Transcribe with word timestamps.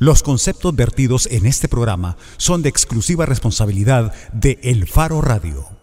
Los 0.00 0.22
conceptos 0.22 0.74
vertidos 0.74 1.28
en 1.30 1.44
este 1.44 1.68
programa 1.68 2.16
son 2.38 2.62
de 2.62 2.70
exclusiva 2.70 3.26
responsabilidad 3.26 4.14
de 4.32 4.58
El 4.62 4.88
Faro 4.88 5.20
Radio. 5.20 5.79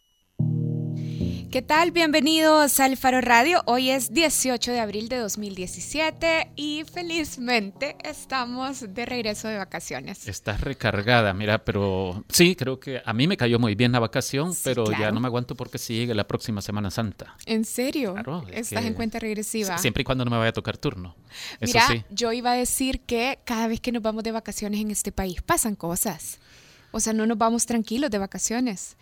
¿Qué 1.58 1.64
tal? 1.64 1.90
Bienvenidos 1.90 2.80
al 2.80 2.98
Faro 2.98 3.20
Radio. 3.20 3.64
Hoy 3.66 3.90
es 3.90 4.14
18 4.14 4.74
de 4.74 4.80
abril 4.80 5.10
de 5.10 5.18
2017 5.18 6.52
y 6.56 6.84
felizmente 6.84 7.96
estamos 8.04 8.94
de 8.94 9.06
regreso 9.08 9.48
de 9.48 9.58
vacaciones. 9.58 10.28
Estás 10.28 10.62
recargada, 10.62 11.34
mira, 11.34 11.66
pero 11.66 12.24
sí, 12.30 12.56
creo 12.56 12.80
que 12.80 13.02
a 13.04 13.12
mí 13.12 13.28
me 13.28 13.38
cayó 13.38 13.58
muy 13.58 13.74
bien 13.74 13.92
la 13.92 13.98
vacación, 13.98 14.54
pero 14.64 14.86
ya 14.92 15.12
no 15.12 15.20
me 15.20 15.26
aguanto 15.26 15.56
porque 15.56 15.80
sigue 15.80 16.14
la 16.14 16.28
próxima 16.28 16.62
Semana 16.62 16.92
Santa. 16.92 17.36
¿En 17.48 17.66
serio? 17.66 18.14
Claro. 18.14 18.46
Estás 18.54 18.86
en 18.86 18.94
cuenta 18.94 19.18
regresiva. 19.18 19.80
Siempre 19.80 20.02
y 20.02 20.04
cuando 20.04 20.26
no 20.26 20.30
me 20.30 20.38
vaya 20.38 20.50
a 20.50 20.54
tocar 20.54 20.78
turno. 20.78 21.16
Mira, 21.60 22.06
yo 22.12 22.34
iba 22.34 22.52
a 22.52 22.56
decir 22.56 23.00
que 23.00 23.40
cada 23.46 23.68
vez 23.68 23.82
que 23.82 23.92
nos 23.92 24.04
vamos 24.04 24.24
de 24.24 24.32
vacaciones 24.32 24.80
en 24.80 24.92
este 24.92 25.12
país 25.12 25.42
pasan 25.42 25.76
cosas. 25.76 26.38
O 26.92 27.00
sea, 27.00 27.14
no 27.14 27.26
nos 27.26 27.40
vamos 27.40 27.66
tranquilos 27.66 28.12
de 28.12 28.20
vacaciones 28.20 28.96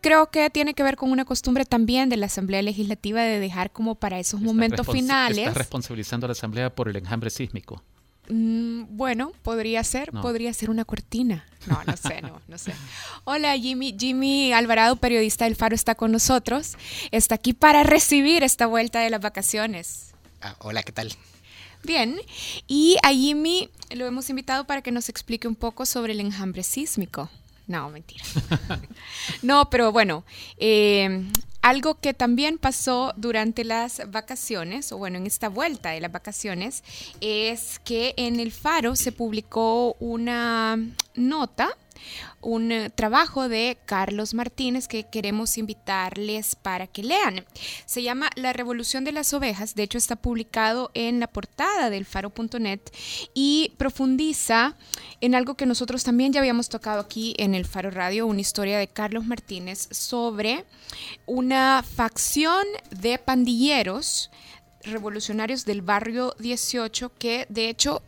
creo 0.00 0.30
que 0.30 0.50
tiene 0.50 0.74
que 0.74 0.82
ver 0.82 0.96
con 0.96 1.10
una 1.10 1.24
costumbre 1.24 1.64
también 1.64 2.08
de 2.08 2.16
la 2.16 2.26
Asamblea 2.26 2.62
Legislativa 2.62 3.22
de 3.22 3.40
dejar 3.40 3.70
como 3.70 3.94
para 3.94 4.18
esos 4.18 4.40
momentos 4.40 4.86
finales. 4.86 5.38
¿Estás 5.38 5.56
responsabilizando 5.56 6.26
a 6.26 6.28
la 6.28 6.32
Asamblea 6.32 6.74
por 6.74 6.88
el 6.88 6.96
enjambre 6.96 7.30
sísmico? 7.30 7.82
Mm, 8.30 8.84
bueno, 8.90 9.32
podría 9.42 9.82
ser, 9.84 10.10
podría 10.10 10.52
ser 10.52 10.70
una 10.70 10.84
cortina. 10.84 11.46
No, 11.66 11.82
no 11.86 11.96
sé, 11.96 12.20
no, 12.20 12.40
no 12.46 12.58
sé. 12.58 12.74
Hola 13.24 13.56
Jimmy, 13.56 13.96
Jimmy 13.98 14.52
Alvarado, 14.52 14.96
periodista 14.96 15.46
del 15.46 15.56
Faro, 15.56 15.74
está 15.74 15.94
con 15.94 16.12
nosotros. 16.12 16.76
Está 17.10 17.36
aquí 17.36 17.54
para 17.54 17.82
recibir 17.82 18.42
esta 18.42 18.66
vuelta 18.66 19.00
de 19.00 19.10
las 19.10 19.20
vacaciones. 19.20 20.12
Ah, 20.42 20.56
hola, 20.60 20.82
¿qué 20.82 20.92
tal? 20.92 21.12
Bien, 21.84 22.20
y 22.66 22.96
a 23.02 23.10
Jimmy 23.10 23.70
lo 23.94 24.04
hemos 24.06 24.28
invitado 24.30 24.66
para 24.66 24.82
que 24.82 24.92
nos 24.92 25.08
explique 25.08 25.48
un 25.48 25.54
poco 25.54 25.86
sobre 25.86 26.12
el 26.12 26.20
enjambre 26.20 26.62
sísmico. 26.62 27.30
No, 27.68 27.90
mentira. 27.90 28.24
no, 29.42 29.68
pero 29.70 29.92
bueno, 29.92 30.24
eh, 30.56 31.30
algo 31.60 32.00
que 32.00 32.14
también 32.14 32.56
pasó 32.56 33.12
durante 33.16 33.62
las 33.62 34.10
vacaciones, 34.10 34.90
o 34.90 34.96
bueno, 34.96 35.18
en 35.18 35.26
esta 35.26 35.50
vuelta 35.50 35.90
de 35.90 36.00
las 36.00 36.10
vacaciones, 36.10 36.82
es 37.20 37.78
que 37.80 38.14
en 38.16 38.40
el 38.40 38.52
Faro 38.52 38.96
se 38.96 39.12
publicó 39.12 39.94
una 40.00 40.78
nota 41.14 41.76
un 42.40 42.72
eh, 42.72 42.90
trabajo 42.90 43.48
de 43.48 43.78
Carlos 43.84 44.34
Martínez 44.34 44.88
que 44.88 45.04
queremos 45.04 45.58
invitarles 45.58 46.54
para 46.54 46.86
que 46.86 47.02
lean. 47.02 47.44
Se 47.86 48.02
llama 48.02 48.30
La 48.36 48.52
Revolución 48.52 49.04
de 49.04 49.12
las 49.12 49.32
Ovejas, 49.32 49.74
de 49.74 49.82
hecho 49.82 49.98
está 49.98 50.16
publicado 50.16 50.90
en 50.94 51.20
la 51.20 51.26
portada 51.26 51.90
del 51.90 52.04
faro.net 52.04 52.80
y 53.34 53.72
profundiza 53.76 54.76
en 55.20 55.34
algo 55.34 55.54
que 55.54 55.66
nosotros 55.66 56.04
también 56.04 56.32
ya 56.32 56.40
habíamos 56.40 56.68
tocado 56.68 57.00
aquí 57.00 57.34
en 57.38 57.54
el 57.54 57.66
Faro 57.66 57.90
Radio, 57.90 58.26
una 58.26 58.40
historia 58.40 58.78
de 58.78 58.88
Carlos 58.88 59.24
Martínez 59.24 59.88
sobre 59.90 60.64
una 61.26 61.82
facción 61.82 62.64
de 62.90 63.18
pandilleros 63.18 64.30
revolucionarios 64.82 65.64
del 65.64 65.82
barrio 65.82 66.34
18 66.38 67.12
que 67.18 67.46
de 67.48 67.68
hecho 67.68 68.02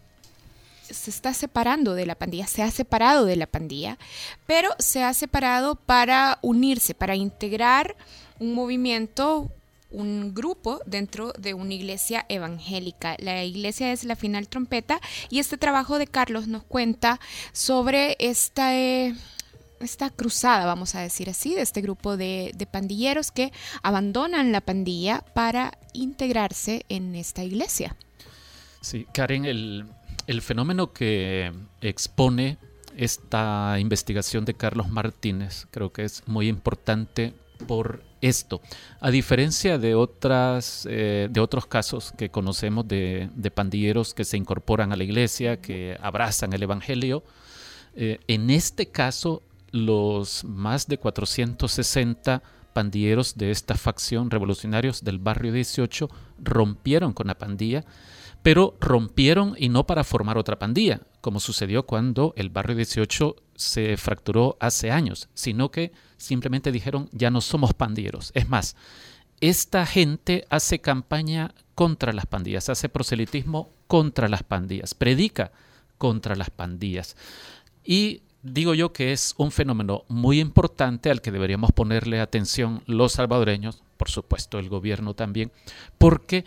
se 0.90 1.10
está 1.10 1.34
separando 1.34 1.94
de 1.94 2.06
la 2.06 2.14
pandilla, 2.14 2.46
se 2.46 2.62
ha 2.62 2.70
separado 2.70 3.24
de 3.24 3.36
la 3.36 3.46
pandilla, 3.46 3.98
pero 4.46 4.70
se 4.78 5.02
ha 5.02 5.12
separado 5.14 5.76
para 5.76 6.38
unirse, 6.42 6.94
para 6.94 7.14
integrar 7.14 7.96
un 8.38 8.54
movimiento, 8.54 9.50
un 9.90 10.34
grupo 10.34 10.80
dentro 10.86 11.32
de 11.38 11.54
una 11.54 11.74
iglesia 11.74 12.26
evangélica. 12.28 13.16
La 13.18 13.44
iglesia 13.44 13.92
es 13.92 14.04
la 14.04 14.16
final 14.16 14.48
trompeta 14.48 15.00
y 15.28 15.38
este 15.38 15.58
trabajo 15.58 15.98
de 15.98 16.06
Carlos 16.06 16.48
nos 16.48 16.62
cuenta 16.64 17.20
sobre 17.52 18.16
esta... 18.18 18.76
Eh, 18.76 19.14
esta 19.80 20.10
cruzada, 20.10 20.66
vamos 20.66 20.94
a 20.94 21.00
decir 21.00 21.30
así, 21.30 21.54
de 21.54 21.62
este 21.62 21.80
grupo 21.80 22.18
de, 22.18 22.52
de, 22.54 22.66
pandilleros 22.66 23.30
que 23.30 23.50
abandonan 23.82 24.52
la 24.52 24.60
pandilla 24.60 25.24
para 25.32 25.72
integrarse 25.94 26.84
en 26.90 27.14
esta 27.14 27.44
iglesia. 27.44 27.96
Sí, 28.82 29.06
Karen, 29.14 29.46
el, 29.46 29.86
el 30.30 30.42
fenómeno 30.42 30.92
que 30.92 31.50
expone 31.80 32.56
esta 32.96 33.76
investigación 33.80 34.44
de 34.44 34.54
Carlos 34.54 34.88
Martínez 34.88 35.66
creo 35.72 35.92
que 35.92 36.04
es 36.04 36.22
muy 36.26 36.46
importante 36.46 37.34
por 37.66 38.04
esto. 38.20 38.60
A 39.00 39.10
diferencia 39.10 39.76
de, 39.76 39.96
otras, 39.96 40.86
eh, 40.88 41.26
de 41.28 41.40
otros 41.40 41.66
casos 41.66 42.12
que 42.16 42.30
conocemos 42.30 42.86
de, 42.86 43.28
pandilleros 43.52 44.14
que 44.14 44.24
se 44.24 44.36
incorporan 44.36 44.92
a 44.92 44.96
la 44.96 45.02
iglesia, 45.02 45.60
que 45.60 45.98
abrazan 46.00 46.52
el 46.52 46.62
Evangelio, 46.62 47.24
eh, 47.96 48.20
en 48.28 48.50
este 48.50 48.86
caso 48.86 49.42
los 49.72 50.44
más 50.44 50.86
de 50.86 50.98
460 50.98 52.40
pandilleros 52.72 53.36
de 53.36 53.50
esta 53.50 53.74
facción 53.74 54.30
revolucionarios 54.30 55.02
del 55.02 55.18
barrio 55.18 55.50
18 55.50 56.08
rompieron 56.38 57.14
con 57.14 57.26
la 57.26 57.36
pandilla 57.36 57.84
pero 58.42 58.76
rompieron 58.80 59.54
y 59.58 59.68
no 59.68 59.86
para 59.86 60.04
formar 60.04 60.38
otra 60.38 60.58
pandilla, 60.58 61.02
como 61.20 61.40
sucedió 61.40 61.84
cuando 61.84 62.32
el 62.36 62.50
barrio 62.50 62.76
18 62.76 63.36
se 63.54 63.96
fracturó 63.96 64.56
hace 64.60 64.90
años, 64.90 65.28
sino 65.34 65.70
que 65.70 65.92
simplemente 66.16 66.72
dijeron 66.72 67.08
ya 67.12 67.30
no 67.30 67.40
somos 67.40 67.74
pandilleros. 67.74 68.32
Es 68.34 68.48
más, 68.48 68.76
esta 69.40 69.86
gente 69.86 70.44
hace 70.50 70.80
campaña 70.80 71.54
contra 71.74 72.12
las 72.12 72.26
pandillas, 72.26 72.68
hace 72.68 72.88
proselitismo 72.88 73.70
contra 73.86 74.28
las 74.28 74.42
pandillas, 74.42 74.94
predica 74.94 75.52
contra 75.98 76.36
las 76.36 76.50
pandillas. 76.50 77.16
Y 77.84 78.22
digo 78.42 78.74
yo 78.74 78.92
que 78.92 79.12
es 79.12 79.34
un 79.36 79.50
fenómeno 79.50 80.04
muy 80.08 80.40
importante 80.40 81.10
al 81.10 81.20
que 81.20 81.30
deberíamos 81.30 81.72
ponerle 81.72 82.20
atención 82.20 82.82
los 82.86 83.12
salvadoreños, 83.12 83.82
por 83.96 84.08
supuesto 84.08 84.58
el 84.58 84.68
gobierno 84.68 85.14
también, 85.14 85.52
porque 85.98 86.44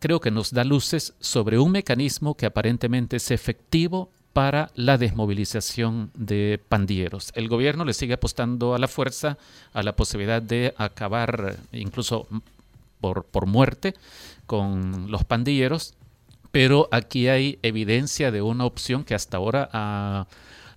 creo 0.00 0.20
que 0.20 0.32
nos 0.32 0.52
da 0.52 0.64
luces 0.64 1.14
sobre 1.20 1.58
un 1.58 1.70
mecanismo 1.70 2.34
que 2.36 2.46
aparentemente 2.46 3.16
es 3.16 3.30
efectivo 3.30 4.10
para 4.32 4.70
la 4.74 4.98
desmovilización 4.98 6.10
de 6.14 6.60
pandilleros. 6.68 7.30
El 7.34 7.48
gobierno 7.48 7.84
le 7.84 7.94
sigue 7.94 8.14
apostando 8.14 8.74
a 8.74 8.78
la 8.78 8.88
fuerza, 8.88 9.38
a 9.72 9.82
la 9.82 9.94
posibilidad 9.94 10.40
de 10.40 10.74
acabar 10.76 11.56
incluso 11.72 12.26
por, 13.00 13.24
por 13.24 13.46
muerte 13.46 13.94
con 14.46 15.10
los 15.10 15.24
pandilleros, 15.24 15.94
pero 16.50 16.88
aquí 16.90 17.28
hay 17.28 17.58
evidencia 17.62 18.30
de 18.30 18.42
una 18.42 18.64
opción 18.64 19.04
que 19.04 19.14
hasta 19.14 19.36
ahora 19.36 19.68
ha 19.72 20.26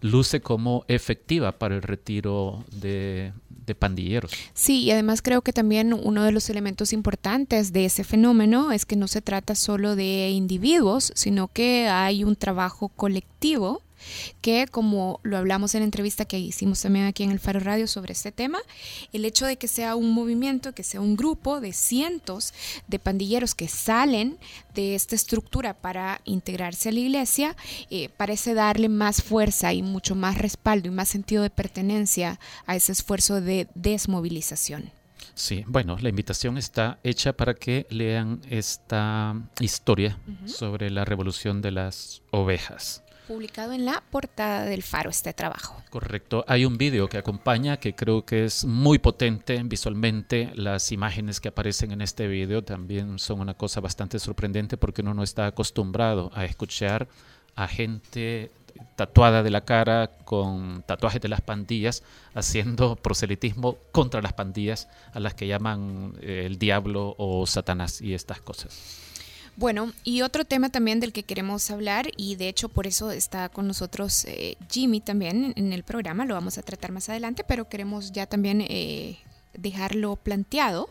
luce 0.03 0.41
como 0.41 0.83
efectiva 0.89 1.53
para 1.53 1.75
el 1.75 1.81
retiro 1.81 2.65
de, 2.71 3.31
pandilleros. 3.73 4.31
Sí, 4.53 4.83
y 4.83 4.91
además 4.91 5.21
creo 5.21 5.41
que 5.41 5.53
también 5.53 5.93
uno 5.93 6.23
de 6.23 6.31
los 6.31 6.49
elementos 6.49 6.93
importantes 6.93 7.73
de 7.73 7.85
ese 7.85 8.03
fenómeno 8.03 8.71
es 8.71 8.85
que 8.85 8.95
no 8.95 9.07
se 9.07 9.21
trata 9.21 9.55
solo 9.55 9.95
de 9.95 10.29
individuos, 10.29 11.11
sino 11.15 11.47
que 11.47 11.87
hay 11.87 12.23
un 12.23 12.35
trabajo 12.35 12.89
colectivo 12.89 13.81
que 14.41 14.67
como 14.67 15.19
lo 15.23 15.37
hablamos 15.37 15.75
en 15.75 15.81
la 15.81 15.85
entrevista 15.85 16.25
que 16.25 16.39
hicimos 16.39 16.81
también 16.81 17.05
aquí 17.05 17.23
en 17.23 17.31
el 17.31 17.39
Faro 17.39 17.59
Radio 17.59 17.87
sobre 17.87 18.13
este 18.13 18.31
tema, 18.31 18.59
el 19.11 19.25
hecho 19.25 19.45
de 19.45 19.57
que 19.57 19.67
sea 19.67 19.95
un 19.95 20.11
movimiento, 20.11 20.73
que 20.73 20.83
sea 20.83 21.01
un 21.01 21.15
grupo 21.15 21.61
de 21.61 21.73
cientos 21.73 22.53
de 22.87 22.99
pandilleros 22.99 23.55
que 23.55 23.67
salen 23.67 24.37
de 24.73 24.95
esta 24.95 25.15
estructura 25.15 25.73
para 25.73 26.21
integrarse 26.25 26.89
a 26.89 26.91
la 26.91 26.99
iglesia, 26.99 27.55
eh, 27.89 28.09
parece 28.17 28.53
darle 28.53 28.89
más 28.89 29.21
fuerza 29.21 29.73
y 29.73 29.81
mucho 29.81 30.15
más 30.15 30.37
respaldo 30.37 30.87
y 30.87 30.91
más 30.91 31.09
sentido 31.09 31.43
de 31.43 31.49
pertenencia 31.49 32.39
a 32.65 32.75
ese 32.75 32.91
esfuerzo 32.91 33.41
de 33.41 33.67
desmovilización. 33.75 34.91
Sí, 35.35 35.63
bueno, 35.67 35.97
la 35.99 36.09
invitación 36.09 36.57
está 36.57 36.99
hecha 37.03 37.33
para 37.33 37.55
que 37.55 37.87
lean 37.89 38.41
esta 38.49 39.35
historia 39.59 40.19
sobre 40.45 40.91
la 40.91 41.05
revolución 41.05 41.61
de 41.61 41.71
las 41.71 42.21
ovejas 42.31 43.02
publicado 43.27 43.73
en 43.73 43.85
la 43.85 44.03
portada 44.11 44.65
del 44.65 44.83
Faro 44.83 45.09
este 45.09 45.33
trabajo. 45.33 45.81
Correcto. 45.89 46.43
Hay 46.47 46.65
un 46.65 46.77
vídeo 46.77 47.07
que 47.07 47.17
acompaña 47.17 47.77
que 47.77 47.95
creo 47.95 48.25
que 48.25 48.45
es 48.45 48.65
muy 48.65 48.99
potente 48.99 49.61
visualmente. 49.63 50.51
Las 50.55 50.91
imágenes 50.91 51.39
que 51.39 51.49
aparecen 51.49 51.91
en 51.91 52.01
este 52.01 52.27
vídeo 52.27 52.63
también 52.63 53.19
son 53.19 53.39
una 53.39 53.53
cosa 53.53 53.81
bastante 53.81 54.19
sorprendente 54.19 54.77
porque 54.77 55.01
uno 55.01 55.13
no 55.13 55.23
está 55.23 55.47
acostumbrado 55.47 56.31
a 56.33 56.45
escuchar 56.45 57.07
a 57.55 57.67
gente 57.67 58.51
tatuada 58.95 59.43
de 59.43 59.49
la 59.49 59.61
cara 59.61 60.11
con 60.25 60.83
tatuajes 60.83 61.21
de 61.21 61.29
las 61.29 61.41
pandillas 61.41 62.03
haciendo 62.33 62.95
proselitismo 62.95 63.77
contra 63.91 64.21
las 64.21 64.33
pandillas 64.33 64.87
a 65.13 65.19
las 65.19 65.33
que 65.33 65.47
llaman 65.47 66.15
eh, 66.21 66.43
el 66.45 66.57
diablo 66.57 67.15
o 67.17 67.45
Satanás 67.45 68.01
y 68.01 68.13
estas 68.13 68.41
cosas. 68.41 69.12
Bueno, 69.55 69.91
y 70.03 70.21
otro 70.21 70.45
tema 70.45 70.69
también 70.69 70.99
del 70.99 71.13
que 71.13 71.23
queremos 71.23 71.69
hablar, 71.69 72.07
y 72.17 72.35
de 72.35 72.49
hecho 72.49 72.69
por 72.69 72.87
eso 72.87 73.11
está 73.11 73.49
con 73.49 73.67
nosotros 73.67 74.25
eh, 74.25 74.57
Jimmy 74.69 74.99
también 74.99 75.53
en 75.55 75.73
el 75.73 75.83
programa, 75.83 76.25
lo 76.25 76.33
vamos 76.33 76.57
a 76.57 76.63
tratar 76.63 76.91
más 76.91 77.09
adelante, 77.09 77.43
pero 77.47 77.69
queremos 77.69 78.11
ya 78.11 78.25
también 78.25 78.61
eh, 78.61 79.19
dejarlo 79.53 80.15
planteado 80.15 80.89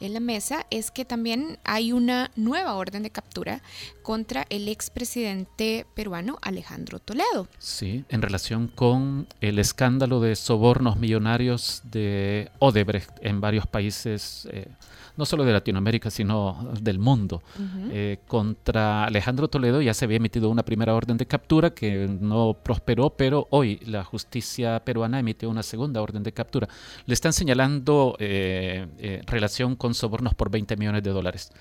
en 0.00 0.14
la 0.14 0.20
mesa 0.20 0.66
es 0.70 0.90
que 0.90 1.04
también 1.04 1.58
hay 1.64 1.92
una 1.92 2.30
nueva 2.36 2.74
orden 2.74 3.02
de 3.02 3.10
captura 3.10 3.62
contra 4.02 4.46
el 4.50 4.68
expresidente 4.68 5.86
peruano 5.94 6.38
Alejandro 6.42 6.98
Toledo. 6.98 7.48
Sí, 7.58 8.04
en 8.08 8.22
relación 8.22 8.68
con 8.68 9.28
el 9.40 9.58
escándalo 9.58 10.20
de 10.20 10.36
sobornos 10.36 10.96
millonarios 10.96 11.82
de 11.84 12.50
Odebrecht 12.58 13.10
en 13.22 13.40
varios 13.40 13.66
países. 13.66 14.48
Eh, 14.50 14.68
no 15.16 15.26
solo 15.26 15.44
de 15.44 15.52
Latinoamérica, 15.52 16.10
sino 16.10 16.72
del 16.80 16.98
mundo. 16.98 17.42
Eh, 17.90 18.18
contra 18.26 19.04
Alejandro 19.04 19.48
Toledo 19.48 19.80
ya 19.82 19.94
se 19.94 20.04
había 20.04 20.18
emitido 20.18 20.50
una 20.50 20.64
primera 20.64 20.94
orden 20.94 21.16
de 21.16 21.26
captura 21.26 21.70
que 21.70 22.08
no 22.20 22.56
prosperó, 22.62 23.10
pero 23.10 23.46
hoy 23.50 23.80
la 23.86 24.04
justicia 24.04 24.82
peruana 24.84 25.18
emitió 25.18 25.48
una 25.50 25.62
segunda 25.62 26.02
orden 26.02 26.22
de 26.22 26.32
captura. 26.32 26.68
Le 27.06 27.14
están 27.14 27.32
señalando 27.32 28.16
eh, 28.18 28.86
eh, 28.98 29.22
relación 29.26 29.76
con 29.76 29.94
sobornos 29.94 30.34
por 30.34 30.50
20 30.50 30.76
millones 30.76 31.02
de 31.02 31.10
dólares. 31.10 31.52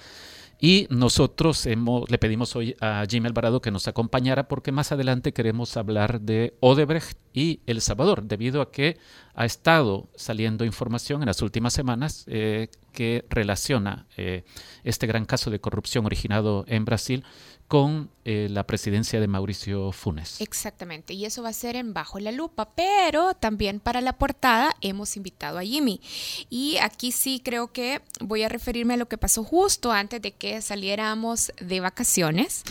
Y 0.61 0.87
nosotros 0.89 1.65
hemos, 1.67 2.11
le 2.11 2.17
pedimos 2.17 2.53
hoy 2.57 2.75
a 2.81 3.05
Jimmy 3.09 3.27
Alvarado 3.27 3.61
que 3.61 3.71
nos 3.71 3.87
acompañara 3.87 4.49
porque 4.49 4.73
más 4.73 4.91
adelante 4.91 5.31
queremos 5.31 5.77
hablar 5.77 6.19
de 6.19 6.57
Odebrecht 6.59 7.17
y 7.33 7.61
El 7.65 7.79
Salvador, 7.79 8.23
debido 8.23 8.61
a 8.61 8.69
que 8.69 8.97
ha 9.35 9.45
estado 9.45 10.09
saliendo 10.15 10.65
información 10.65 11.21
en 11.21 11.27
las 11.27 11.41
últimas 11.41 11.71
semanas 11.71 12.25
eh, 12.27 12.67
que 12.99 13.23
relaciona 13.29 14.07
eh, 14.17 14.43
este 14.83 15.07
gran 15.07 15.23
caso 15.23 15.49
de 15.49 15.61
corrupción 15.61 16.05
originado 16.05 16.65
en 16.67 16.83
Brasil 16.83 17.23
con 17.69 18.09
eh, 18.25 18.49
la 18.51 18.67
presidencia 18.67 19.21
de 19.21 19.27
Mauricio 19.29 19.93
Funes. 19.93 20.41
Exactamente, 20.41 21.13
y 21.13 21.23
eso 21.23 21.41
va 21.41 21.47
a 21.47 21.53
ser 21.53 21.77
en 21.77 21.93
Bajo 21.93 22.19
la 22.19 22.33
Lupa, 22.33 22.71
pero 22.75 23.35
también 23.35 23.79
para 23.79 24.01
la 24.01 24.17
portada 24.17 24.75
hemos 24.81 25.15
invitado 25.15 25.59
a 25.59 25.63
Jimmy. 25.63 26.01
Y 26.49 26.75
aquí 26.81 27.13
sí 27.13 27.39
creo 27.41 27.71
que 27.71 28.01
voy 28.19 28.43
a 28.43 28.49
referirme 28.49 28.95
a 28.95 28.97
lo 28.97 29.07
que 29.07 29.17
pasó 29.17 29.45
justo 29.45 29.93
antes 29.93 30.21
de 30.21 30.33
que 30.33 30.61
saliéramos 30.61 31.53
de 31.61 31.79
vacaciones 31.79 32.65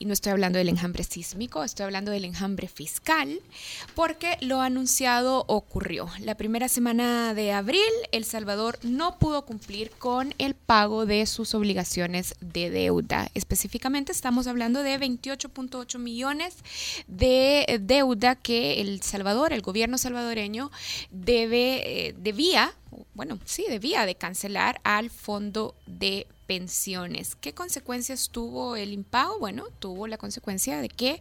y 0.00 0.06
no 0.06 0.14
estoy 0.14 0.32
hablando 0.32 0.58
del 0.58 0.70
enjambre 0.70 1.04
sísmico, 1.04 1.62
estoy 1.62 1.84
hablando 1.84 2.10
del 2.10 2.24
enjambre 2.24 2.68
fiscal, 2.68 3.38
porque 3.94 4.38
lo 4.40 4.62
anunciado 4.62 5.44
ocurrió. 5.46 6.08
La 6.20 6.36
primera 6.36 6.68
semana 6.68 7.34
de 7.34 7.52
abril, 7.52 7.82
El 8.10 8.24
Salvador 8.24 8.78
no 8.82 9.18
pudo 9.18 9.44
cumplir 9.44 9.90
con 9.90 10.34
el 10.38 10.54
pago 10.54 11.04
de 11.04 11.26
sus 11.26 11.54
obligaciones 11.54 12.34
de 12.40 12.70
deuda. 12.70 13.30
Específicamente 13.34 14.10
estamos 14.10 14.46
hablando 14.46 14.82
de 14.82 14.98
28.8 14.98 15.98
millones 15.98 16.56
de 17.06 17.78
deuda 17.82 18.36
que 18.36 18.80
El 18.80 19.02
Salvador, 19.02 19.52
el 19.52 19.60
gobierno 19.60 19.98
salvadoreño, 19.98 20.70
debe, 21.10 22.08
eh, 22.08 22.14
debía, 22.16 22.72
bueno, 23.14 23.38
sí, 23.44 23.64
debía 23.68 24.06
de 24.06 24.14
cancelar 24.14 24.80
al 24.84 25.10
Fondo 25.10 25.74
de 25.86 26.26
pensiones. 26.50 27.36
¿Qué 27.36 27.54
consecuencias 27.54 28.30
tuvo 28.30 28.74
el 28.74 28.92
impago? 28.92 29.38
Bueno, 29.38 29.66
tuvo 29.78 30.08
la 30.08 30.18
consecuencia 30.18 30.80
de 30.80 30.88
que 30.88 31.20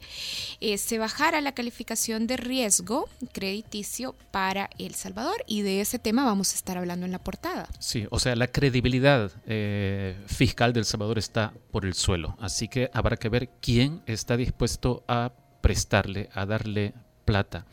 eh, 0.59 0.79
se 0.79 0.97
bajara 0.97 1.39
la 1.39 1.51
calificación 1.51 2.25
de 2.25 2.35
riesgo 2.35 3.07
crediticio 3.31 4.15
para 4.31 4.71
El 4.79 4.95
Salvador 4.95 5.43
y 5.45 5.61
de 5.61 5.81
ese 5.81 5.99
tema 5.99 6.25
vamos 6.25 6.53
a 6.53 6.55
estar 6.55 6.79
hablando 6.79 7.05
en 7.05 7.11
la 7.11 7.19
portada. 7.19 7.69
Sí, 7.77 8.07
o 8.09 8.17
sea, 8.17 8.35
la 8.35 8.47
credibilidad 8.47 9.31
eh, 9.45 10.17
fiscal 10.25 10.73
del 10.73 10.85
Salvador 10.85 11.19
está 11.19 11.53
por 11.69 11.85
el 11.85 11.93
suelo, 11.93 12.35
así 12.39 12.67
que 12.67 12.89
habrá 12.91 13.15
que 13.15 13.29
ver 13.29 13.49
quién 13.61 14.01
está 14.07 14.35
dispuesto 14.35 15.03
a 15.07 15.31
prestarle, 15.61 16.29
a 16.33 16.47
darle 16.47 16.95
plata 17.25 17.67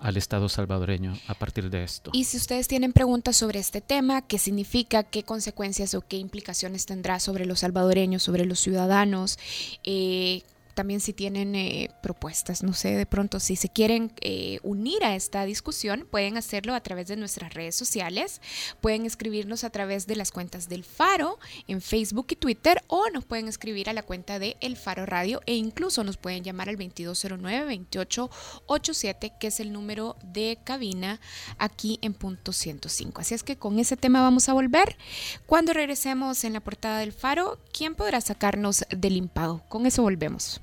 al 0.00 0.16
Estado 0.16 0.48
salvadoreño 0.48 1.14
a 1.26 1.34
partir 1.34 1.70
de 1.70 1.84
esto. 1.84 2.10
Y 2.12 2.24
si 2.24 2.36
ustedes 2.36 2.68
tienen 2.68 2.92
preguntas 2.92 3.36
sobre 3.36 3.58
este 3.58 3.80
tema, 3.80 4.22
qué 4.22 4.38
significa, 4.38 5.02
qué 5.02 5.22
consecuencias 5.22 5.94
o 5.94 6.02
qué 6.02 6.16
implicaciones 6.16 6.86
tendrá 6.86 7.20
sobre 7.20 7.46
los 7.46 7.60
salvadoreños, 7.60 8.22
sobre 8.22 8.44
los 8.44 8.60
ciudadanos, 8.60 9.38
eh, 9.84 10.42
también 10.76 11.00
si 11.00 11.12
tienen 11.14 11.54
eh, 11.54 11.90
propuestas, 12.02 12.62
no 12.62 12.74
sé, 12.74 12.94
de 12.94 13.06
pronto 13.06 13.40
si 13.40 13.56
se 13.56 13.70
quieren 13.70 14.12
eh, 14.20 14.60
unir 14.62 15.02
a 15.04 15.16
esta 15.16 15.46
discusión, 15.46 16.06
pueden 16.10 16.36
hacerlo 16.36 16.74
a 16.74 16.82
través 16.82 17.08
de 17.08 17.16
nuestras 17.16 17.54
redes 17.54 17.74
sociales, 17.74 18.42
pueden 18.82 19.06
escribirnos 19.06 19.64
a 19.64 19.70
través 19.70 20.06
de 20.06 20.16
las 20.16 20.32
cuentas 20.32 20.68
del 20.68 20.84
Faro 20.84 21.38
en 21.66 21.80
Facebook 21.80 22.26
y 22.28 22.36
Twitter 22.36 22.84
o 22.88 23.08
nos 23.08 23.24
pueden 23.24 23.48
escribir 23.48 23.88
a 23.88 23.94
la 23.94 24.02
cuenta 24.02 24.38
de 24.38 24.58
El 24.60 24.76
Faro 24.76 25.06
Radio 25.06 25.40
e 25.46 25.54
incluso 25.54 26.04
nos 26.04 26.18
pueden 26.18 26.44
llamar 26.44 26.68
al 26.68 26.76
2209-2887, 26.76 29.38
que 29.40 29.46
es 29.46 29.60
el 29.60 29.72
número 29.72 30.16
de 30.22 30.58
cabina 30.62 31.20
aquí 31.56 31.98
en 32.02 32.12
punto 32.12 32.52
105. 32.52 33.22
Así 33.22 33.32
es 33.32 33.42
que 33.42 33.56
con 33.56 33.78
ese 33.78 33.96
tema 33.96 34.20
vamos 34.20 34.50
a 34.50 34.52
volver. 34.52 34.98
Cuando 35.46 35.72
regresemos 35.72 36.44
en 36.44 36.52
la 36.52 36.60
portada 36.60 36.98
del 36.98 37.14
Faro, 37.14 37.58
¿quién 37.72 37.94
podrá 37.94 38.20
sacarnos 38.20 38.84
del 38.90 39.16
impago? 39.16 39.62
Con 39.70 39.86
eso 39.86 40.02
volvemos. 40.02 40.60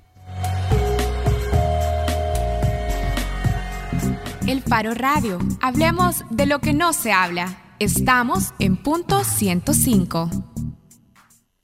El 4.48 4.62
Faro 4.62 4.94
Radio. 4.94 5.40
Hablemos 5.62 6.26
de 6.30 6.46
lo 6.46 6.60
que 6.60 6.74
no 6.74 6.94
se 6.94 7.14
habla. 7.14 7.58
Estamos 7.80 8.54
en 8.60 8.76
punto 8.78 9.24
105. 9.24 10.30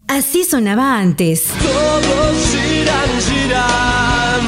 Así 0.07 0.43
sonaba 0.43 0.97
antes. 0.97 1.43
Todos 1.61 2.37
giran, 2.51 3.09
giran, 3.21 4.41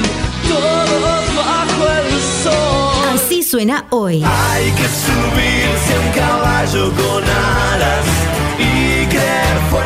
todos 0.47 1.35
bajo 1.35 1.87
el 1.91 2.19
sol. 2.43 3.09
Así 3.13 3.43
suena 3.43 3.85
hoy. 3.91 4.23
Hay 4.25 4.71
que 4.71 4.87
subirse 4.87 5.93
a 5.93 5.99
un 5.99 6.11
caballo 6.13 6.91
con 6.95 7.23
alas. 7.23 8.20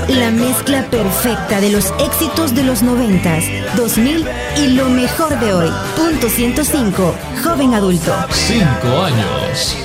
La 0.08 0.32
mezcla 0.32 0.90
perfecta 0.90 1.60
de 1.60 1.72
los 1.72 1.94
éxitos 2.00 2.56
de 2.56 2.64
los 2.64 2.84
90, 2.84 3.76
2000 3.76 4.26
y 4.58 4.68
lo 4.70 4.90
mejor 4.90 5.40
de 5.40 5.54
hoy. 5.54 5.70
Punto 5.96 6.30
105. 6.30 7.16
Joven 7.44 7.74
adulto. 7.74 8.14
Cinco 8.32 9.02
años. 9.02 9.78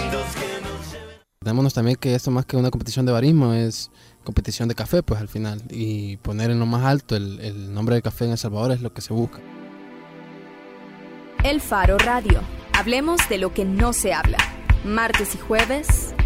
Acordémonos 1.41 1.75
también 1.75 1.97
que 1.97 2.15
esto 2.15 2.31
más 2.31 2.45
que 2.47 2.57
una 2.57 2.71
competición 2.71 3.07
de 3.07 3.13
barismo 3.13 3.55
es 3.55 3.91
competición 4.25 4.69
de 4.69 4.75
café, 4.75 5.03
pues 5.03 5.21
al 5.21 5.29
final. 5.29 5.63
Y 5.71 6.19
poner 6.19 6.51
en 6.51 6.59
lo 6.59 6.67
más 6.67 6.85
alto 6.85 7.17
el, 7.17 7.41
el 7.41 7.73
nombre 7.73 7.95
del 7.95 8.03
café 8.03 8.27
en 8.27 8.33
El 8.33 8.39
Salvador 8.39 8.73
es 8.73 8.83
lo 8.83 8.93
que 8.93 9.01
se 9.01 9.13
busca. 9.13 9.41
El 11.43 11.61
Faro 11.61 11.97
Radio. 11.97 12.41
Hablemos 12.75 13.21
de 13.29 13.39
lo 13.39 13.53
que 13.55 13.65
no 13.65 13.93
se 13.93 14.13
habla. 14.13 14.39
Martes 14.85 15.35
y 15.35 15.39
jueves, 15.39 16.15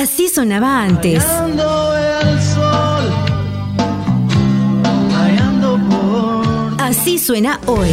Así 0.00 0.28
sonaba 0.28 0.80
antes. 0.84 1.24
Así 6.78 7.18
suena 7.18 7.58
hoy. 7.66 7.88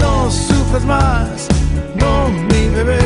No 0.00 0.28
sufres 0.32 0.84
más, 0.84 1.46
no 1.94 2.28
mi 2.28 2.68
bebé, 2.70 2.98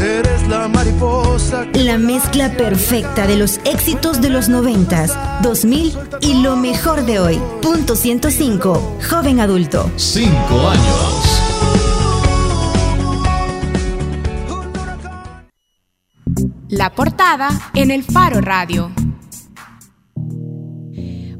eres 0.00 0.48
la 0.48 0.66
mariposa. 0.66 1.68
La 1.74 1.98
mezcla 1.98 2.50
perfecta 2.50 3.28
de 3.28 3.36
los 3.36 3.60
éxitos 3.64 4.20
de 4.20 4.30
los 4.30 4.48
90, 4.48 5.40
2000 5.42 5.96
y 6.22 6.42
lo 6.42 6.56
mejor 6.56 7.06
de 7.06 7.20
hoy. 7.20 7.40
Punto 7.62 7.94
105. 7.94 8.98
Joven 9.08 9.38
adulto. 9.38 9.88
Cinco 9.94 10.68
años. 10.68 11.25
La 16.68 16.92
portada 16.92 17.48
en 17.74 17.92
el 17.92 18.02
Faro 18.02 18.40
Radio. 18.40 18.90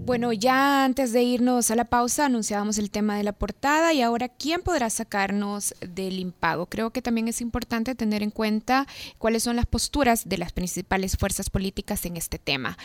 Bueno, 0.04 0.32
ya 0.32 0.84
antes 0.84 1.12
de 1.12 1.24
irnos 1.24 1.72
a 1.72 1.74
la 1.74 1.86
pausa 1.86 2.26
anunciábamos 2.26 2.78
el 2.78 2.92
tema 2.92 3.16
de 3.16 3.24
la 3.24 3.32
portada 3.32 3.92
y 3.92 4.02
ahora 4.02 4.28
quién 4.28 4.62
podrá 4.62 4.88
sacarnos 4.88 5.74
del 5.80 6.20
impago. 6.20 6.66
Creo 6.66 6.90
que 6.90 7.02
también 7.02 7.26
es 7.26 7.40
importante 7.40 7.96
tener 7.96 8.22
en 8.22 8.30
cuenta 8.30 8.86
cuáles 9.18 9.42
son 9.42 9.56
las 9.56 9.66
posturas 9.66 10.28
de 10.28 10.38
las 10.38 10.52
principales 10.52 11.16
fuerzas 11.16 11.50
políticas 11.50 12.06
en 12.06 12.16
este 12.16 12.38
tema. 12.38 12.78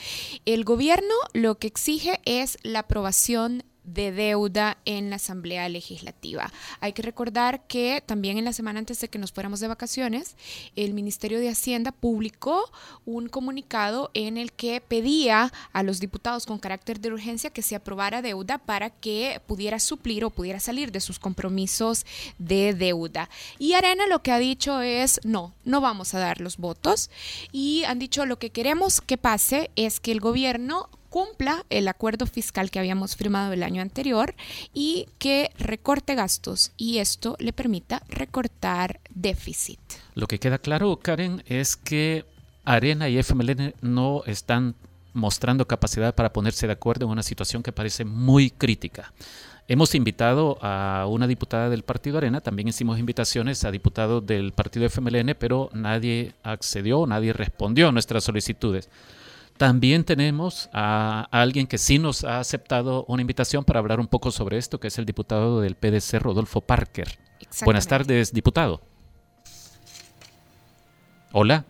El 0.46 0.64
gobierno 0.64 1.14
lo 1.34 1.60
que 1.60 1.68
exige 1.68 2.22
es 2.26 2.58
la 2.64 2.80
aprobación 2.80 3.64
de 3.84 4.12
deuda 4.12 4.78
en 4.86 5.10
la 5.10 5.16
Asamblea 5.18 5.68
Legislativa. 5.70 6.52
Hay 6.80 6.94
que 6.94 7.02
recordar 7.02 7.66
que 7.68 8.04
también 8.06 8.38
en 8.38 8.46
la 8.46 8.54
semana 8.54 8.80
antes 8.80 9.00
de 9.00 9.10
que 9.10 9.20
nos 9.20 9.32
fuéramos 9.32 9.60
de 9.60 9.68
vacaciones, 9.68 10.36
el 10.76 10.94
Ministerio 10.94 11.40
de 11.40 11.50
Hacienda 11.50 11.92
publicó 11.92 12.72
un 13.06 13.28
comunicado 13.28 14.12
en 14.14 14.38
el 14.38 14.52
que 14.54 14.82
pedía 14.82 15.52
a 15.74 15.84
los 15.84 16.00
diputados 16.00 16.46
con 16.46 16.60
carácter 16.60 17.00
de 17.00 17.12
urgencia 17.12 17.50
que 17.50 17.62
se 17.62 17.76
aprobara 17.76 18.22
deuda 18.22 18.58
para 18.58 18.90
que 18.90 19.42
pudiera 19.48 19.80
suplir 19.80 20.24
o 20.26 20.30
pudiera 20.30 20.60
salir 20.60 20.92
de 20.92 21.02
sus 21.02 21.20
compromisos 21.20 22.06
de 22.38 22.74
deuda. 22.74 23.30
Y 23.58 23.74
Arena 23.74 24.08
lo 24.08 24.22
que 24.22 24.32
ha 24.32 24.40
dicho 24.40 24.82
es, 24.82 25.20
no, 25.24 25.54
no 25.66 25.82
vamos 25.82 26.14
a 26.14 26.20
dar 26.20 26.42
los 26.42 26.58
votos 26.58 27.10
y 27.52 27.84
han 27.86 28.00
dicho 28.00 28.26
lo 28.26 28.38
que 28.38 28.52
queremos 28.52 29.02
que 29.02 29.18
pase 29.18 29.72
es 29.76 30.00
que 30.00 30.12
el 30.12 30.20
gobierno 30.20 30.90
cumpla 31.12 31.66
el 31.70 31.90
acuerdo 31.90 32.26
fiscal 32.26 32.72
que 32.72 32.80
habíamos 32.80 33.18
firmado 33.18 33.52
el 33.52 33.64
año 33.64 33.82
anterior 33.82 34.34
y 34.74 35.08
que 35.20 35.52
recorte 35.60 36.16
gastos 36.16 36.72
y 36.78 37.00
esto 37.00 37.36
le 37.38 37.52
permita 37.52 38.02
recortar 38.08 39.02
déficit. 39.14 39.80
Lo 40.16 40.26
que 40.26 40.40
queda 40.40 40.58
claro, 40.58 40.98
Karen, 40.98 41.44
es 41.46 41.76
que 41.76 42.26
Arena 42.64 43.10
y 43.10 43.18
FMLN 43.18 43.74
no 43.82 44.24
están 44.26 44.74
mostrando 45.14 45.68
capacidad 45.68 46.16
para 46.16 46.32
ponerse 46.32 46.66
de 46.66 46.74
acuerdo 46.74 47.06
en 47.06 47.12
una 47.12 47.24
situación 47.24 47.62
que 47.62 47.74
parece 47.74 48.06
muy 48.06 48.50
crítica. 48.50 49.12
Hemos 49.68 49.94
invitado 49.96 50.58
a 50.62 51.06
una 51.10 51.28
diputada 51.28 51.70
del 51.70 51.84
Partido 51.84 52.20
Arena, 52.20 52.40
también 52.40 52.70
hicimos 52.70 53.00
invitaciones 53.00 53.66
a 53.66 53.72
diputados 53.72 54.26
del 54.26 54.54
Partido 54.54 54.86
FMLN, 54.86 55.36
pero 55.38 55.70
nadie 55.74 56.34
accedió, 56.44 57.06
nadie 57.06 57.34
respondió 57.34 57.90
a 57.90 57.92
nuestras 57.92 58.24
solicitudes. 58.24 58.90
También 59.62 60.06
tenemos 60.06 60.72
a, 60.74 61.28
alguien 61.30 61.68
que 61.68 61.78
sí 61.78 62.00
nos 62.00 62.24
ha 62.24 62.40
aceptado 62.40 63.06
una 63.08 63.22
invitación 63.22 63.64
para 63.64 63.78
hablar 63.78 64.00
un 64.00 64.08
poco 64.08 64.32
sobre 64.32 64.58
esto, 64.58 64.80
que 64.80 64.88
es 64.88 64.98
el 64.98 65.06
diputado 65.06 65.62
del 65.62 65.76
PDC, 65.76 66.20
Rodolfo 66.20 66.62
Parker. 66.62 67.20
Buenas 67.64 67.86
tardes, 67.86 68.34
diputado. 68.34 68.82
Hola. 71.32 71.66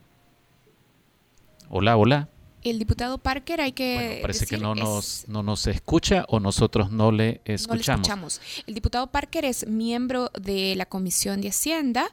Hola, 1.68 1.98
hola 1.98 2.31
el 2.64 2.80
diputado 2.80 3.18
Parker 3.18 3.62
hay 3.62 3.72
que 3.72 4.20
parece 4.22 4.46
que 4.46 4.58
no 4.58 4.76
nos 4.76 5.26
no 5.28 5.44
nos 5.44 5.68
escucha 5.68 6.26
o 6.28 6.40
nosotros 6.40 6.92
no 6.92 7.12
le 7.12 7.42
escuchamos. 7.46 7.68
No 7.68 7.76
le 7.76 7.82
escuchamos. 7.82 8.42
El 8.68 8.74
diputado 8.74 9.08
Parker 9.08 9.46
es 9.46 9.68
miembro 9.68 10.32
de 10.40 10.76
la 10.76 10.86
Comisión 10.86 11.42
de 11.42 11.50
Hacienda 11.50 12.06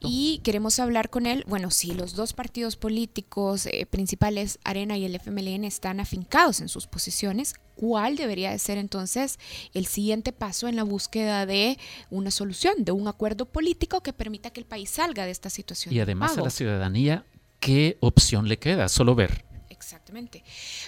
y 0.00 0.40
queremos 0.44 0.78
hablar 0.78 1.10
con 1.10 1.26
él. 1.26 1.44
Bueno, 1.46 1.70
si 1.70 1.92
los 1.92 2.14
dos 2.14 2.32
partidos 2.32 2.76
políticos 2.76 3.66
eh, 3.66 3.86
principales, 3.86 4.58
Arena 4.64 4.96
y 4.96 5.04
el 5.04 5.14
FMLN, 5.14 5.64
están 5.64 6.00
afincados 6.00 6.60
en 6.60 6.68
sus 6.68 6.86
posiciones, 6.86 7.54
¿cuál 7.76 8.16
debería 8.16 8.50
de 8.50 8.58
ser 8.58 8.78
entonces 8.78 9.38
el 9.72 9.86
siguiente 9.86 10.32
paso 10.32 10.68
en 10.68 10.76
la 10.76 10.82
búsqueda 10.82 11.46
de 11.46 11.78
una 12.10 12.30
solución, 12.30 12.74
de 12.78 12.92
un 12.92 13.08
acuerdo 13.08 13.46
político 13.46 14.02
que 14.02 14.12
permita 14.12 14.50
que 14.50 14.60
el 14.60 14.66
país 14.66 14.90
salga 14.90 15.24
de 15.24 15.30
esta 15.30 15.50
situación? 15.50 15.94
Y 15.94 16.00
además 16.00 16.36
a 16.38 16.42
la 16.42 16.50
ciudadanía, 16.50 17.24
¿qué 17.60 17.96
opción 18.00 18.48
le 18.48 18.58
queda? 18.58 18.88
Solo 18.88 19.14
ver. 19.14 19.44
Exactamente. 19.94 20.42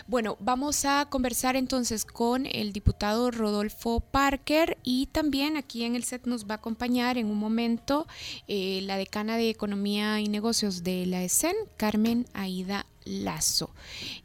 Bueno, 0.08 0.36
vamos 0.40 0.84
a 0.84 1.06
conversar 1.08 1.54
entonces 1.54 2.04
con 2.04 2.44
el 2.44 2.72
diputado 2.72 3.30
Rodolfo 3.30 4.00
Parker 4.00 4.78
y 4.82 5.06
también 5.06 5.56
aquí 5.56 5.84
en 5.84 5.94
el 5.94 6.02
set 6.02 6.26
nos 6.26 6.46
va 6.46 6.54
a 6.54 6.56
acompañar 6.56 7.16
en 7.16 7.26
un 7.30 7.38
momento 7.38 8.08
eh, 8.48 8.80
la 8.82 8.96
decana 8.96 9.36
de 9.36 9.48
Economía 9.48 10.18
y 10.18 10.26
Negocios 10.28 10.82
de 10.82 11.06
la 11.06 11.22
ESEN, 11.22 11.54
Carmen 11.76 12.26
Aida 12.34 12.84
Lazo. 13.04 13.70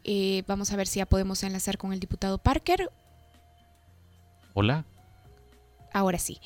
Eh, 0.04 0.42
vamos 0.48 0.74
a 0.74 0.78
ver 0.78 0.88
si 0.88 0.98
ya 0.98 1.06
podemos 1.06 1.44
enlazar 1.44 1.78
con 1.78 1.94
el 1.94 2.00
diputado 2.00 2.40
Parker. 2.40 2.90
Hola. 4.56 4.84
Ahora 5.94 6.18
sí. 6.18 6.40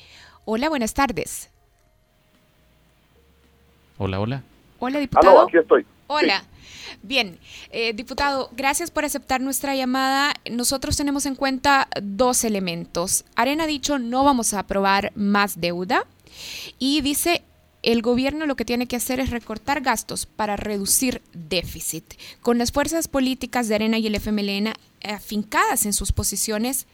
Hola, 0.44 0.68
buenas 0.68 0.92
tardes. 0.92 1.48
Hola, 3.96 4.20
hola. 4.20 4.42
Hola, 4.78 4.98
diputado. 4.98 5.46
aquí 5.46 5.56
estoy. 5.56 5.86
Hola. 6.08 6.44
Bien, 7.02 7.38
eh, 7.70 7.92
diputado, 7.92 8.50
gracias 8.56 8.90
por 8.90 9.04
aceptar 9.04 9.40
nuestra 9.40 9.74
llamada. 9.74 10.34
Nosotros 10.50 10.96
tenemos 10.96 11.26
en 11.26 11.34
cuenta 11.34 11.88
dos 12.00 12.44
elementos. 12.44 13.24
Arena 13.34 13.64
ha 13.64 13.66
dicho 13.66 13.98
no 13.98 14.24
vamos 14.24 14.54
a 14.54 14.60
aprobar 14.60 15.12
más 15.14 15.60
deuda 15.60 16.06
y 16.78 17.00
dice 17.00 17.42
el 17.82 18.02
gobierno 18.02 18.46
lo 18.46 18.56
que 18.56 18.64
tiene 18.64 18.86
que 18.86 18.96
hacer 18.96 19.20
es 19.20 19.30
recortar 19.30 19.80
gastos 19.80 20.26
para 20.26 20.56
reducir 20.56 21.22
déficit. 21.32 22.14
Con 22.40 22.58
las 22.58 22.72
fuerzas 22.72 23.08
políticas 23.08 23.68
de 23.68 23.76
Arena 23.76 23.98
y 23.98 24.06
el 24.06 24.14
FMLN 24.16 24.72
afincadas 25.04 25.86
en 25.86 25.92
sus 25.92 26.12
posiciones, 26.12 26.86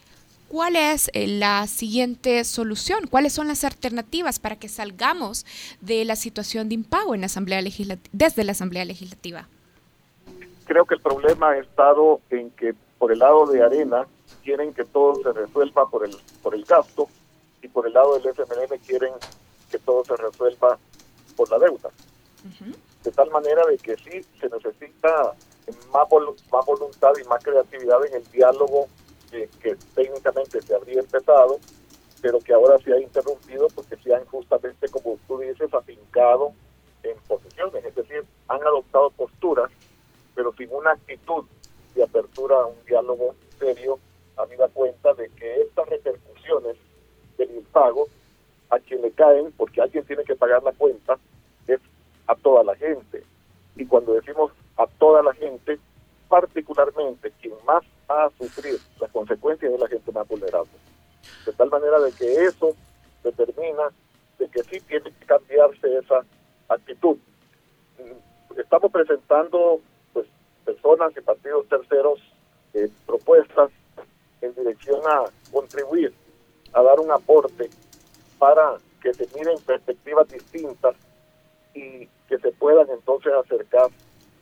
¿cuál 0.53 0.77
es 0.77 1.11
eh, 1.15 1.27
la 1.27 1.67
siguiente 1.67 2.45
solución? 2.45 3.07
¿Cuáles 3.09 3.33
son 3.33 3.49
las 3.49 3.65
alternativas 3.65 4.39
para 4.39 4.57
que 4.57 4.69
salgamos 4.69 5.47
de 5.81 6.05
la 6.05 6.15
situación 6.15 6.69
de 6.69 6.75
impago 6.75 7.15
en 7.15 7.23
la 7.23 7.27
Asamblea 7.27 7.63
Legislativa, 7.63 8.11
desde 8.13 8.45
la 8.45 8.53
Asamblea 8.53 8.85
Legislativa? 8.85 9.49
creo 10.65 10.85
que 10.87 10.95
el 10.95 11.01
problema 11.01 11.51
ha 11.51 11.59
estado 11.59 12.21
en 12.31 12.51
que 12.51 12.75
por 12.99 13.13
el 13.13 13.19
lado 13.19 13.47
de 13.47 13.63
Arena 13.63 14.07
quieren 14.43 14.73
que 14.73 14.85
todo 14.85 15.17
se 15.23 15.33
resuelva 15.33 15.89
por 15.89 16.05
el 16.07 16.17
por 16.43 16.55
el 16.55 16.65
gasto 16.65 17.09
y 17.61 17.69
por 17.69 17.87
el 17.87 17.93
lado 17.93 18.19
del 18.19 18.29
FMLN 18.29 18.79
quieren 18.87 19.13
que 19.71 19.79
todo 19.79 20.05
se 20.05 20.17
resuelva 20.17 20.79
por 21.37 21.51
la 21.51 21.59
deuda. 21.59 21.91
De 23.05 23.11
tal 23.11 23.31
manera 23.31 23.67
de 23.67 23.77
que 23.79 23.97
sí 23.97 24.25
se 24.41 24.49
necesita 24.49 25.35
más, 25.93 26.07
más 26.53 26.67
voluntad 26.67 27.13
y 27.23 27.29
más 27.29 27.43
creatividad 27.43 28.07
en 28.07 28.15
el 28.15 28.25
diálogo 28.31 28.89
que, 29.33 29.49
que 29.61 29.77
técnicamente 29.95 30.63
se 30.63 30.75
habría 30.75 31.01
empezado, 31.01 31.59
pero 32.21 32.39
que 32.39 32.53
ahora 32.53 32.79
se 32.79 32.93
ha 32.93 33.01
interrumpido 33.01 33.67
porque 33.75 33.97
se 33.97 34.15
han 34.15 34.25
justamente, 34.27 34.89
como 34.89 35.19
tú 35.27 35.39
dices, 35.39 35.75
afincado 35.75 36.53
en 37.03 37.17
posiciones, 37.27 37.85
es 37.85 37.95
decir, 37.97 38.25
han 38.47 38.63
adoptado 38.63 39.11
posturas 39.11 39.71
pero 40.35 40.53
sin 40.55 40.73
una 40.73 40.93
actitud 40.93 41.45
de 41.95 42.03
apertura 42.03 42.57
a 42.57 42.67
un 42.67 42.85
diálogo 42.87 43.35
serio, 43.59 43.99
a 44.37 44.47
mí 44.47 44.57
da 44.57 44.69
cuenta 44.69 45.13
de 45.15 45.29
que 45.31 45.63
estas 45.63 45.89
repercusiones 45.89 46.77
del 47.37 47.51
impago 47.57 48.09
a 48.71 48.79
quien 48.79 49.03
le 49.03 49.11
caen, 49.13 49.53
porque 49.53 49.83
alguien 49.83 50.05
tiene 50.05 50.25
que 50.25 50.35
pagar 50.35 50.63
la 50.63 50.73
cuenta, 50.73 51.19
es 51.67 51.81
a 52.27 52.35
toda 52.35 52.65
la 52.65 52.75
gente. 52.77 53.23
Y 53.77 53.85
cuando 53.85 54.15
decimos 54.15 54.53
a 54.77 54.87
toda 54.87 55.23
la 55.23 55.35
gente, 55.35 55.79
particularmente 56.33 57.31
quien 57.43 57.53
más 57.67 57.85
va 58.11 58.25
a 58.25 58.31
sufrir 58.39 58.81
las 58.99 59.11
consecuencias 59.11 59.71
es 59.71 59.79
la 59.79 59.87
gente 59.87 60.11
más 60.13 60.27
vulnerable. 60.27 60.73
De 61.45 61.53
tal 61.53 61.69
manera 61.69 62.01
de 62.01 62.11
que 62.13 62.45
eso 62.45 62.75
determina 63.23 63.91
de 64.39 64.49
que 64.49 64.63
sí 64.63 64.81
tiene 64.81 65.13
que 65.13 65.27
cambiarse 65.27 65.99
esa 65.99 66.25
actitud. 66.71 67.19
Estamos 68.57 68.91
presentando 68.91 69.81
personas 70.65 71.13
y 71.15 71.21
partidos 71.21 71.69
terceros 71.69 72.19
eh, 72.73 72.89
propuestas 73.05 73.71
en 74.41 74.55
dirección 74.55 75.03
a 75.07 75.25
contribuir, 75.53 76.15
a 76.73 76.81
dar 76.81 76.99
un 76.99 77.11
aporte 77.11 77.69
para 78.39 78.79
que 79.03 79.13
se 79.13 79.27
miren 79.37 79.59
perspectivas 79.67 80.27
distintas 80.29 80.97
y 81.75 82.07
que 82.27 82.39
se 82.39 82.53
puedan 82.53 82.89
entonces 82.89 83.35
acercar 83.35 83.91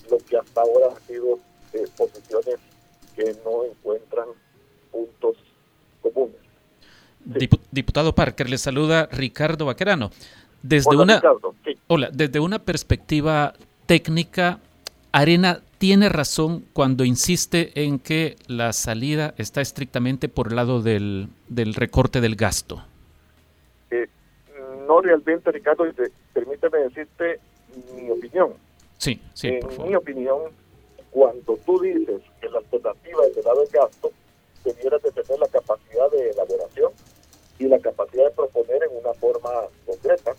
lo 0.09 0.19
que 0.19 0.37
hasta 0.37 0.61
ahora 0.61 0.95
han 0.95 1.03
sido 1.09 1.50
eh, 1.73 1.87
posiciones 1.97 2.57
que 3.15 3.37
no 3.45 3.65
encuentran 3.65 4.27
puntos 4.91 5.37
comunes. 6.03 6.37
Diputado 7.71 8.15
Parker, 8.15 8.49
le 8.49 8.59
saluda 8.59 9.09
Ricardo 9.13 9.67
Vaquerano. 9.67 10.11
Desde 10.63 10.97
una, 10.97 11.23
hola, 11.87 12.11
desde 12.13 12.41
una 12.41 12.59
perspectiva 12.59 13.55
técnica, 13.87 14.59
Arena 15.13 15.61
tiene 15.79 16.09
razón 16.09 16.65
cuando 16.73 17.05
insiste 17.05 17.73
en 17.75 17.99
que 17.99 18.37
la 18.47 18.73
salida 18.73 19.35
está 19.39 19.61
estrictamente 19.61 20.29
por 20.29 20.49
el 20.49 20.57
lado 20.57 20.83
del, 20.83 21.29
del 21.49 21.75
recorte 21.75 22.21
del 22.21 22.37
gasto. 22.37 22.85
Eh, 23.91 24.07
no 24.87 25.01
realmente, 25.01 25.51
Ricardo, 25.51 25.85
permíteme 26.35 26.79
decirte 26.79 27.41
mi 27.97 28.11
opinión. 28.11 28.53
Sí, 28.99 29.21
sí. 29.33 29.49
En 29.49 29.89
mi 29.89 29.95
opinión, 29.95 30.39
cuando 31.11 31.57
tú 31.67 31.81
dices 31.81 32.23
que 32.41 32.49
la 32.49 32.59
alternativa 32.59 33.27
es 33.27 33.37
el 33.37 33.45
lado 33.45 33.61
del 33.61 33.71
gasto, 33.71 34.11
debieras 34.65 35.03
de 35.03 35.13
tener 35.13 35.39
la 35.39 35.49
capacidad 35.49 36.11
de 36.11 36.31
elaboración 36.31 36.93
y 37.59 37.65
la 37.65 37.79
capacidad 37.79 38.25
de 38.25 38.31
proponer 38.31 38.83
en 38.85 38.97
una 38.97 39.13
forma 39.15 39.51
concreta. 39.87 40.35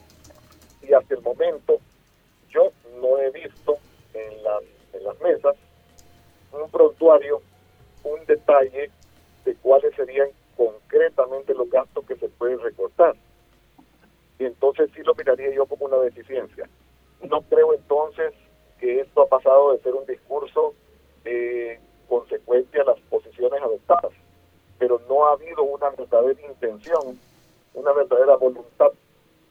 Y 0.81 0.93
hasta 0.93 1.13
el 1.13 1.21
momento 1.21 1.79
yo 2.49 2.71
no 2.99 3.17
he 3.19 3.29
visto 3.31 3.77
en 4.13 4.43
las 4.43 4.63
en 4.93 5.03
las 5.03 5.19
mesas 5.21 5.55
un 6.51 6.69
prontuario, 6.69 7.41
un 8.03 8.25
detalle 8.25 8.91
de 9.45 9.55
cuáles 9.55 9.95
serían 9.95 10.29
concretamente 10.57 11.53
los 11.53 11.69
gastos 11.69 12.05
que 12.05 12.15
se 12.15 12.27
pueden 12.29 12.59
recortar. 12.59 13.15
Y 14.37 14.45
entonces 14.45 14.89
sí 14.95 15.01
lo 15.03 15.15
miraría 15.15 15.53
yo 15.53 15.65
como 15.65 15.85
una 15.85 15.97
deficiencia. 15.97 16.69
No 17.21 17.41
creo 17.43 17.73
entonces 17.73 18.33
que 18.81 18.99
esto 18.99 19.21
ha 19.21 19.27
pasado 19.27 19.71
de 19.71 19.79
ser 19.79 19.93
un 19.93 20.05
discurso 20.05 20.73
eh, 21.23 21.79
consecuente 22.09 22.81
a 22.81 22.83
las 22.83 22.99
posiciones 23.01 23.61
adoptadas, 23.61 24.11
pero 24.79 24.99
no 25.07 25.25
ha 25.25 25.33
habido 25.33 25.63
un 25.63 25.79
verdadera 25.79 26.41
intención, 26.49 27.19
una 27.75 27.93
verdadera 27.93 28.35
voluntad 28.35 28.91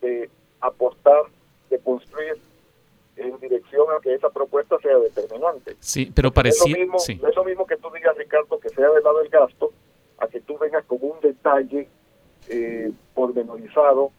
de 0.01 0.29
aportar, 0.61 1.23
de 1.71 1.79
construir 1.79 2.37
en 3.17 3.39
dirección 3.39 3.87
a 3.97 4.01
que 4.01 4.15
esa 4.15 4.31
propuesta 4.31 4.77
sea 4.83 4.99
determinante. 4.99 5.77
Sí, 5.79 6.11
pero 6.15 6.33
parecía... 6.33 6.73
Es 6.73 6.79
lo 6.79 6.85
mismo, 6.85 6.99
sí. 6.99 7.21
es 7.27 7.37
lo 7.37 7.45
mismo 7.45 7.67
que 7.67 7.77
tú 7.77 7.91
digas, 7.95 8.17
Ricardo, 8.17 8.59
que 8.59 8.69
sea 8.71 8.91
del 8.91 9.05
lado 9.05 9.19
del 9.21 9.29
gasto, 9.29 9.73
a 10.19 10.27
que 10.27 10.41
tú 10.41 10.59
vengas 10.59 10.85
con 10.87 10.99
un 11.03 11.21
detalle 11.21 11.89
eh, 12.49 12.91
pormenorizado 13.15 14.11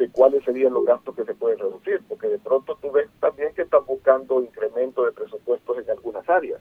de 0.00 0.08
cuáles 0.08 0.42
serían 0.44 0.72
los 0.72 0.86
gastos 0.86 1.14
que 1.14 1.24
se 1.24 1.34
pueden 1.34 1.58
reducir, 1.58 2.00
porque 2.08 2.26
de 2.26 2.38
pronto 2.38 2.76
tú 2.80 2.90
ves 2.90 3.06
también 3.20 3.50
que 3.54 3.62
están 3.62 3.84
buscando 3.86 4.42
incremento 4.42 5.04
de 5.04 5.12
presupuestos 5.12 5.76
en 5.76 5.90
algunas 5.90 6.26
áreas. 6.28 6.58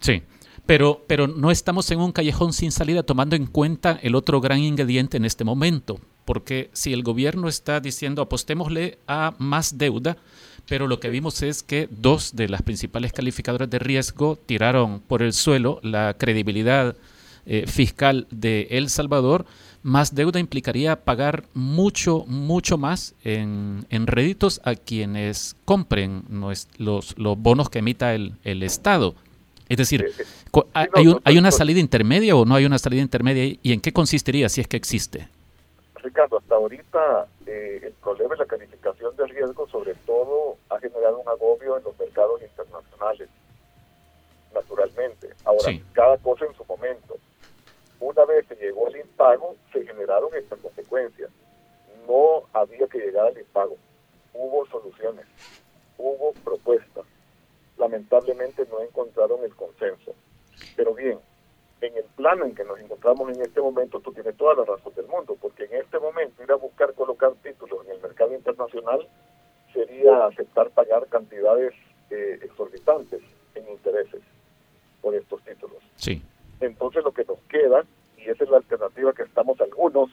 Sí, 0.00 0.22
pero, 0.64 1.02
pero 1.06 1.26
no 1.26 1.50
estamos 1.50 1.90
en 1.90 2.00
un 2.00 2.12
callejón 2.12 2.54
sin 2.54 2.72
salida 2.72 3.02
tomando 3.02 3.36
en 3.36 3.46
cuenta 3.46 3.98
el 4.02 4.14
otro 4.14 4.40
gran 4.40 4.60
ingrediente 4.60 5.18
en 5.18 5.26
este 5.26 5.44
momento, 5.44 5.98
porque 6.24 6.70
si 6.72 6.94
el 6.94 7.02
gobierno 7.02 7.48
está 7.48 7.80
diciendo 7.80 8.22
apostémosle 8.22 8.98
a 9.06 9.34
más 9.38 9.76
deuda, 9.76 10.16
pero 10.66 10.86
lo 10.86 11.00
que 11.00 11.10
vimos 11.10 11.42
es 11.42 11.62
que 11.62 11.86
dos 11.90 12.34
de 12.34 12.48
las 12.48 12.62
principales 12.62 13.12
calificadoras 13.12 13.68
de 13.68 13.78
riesgo 13.78 14.36
tiraron 14.36 15.00
por 15.00 15.22
el 15.22 15.34
suelo 15.34 15.80
la 15.82 16.14
credibilidad 16.14 16.96
eh, 17.44 17.66
fiscal 17.66 18.26
de 18.30 18.68
El 18.70 18.88
Salvador, 18.88 19.44
más 19.88 20.14
deuda 20.14 20.38
implicaría 20.38 20.96
pagar 21.04 21.44
mucho, 21.54 22.24
mucho 22.26 22.78
más 22.78 23.14
en, 23.24 23.86
en 23.90 24.06
réditos 24.06 24.60
a 24.64 24.74
quienes 24.74 25.56
compren 25.64 26.24
los, 26.78 27.16
los 27.16 27.38
bonos 27.38 27.70
que 27.70 27.80
emita 27.80 28.14
el, 28.14 28.34
el 28.44 28.62
Estado. 28.62 29.14
Es 29.68 29.78
decir, 29.78 30.06
¿hay, 30.74 31.06
un, 31.06 31.20
¿hay 31.24 31.38
una 31.38 31.50
salida 31.50 31.80
intermedia 31.80 32.36
o 32.36 32.44
no 32.44 32.54
hay 32.54 32.64
una 32.64 32.78
salida 32.78 33.02
intermedia 33.02 33.58
y 33.62 33.72
en 33.72 33.80
qué 33.80 33.92
consistiría 33.92 34.48
si 34.48 34.60
es 34.60 34.68
que 34.68 34.76
existe? 34.76 35.28
Ricardo, 35.96 36.38
hasta 36.38 36.54
ahorita 36.54 37.26
eh, 37.46 37.80
el 37.82 37.92
problema 37.94 38.34
es 38.34 38.40
la 38.40 38.46
calificación 38.46 39.16
de 39.16 39.26
riesgo, 39.26 39.68
sobre 39.68 39.94
todo 40.06 40.56
ha 40.70 40.78
generado 40.78 41.18
un 41.18 41.28
agobio 41.28 41.76
en 41.76 41.84
los 41.84 41.98
mercados 41.98 42.40
internacionales, 42.42 43.28
naturalmente. 44.54 45.28
Ahora, 45.44 45.70
sí. 45.70 45.82
cada 45.92 46.16
cosa 46.18 46.44
en 46.46 46.54
su 46.54 46.64
momento. 46.64 47.16
Una 48.00 48.24
vez 48.24 48.46
que 48.46 48.54
llegó 48.54 48.88
el 48.88 48.96
impago, 48.96 49.56
se 49.72 49.84
generaron 49.84 50.34
estas 50.34 50.58
consecuencias. 50.60 51.30
No 52.06 52.44
había 52.52 52.86
que 52.86 52.98
llegar 52.98 53.26
al 53.26 53.38
impago. 53.38 53.76
Hubo 54.34 54.66
soluciones, 54.66 55.26
hubo 55.96 56.32
propuestas. 56.44 57.04
Lamentablemente 57.76 58.66
no 58.70 58.80
encontraron 58.80 59.42
el 59.44 59.54
consenso. 59.54 60.14
Pero 60.76 60.94
bien, 60.94 61.18
en 61.80 61.96
el 61.96 62.04
plano 62.16 62.44
en 62.44 62.54
que 62.54 62.64
nos 62.64 62.78
encontramos 62.78 63.30
en 63.30 63.42
este 63.42 63.60
momento, 63.60 64.00
tú 64.00 64.12
tienes 64.12 64.36
toda 64.36 64.54
la 64.54 64.64
razón 64.64 64.94
del 64.94 65.06
mundo, 65.06 65.36
porque 65.40 65.64
en 65.64 65.74
este 65.74 65.98
momento 65.98 66.42
ir 66.42 66.50
a 66.50 66.56
buscar 66.56 66.92
colocar 66.94 67.32
títulos 67.42 67.84
en 67.86 67.92
el 67.92 68.00
mercado 68.00 68.34
internacional 68.34 69.06
sería 69.72 70.26
aceptar 70.26 70.70
pagar 70.70 71.06
cantidades 71.08 71.74
eh, 72.10 72.38
exorbitantes 72.42 73.20
en 73.54 73.68
intereses 73.68 74.22
por 75.00 75.14
estos 75.14 75.42
títulos. 75.42 75.78
Sí. 75.96 76.22
Entonces 76.60 77.04
lo 77.04 77.12
que 77.12 77.24
nos 77.24 77.38
queda, 77.48 77.84
y 78.16 78.28
esa 78.28 78.44
es 78.44 78.50
la 78.50 78.58
alternativa 78.58 79.12
que 79.12 79.22
estamos 79.22 79.60
algunos 79.60 80.10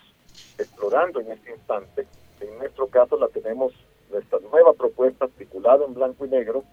explorando 0.58 1.20
en 1.20 1.32
este 1.32 1.52
instante, 1.52 2.08
en 2.42 2.58
nuestro 2.58 2.88
caso 2.88 3.18
la 3.18 3.28
tenemos, 3.30 3.74
nuestra 4.12 4.40
nueva 4.40 4.74
propuesta 4.74 5.26
articulada 5.26 5.86
en 5.86 5.94
blanco 5.94 6.26
y 6.26 6.30
negro, 6.30 6.64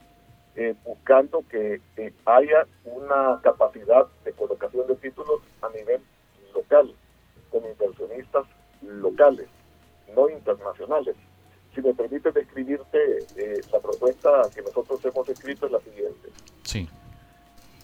eh, 0.55 0.75
buscando 0.85 1.43
que 1.49 1.81
haya 2.27 2.67
una 2.85 3.41
capacidad 3.43 4.07
de 4.25 4.33
colocación 4.33 4.87
de 4.87 4.97
títulos 4.97 5.41
a 5.63 5.69
nivel 5.71 6.01
local, 6.55 6.95
con 7.51 7.65
inversionistas 7.65 8.47
locales, 8.83 9.49
no 10.15 10.29
internacionales. 10.29 11.17
Si 11.75 11.81
me 11.81 11.95
permite 11.95 12.31
describirte, 12.33 12.99
eh, 13.37 13.61
la 13.73 13.81
propuesta 13.81 14.43
que 14.55 14.61
nosotros 14.61 15.03
hemos 15.05 15.29
escrito 15.29 15.67
es 15.67 15.73
la 15.73 15.81
siguiente. 15.81 16.29
Sí. 16.65 16.89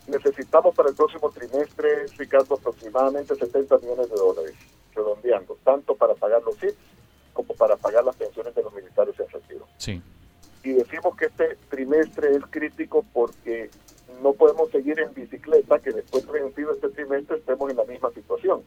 Necesitamos 0.09 0.75
para 0.75 0.88
el 0.88 0.95
próximo 0.95 1.31
trimestre, 1.31 2.07
Ricardo, 2.17 2.55
aproximadamente 2.55 3.35
70 3.35 3.79
millones 3.79 4.11
de 4.11 4.17
dólares, 4.17 4.55
redondeando, 4.95 5.57
tanto 5.65 5.95
para 5.95 6.15
pagar 6.15 6.43
los 6.43 6.57
CIPs 6.59 6.77
como 7.33 7.55
para 7.55 7.77
pagar 7.77 8.05
las 8.05 8.17
pensiones 8.17 8.55
de 8.55 8.62
los 8.62 8.73
militares 8.75 9.14
en 9.21 9.29
retiro. 9.29 9.66
Sí 9.77 10.03
y 10.68 10.73
decimos 10.73 11.16
que 11.16 11.27
este 11.27 11.57
trimestre 11.71 12.37
es 12.37 12.42
crítico 12.51 13.05
porque 13.12 13.71
no 14.23 14.33
podemos 14.33 14.71
seguir 14.71 14.99
en 15.01 15.14
bicicleta, 15.14 15.79
que 15.79 15.92
después 15.92 16.27
de 16.27 16.33
vencido 16.33 16.73
este 16.73 16.88
trimestre 16.90 17.37
estemos 17.37 17.71
en 17.71 17.77
la 17.77 17.85
misma 17.85 18.11
situación. 18.11 18.62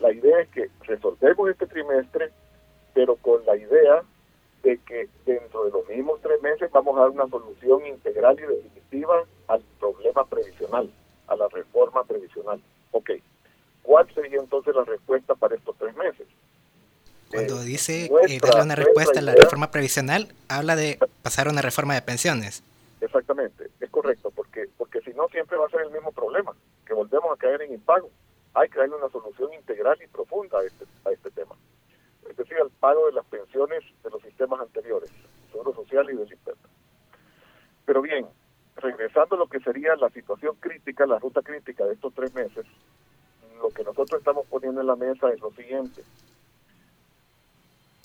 La 0.00 0.12
idea 0.12 0.40
es 0.40 0.48
que 0.48 0.70
resolvemos 0.82 1.48
este 1.50 1.66
trimestre, 1.66 2.30
pero 2.94 3.16
con 3.16 3.44
la 3.46 3.56
idea 3.56 4.02
de 4.62 4.78
que 4.78 5.08
dentro 5.24 5.64
de 5.64 5.70
los 5.70 5.88
mismos 5.88 6.20
tres 6.22 6.40
meses 6.42 6.70
vamos 6.70 6.96
a 6.96 7.02
dar 7.02 7.10
una 7.10 7.28
solución 7.28 7.86
integral 7.86 8.38
y 8.38 8.42
definitiva 8.42 9.24
al 9.48 9.62
problema 9.78 10.24
previsional, 10.26 10.90
a 11.26 11.36
la 11.36 11.48
reforma 11.48 12.04
previsional. 12.04 12.60
Ok, 12.92 13.10
¿cuál 13.82 14.12
sería 14.14 14.38
entonces 14.40 14.74
la 14.74 14.84
respuesta 14.84 15.34
para 15.34 15.54
estos 15.54 15.76
tres 15.78 15.96
meses? 15.96 16.26
Cuando 17.30 17.60
dice 17.60 18.06
eh, 18.06 18.38
darle 18.42 18.62
una 18.62 18.74
respuesta 18.74 19.20
a 19.20 19.22
la 19.22 19.34
reforma 19.34 19.70
previsional, 19.70 20.28
habla 20.48 20.74
de 20.74 20.98
pasar 21.22 21.46
a 21.46 21.50
una 21.50 21.62
reforma 21.62 21.94
de 21.94 22.02
pensiones. 22.02 22.62
Exactamente, 23.00 23.70
es 23.80 23.90
correcto, 23.90 24.30
porque 24.34 24.68
porque 24.76 25.00
si 25.02 25.12
no 25.14 25.28
siempre 25.28 25.56
va 25.56 25.66
a 25.66 25.70
ser 25.70 25.82
el 25.82 25.90
mismo 25.90 26.10
problema, 26.12 26.52
que 26.84 26.92
volvemos 26.92 27.32
a 27.32 27.36
caer 27.36 27.62
en 27.62 27.72
impago. 27.74 28.10
Hay 28.52 28.68
que 28.68 28.80
darle 28.80 28.96
una 28.96 29.08
solución 29.10 29.52
integral 29.54 29.96
y 30.02 30.08
profunda 30.08 30.58
a 30.58 30.64
este, 30.64 30.84
a 31.04 31.12
este 31.12 31.30
tema. 31.30 31.54
Decir, 32.40 32.56
al 32.58 32.70
pago 32.70 33.06
de 33.06 33.12
las 33.12 33.26
pensiones 33.26 33.84
de 34.02 34.10
los 34.10 34.22
sistemas 34.22 34.60
anteriores, 34.60 35.10
Seguro 35.52 35.74
Social 35.74 36.08
y 36.10 36.16
del 36.16 36.32
IPEP. 36.32 36.56
Pero 37.84 38.00
bien, 38.00 38.26
regresando 38.76 39.36
a 39.36 39.38
lo 39.38 39.46
que 39.46 39.60
sería 39.60 39.94
la 39.96 40.08
situación 40.08 40.56
crítica, 40.58 41.04
la 41.06 41.18
ruta 41.18 41.42
crítica 41.42 41.84
de 41.84 41.94
estos 41.94 42.14
tres 42.14 42.32
meses, 42.34 42.64
lo 43.60 43.68
que 43.68 43.84
nosotros 43.84 44.20
estamos 44.20 44.46
poniendo 44.46 44.80
en 44.80 44.86
la 44.86 44.96
mesa 44.96 45.30
es 45.30 45.40
lo 45.40 45.50
siguiente 45.50 46.02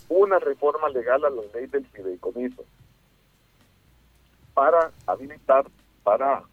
una 0.09 0.39
reforma 0.39 0.89
legal 0.89 1.23
a 1.25 1.29
la 1.29 1.41
ley 1.53 1.67
del 1.67 1.85
fideicomiso 1.87 2.63
para 4.53 4.91
habilitar, 5.07 5.65
para 6.03 6.43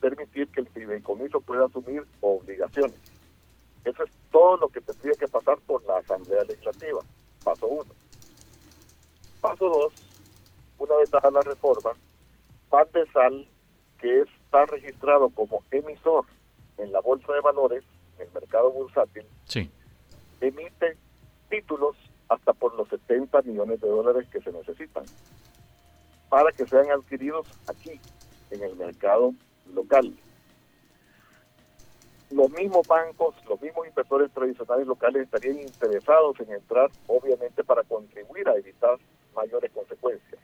permitir 0.00 0.48
que 0.48 0.60
el 0.60 0.68
fideicomiso 0.68 1.40
pueda 1.40 1.66
asumir 1.66 2.04
obligaciones. 2.20 2.96
Eso 3.84 4.02
es 4.02 4.10
todo 4.30 4.56
lo 4.56 4.68
que 4.68 4.80
tendría 4.80 5.12
que 5.14 5.28
pasar 5.28 5.58
por 5.66 5.84
la 5.84 5.98
Asamblea 5.98 6.42
Legislativa. 6.44 7.00
Paso 7.44 7.66
uno. 7.66 7.92
Paso 9.40 9.68
dos, 9.68 9.92
una 10.78 10.96
vez 10.96 11.10
dada 11.10 11.30
la 11.30 11.40
reforma, 11.40 11.90
Sal, 13.12 13.46
que 13.98 14.22
está 14.22 14.66
registrado 14.66 15.28
como 15.30 15.62
emisor 15.70 16.24
en 16.78 16.92
la 16.92 17.00
Bolsa 17.00 17.32
de 17.32 17.40
Valores, 17.40 17.84
en 18.16 18.26
el 18.26 18.32
mercado 18.32 18.70
bursátil, 18.70 19.24
sí. 19.44 19.70
emite 20.40 20.96
títulos 21.50 21.96
hasta 22.28 22.52
por 22.52 22.74
los 22.74 22.88
70 22.88 23.42
millones 23.42 23.80
de 23.80 23.88
dólares 23.88 24.26
que 24.32 24.40
se 24.40 24.52
necesitan 24.52 25.04
para 26.28 26.50
que 26.52 26.66
sean 26.66 26.90
adquiridos 26.90 27.46
aquí, 27.66 28.00
en 28.50 28.62
el 28.62 28.74
mercado 28.76 29.34
local. 29.74 30.14
Los 32.32 32.50
mismos 32.50 32.86
bancos, 32.88 33.34
los 33.46 33.60
mismos 33.60 33.86
inversores 33.86 34.32
tradicionales 34.32 34.86
locales 34.86 35.24
estarían 35.24 35.60
interesados 35.60 36.38
en 36.40 36.52
entrar, 36.52 36.90
obviamente, 37.06 37.62
para 37.62 37.82
contribuir 37.82 38.48
a 38.48 38.56
evitar 38.56 38.96
mayores 39.34 39.70
consecuencias. 39.72 40.40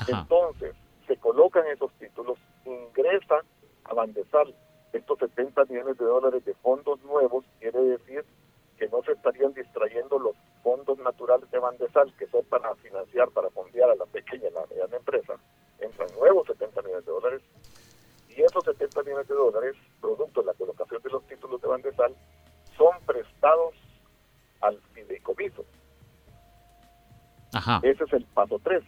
Ajá. 0.00 0.20
Entonces, 0.22 0.74
se 1.06 1.16
colocan 1.16 1.66
esos 1.66 1.92
títulos, 1.94 2.38
ingresan 2.64 3.40
a 3.84 3.94
Bandesal 3.94 4.54
estos 4.92 5.18
70 5.18 5.64
millones 5.66 5.98
de 5.98 6.04
dólares 6.04 6.44
de 6.44 6.54
fondos 6.54 7.02
nuevos, 7.02 7.44
quiere 7.60 7.80
decir 7.80 8.24
que 8.78 8.88
no 8.88 9.02
se 9.02 9.12
estarían 9.12 9.52
distrayendo 9.54 10.18
los 10.18 10.36
fondos 10.62 10.98
naturales 10.98 11.50
de 11.50 11.58
Bandesal, 11.58 12.12
que 12.18 12.26
son 12.26 12.44
para 12.46 12.74
financiar, 12.76 13.30
para 13.30 13.50
fondear 13.50 13.90
a 13.90 13.94
la 13.94 14.06
pequeña 14.06 14.48
y 14.48 14.52
la 14.52 14.66
mediana 14.66 14.96
empresa, 14.96 15.34
entran 15.80 16.08
nuevos 16.18 16.46
70 16.46 16.82
millones 16.82 17.06
de 17.06 17.12
dólares, 17.12 17.42
y 18.36 18.42
esos 18.42 18.64
70 18.64 19.02
millones 19.02 19.28
de 19.28 19.34
dólares, 19.34 19.76
producto 20.00 20.40
de 20.40 20.46
la 20.46 20.54
colocación 20.54 21.02
de 21.02 21.10
los 21.10 21.26
títulos 21.26 21.60
de 21.60 21.68
Bandesal, 21.68 22.14
son 22.76 22.92
prestados 23.06 23.74
al 24.60 24.78
fideicomiso. 24.92 25.64
Ajá. 27.54 27.80
Ese 27.82 28.04
es 28.04 28.12
el 28.12 28.24
paso 28.26 28.60
3. 28.62 28.82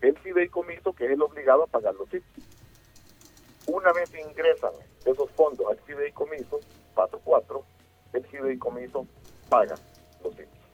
El 0.00 0.18
fideicomiso 0.18 0.92
que 0.92 1.04
es 1.06 1.12
el 1.12 1.22
obligado 1.22 1.62
a 1.62 1.66
pagar 1.68 1.94
los 1.94 2.08
títulos. 2.08 2.48
Una 3.68 3.92
vez 3.92 4.12
ingresan 4.14 4.72
esos 5.04 5.30
fondos 5.30 5.64
al 5.70 5.78
fideicomiso, 5.78 6.58
paso 6.96 7.20
4, 7.22 7.64
el 8.14 8.26
fideicomiso 8.26 9.06
paga 9.48 9.76
los 10.24 10.34
títulos. 10.34 10.66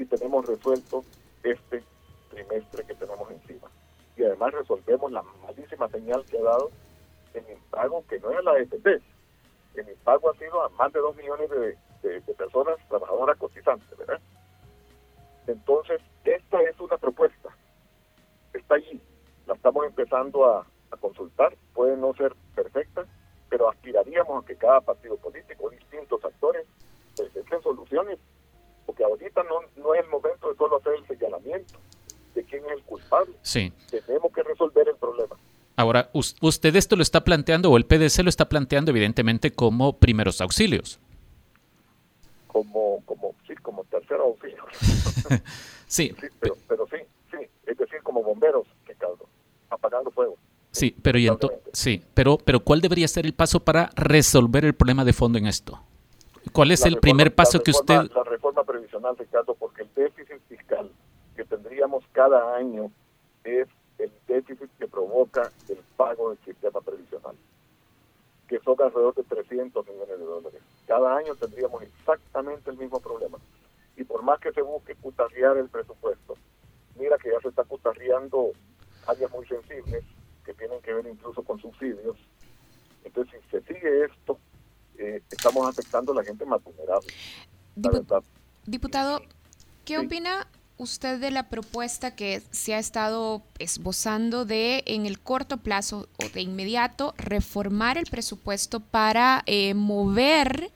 Y 0.00 0.04
tenemos 0.04 0.46
resuelto 0.46 1.04
este 1.44 1.84
trimestre 2.30 2.84
que 2.84 2.94
tenemos 2.94 3.30
encima. 3.30 3.70
Y 4.16 4.24
además 4.24 4.52
resolvemos 4.52 5.12
la 5.12 5.22
malísima 5.22 5.88
señal 5.90 6.24
que 6.24 6.38
ha 6.38 6.42
dado 6.42 6.72
en 7.38 7.48
el 7.48 7.58
pago, 7.70 8.04
que 8.08 8.18
no 8.20 8.30
es 8.30 8.44
la 8.44 8.52
AFP, 8.52 9.00
el 9.74 9.88
impago 9.88 10.30
ha 10.30 10.34
sido 10.34 10.62
a 10.62 10.68
más 10.70 10.92
de 10.92 11.00
2 11.00 11.16
millones 11.16 11.50
de, 11.50 11.76
personas 12.36 12.76
trabajadoras 12.88 13.36
cotizantes, 13.38 13.98
¿verdad? 13.98 14.20
Entonces, 15.46 16.00
esta 16.24 16.60
es 16.62 16.78
una 16.78 16.96
propuesta, 16.96 17.48
está 18.52 18.76
allí, 18.76 19.00
la 19.46 19.54
estamos 19.54 19.86
empezando 19.86 20.44
a, 20.46 20.66
consultar, 21.00 21.54
puede 21.74 21.96
no 21.96 22.12
ser 22.14 22.34
perfecta, 22.54 23.04
pero 23.48 23.68
aspiraríamos 23.68 24.42
a 24.42 24.46
que 24.46 24.56
cada 24.56 24.80
partido 24.80 25.16
político, 25.16 25.70
distintos 25.70 26.24
actores, 26.24 26.66
presenten 27.16 27.62
soluciones, 27.62 28.18
porque 28.86 29.04
ahorita 29.04 29.44
no, 29.44 29.60
no 29.76 29.94
es 29.94 30.02
el 30.02 30.10
momento 30.10 30.48
de 30.48 30.56
solo 30.56 30.78
hacer 30.78 30.94
el 30.94 31.06
señalamiento 31.06 31.78
de 32.34 32.42
quién 32.44 32.64
es 32.66 32.72
el 32.72 32.82
culpable. 32.84 33.34
Sí. 33.42 33.72
Tenemos 33.90 34.32
que 34.32 34.42
resolver 34.42 34.88
el 34.88 34.96
problema. 34.96 35.36
Ahora, 35.78 36.10
usted 36.12 36.74
esto 36.74 36.96
lo 36.96 37.02
está 37.02 37.22
planteando, 37.22 37.70
o 37.70 37.76
el 37.76 37.86
PDC 37.86 38.24
lo 38.24 38.30
está 38.30 38.48
planteando 38.48 38.90
evidentemente 38.90 39.52
como 39.52 39.96
primeros 39.96 40.40
auxilios. 40.40 40.98
Como, 42.48 43.00
como, 43.04 43.36
sí, 43.46 43.54
como 43.62 43.84
terceros 43.84 44.26
auxilios. 44.26 44.66
sí. 45.86 46.12
pero, 46.40 46.56
pero, 46.66 46.84
sí, 46.88 46.96
sí, 47.30 47.46
es 47.64 47.78
decir, 47.78 48.02
como 48.02 48.24
bomberos, 48.24 48.66
Ricardo, 48.88 49.28
apagando 49.70 50.10
fuego. 50.10 50.36
Sí, 50.72 50.96
pero 51.00 51.16
y 51.16 51.30
sí, 51.72 52.02
pero, 52.12 52.38
pero 52.38 52.58
¿cuál 52.58 52.80
debería 52.80 53.06
ser 53.06 53.24
el 53.24 53.34
paso 53.34 53.60
para 53.60 53.90
resolver 53.94 54.64
el 54.64 54.74
problema 54.74 55.04
de 55.04 55.12
fondo 55.12 55.38
en 55.38 55.46
esto? 55.46 55.80
¿Cuál 56.52 56.72
es 56.72 56.84
el 56.86 56.96
primer 56.96 57.36
paso 57.36 57.62
que 57.62 57.70
usted? 57.70 58.10
La 58.16 58.24
reforma 58.24 58.64
previsional, 58.64 59.16
Ricardo, 59.16 59.54
porque 59.54 59.82
el 59.82 59.94
déficit 59.94 60.40
fiscal 60.48 60.90
que 61.36 61.44
tendríamos 61.44 62.02
cada 62.12 62.56
año 62.56 62.90
es 63.44 63.68
el 63.98 64.12
déficit 64.26 64.70
que 64.78 64.88
provoca 64.88 65.50
el 65.68 65.78
pago 65.96 66.30
del 66.30 66.38
sistema 66.44 66.80
previsional, 66.80 67.36
que 68.46 68.58
son 68.60 68.76
alrededor 68.80 69.14
de 69.14 69.24
300 69.24 69.86
millones 69.86 70.18
de 70.18 70.24
dólares. 70.24 70.62
Cada 70.86 71.16
año 71.16 71.34
tendríamos 71.34 71.82
exactamente 71.82 72.70
el 72.70 72.78
mismo 72.78 73.00
problema. 73.00 73.38
Y 73.96 74.04
por 74.04 74.22
más 74.22 74.38
que 74.40 74.52
se 74.52 74.62
busque 74.62 74.94
cutarrear 74.94 75.56
el 75.56 75.68
presupuesto, 75.68 76.36
mira 76.96 77.18
que 77.18 77.30
ya 77.30 77.40
se 77.40 77.48
está 77.48 77.64
cutarreando 77.64 78.52
áreas 79.06 79.30
muy 79.32 79.46
sensibles 79.46 80.04
que 80.44 80.54
tienen 80.54 80.80
que 80.82 80.94
ver 80.94 81.06
incluso 81.06 81.42
con 81.42 81.60
subsidios. 81.60 82.16
Entonces, 83.04 83.40
si 83.44 83.50
se 83.50 83.62
sigue 83.62 84.04
esto, 84.04 84.38
eh, 84.98 85.22
estamos 85.30 85.66
afectando 85.66 86.12
a 86.12 86.16
la 86.16 86.24
gente 86.24 86.44
más 86.44 86.62
vulnerable. 86.62 87.08
Diputado, 88.64 89.20
¿qué 89.84 89.98
opina 89.98 90.46
usted 90.78 91.18
de 91.18 91.30
la 91.30 91.48
propuesta 91.48 92.14
que 92.14 92.40
se 92.50 92.74
ha 92.74 92.78
estado 92.78 93.42
esbozando 93.58 94.44
de 94.44 94.84
en 94.86 95.06
el 95.06 95.20
corto 95.20 95.58
plazo 95.58 96.08
o 96.22 96.28
de 96.28 96.40
inmediato 96.40 97.14
reformar 97.18 97.98
el 97.98 98.06
presupuesto 98.06 98.80
para 98.80 99.42
eh, 99.46 99.74
mover 99.74 100.70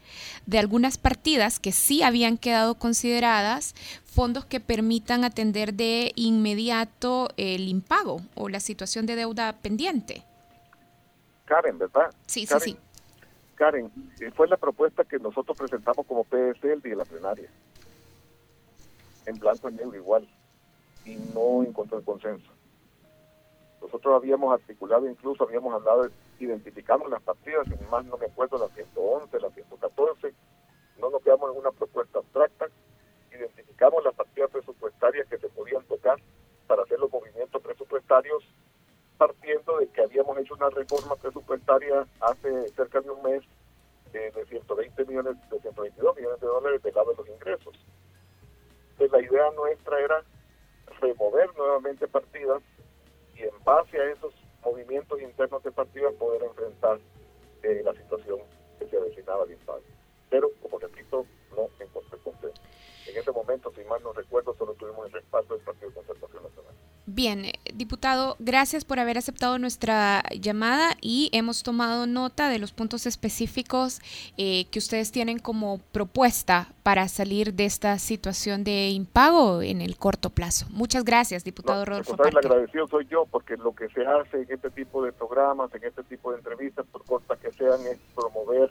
de 0.47 0.59
algunas 0.59 0.99
partidas 0.99 1.61
que 1.61 1.73
sí 1.73 2.03
habían 2.03 2.37
quedado 2.37 2.75
consideradas 2.75 3.75
fondos 4.05 4.45
que 4.45 4.61
permitan 4.61 5.25
atender 5.25 5.75
de 5.75 6.13
inmediato 6.17 7.29
el 7.37 7.69
impago 7.69 8.21
o 8.35 8.49
la 8.49 8.61
situación 8.61 9.07
de 9.07 9.17
deuda 9.17 9.53
pendiente? 9.63 10.25
Karen, 11.45 11.79
¿verdad? 11.79 12.13
Sí, 12.27 12.45
sí, 12.47 12.55
sí. 12.61 12.77
Karen, 13.55 13.91
fue 14.35 14.49
la 14.49 14.57
propuesta 14.57 15.05
que 15.05 15.19
nosotros 15.19 15.57
presentamos 15.57 16.05
como 16.07 16.25
PSL 16.25 16.73
el 16.73 16.83
día 16.83 16.91
de 16.91 16.97
la 16.97 17.05
plenaria 17.05 17.49
en 19.27 19.39
blanco 19.39 19.71
y 19.71 19.75
negro 19.75 19.97
igual 19.97 20.29
y 21.05 21.17
no 21.35 21.63
encontró 21.63 21.99
el 21.99 22.05
consenso. 22.05 22.51
Nosotros 23.81 24.15
habíamos 24.15 24.55
articulado, 24.55 25.09
incluso 25.09 25.45
habíamos 25.45 25.75
hablado, 25.75 26.09
identificamos 26.39 27.11
las 27.11 27.23
partidas, 27.23 27.67
sin 27.67 27.91
más 27.91 28.05
no 28.05 28.17
me 28.17 28.27
acuerdo, 28.27 28.59
las 28.59 28.73
111, 28.75 29.41
las 29.41 29.53
114, 29.55 30.33
no 30.99 31.11
nos 31.11 31.23
quedamos 31.23 31.51
en 31.51 31.59
una 31.59 31.73
propuesta 31.73 32.21
abstracta, 32.21 32.67
identificamos 33.33 34.05
las 34.05 34.15
partidas 34.15 34.51
presupuestarias 34.51 35.27
que 35.29 35.39
se 35.39 35.49
podían 35.49 35.83
tocar 35.85 36.19
para 36.69 36.83
hacer 36.83 36.99
los 37.01 37.11
movimientos 37.11 37.61
presupuestarios, 37.61 38.45
partiendo 39.19 39.79
de 39.79 39.89
que 39.89 40.03
habíamos 40.03 40.39
hecho 40.39 40.55
una 40.55 40.71
reforma 40.71 41.17
presupuestaria 41.17 42.07
hace 42.21 42.69
cerca 42.69 43.01
de 43.01 43.11
un 43.11 43.23
mes 43.23 43.43
eh, 44.13 44.31
de 44.35 44.47
120 44.47 45.05
millones, 45.07 45.37
de 45.51 45.61
122 45.61 46.17
millones 46.17 46.41
de 46.41 46.47
dólares 46.47 46.83
del 46.83 46.95
lado 46.95 47.11
de 47.11 47.17
los 47.17 47.29
ingresos 47.29 47.75
la 48.99 49.21
idea 49.21 49.51
nuestra 49.53 50.01
era 50.01 50.23
remover 51.01 51.55
nuevamente 51.57 52.07
partidas 52.07 52.63
y 53.35 53.43
en 53.43 53.65
base 53.65 53.99
a 53.99 54.11
esos 54.13 54.33
movimientos 54.65 55.21
internos 55.21 55.63
de 55.63 55.73
partidas 55.73 56.15
poder 56.15 56.43
enfrentar 56.43 56.99
eh, 57.63 57.83
la 57.85 57.93
situación 57.95 58.41
que 58.79 58.87
se 58.87 58.97
avecinaba 58.97 59.45
al 59.45 59.51
impacto. 59.51 59.83
Pero, 60.31 60.51
como 60.63 60.79
repito, 60.79 61.27
no 61.51 61.69
encontré 61.79 62.19
consenso. 62.19 62.63
En 63.07 63.17
ese 63.17 63.33
momento, 63.33 63.73
si 63.75 63.85
mal 63.85 64.03
no 64.03 64.13
recuerdo, 64.13 64.55
solo 64.55 64.75
tuvimos 64.75 65.07
el 65.07 65.13
respaldo 65.13 65.57
del 65.57 65.65
Partido 65.65 65.89
de 65.89 65.95
Concertación 65.97 66.43
Nacional. 66.43 66.75
Bien, 67.07 67.47
eh, 67.47 67.53
diputado, 67.75 68.37
gracias 68.39 68.85
por 68.85 69.01
haber 69.01 69.19
aceptado 69.19 69.59
nuestra 69.59 70.23
llamada 70.39 70.97
y 71.01 71.31
hemos 71.33 71.65
tomado 71.65 72.07
nota 72.07 72.49
de 72.49 72.61
los 72.61 72.73
puntos 72.73 73.07
específicos 73.07 74.01
eh, 74.37 74.67
que 74.71 74.79
ustedes 74.79 75.11
tienen 75.11 75.41
como 75.41 75.79
propuesta 75.91 76.73
para 76.85 77.09
salir 77.09 77.55
de 77.55 77.65
esta 77.65 77.99
situación 77.99 78.63
de 78.63 78.91
impago 78.91 79.63
en 79.63 79.81
el 79.81 79.97
corto 79.97 80.31
plazo. 80.31 80.67
Muchas 80.71 81.05
gracias, 81.05 81.43
diputado 81.43 81.85
Rodolfo. 81.85 82.17
El 82.25 82.37
agradecido 82.37 82.87
soy 82.87 83.07
yo 83.07 83.27
porque 83.29 83.57
lo 83.57 83.75
que 83.75 83.89
se 83.89 84.07
hace 84.07 84.43
en 84.43 84.53
este 84.53 84.71
tipo 84.71 85.05
de 85.05 85.13
programas, 85.13 85.75
en 85.75 85.83
este 85.83 86.05
tipo 86.05 86.31
de 86.31 86.39
entrevistas, 86.39 86.87
por 86.87 87.05
cortas 87.05 87.37
que 87.41 87.51
sean, 87.53 87.81
es 87.85 87.99
promover 88.15 88.71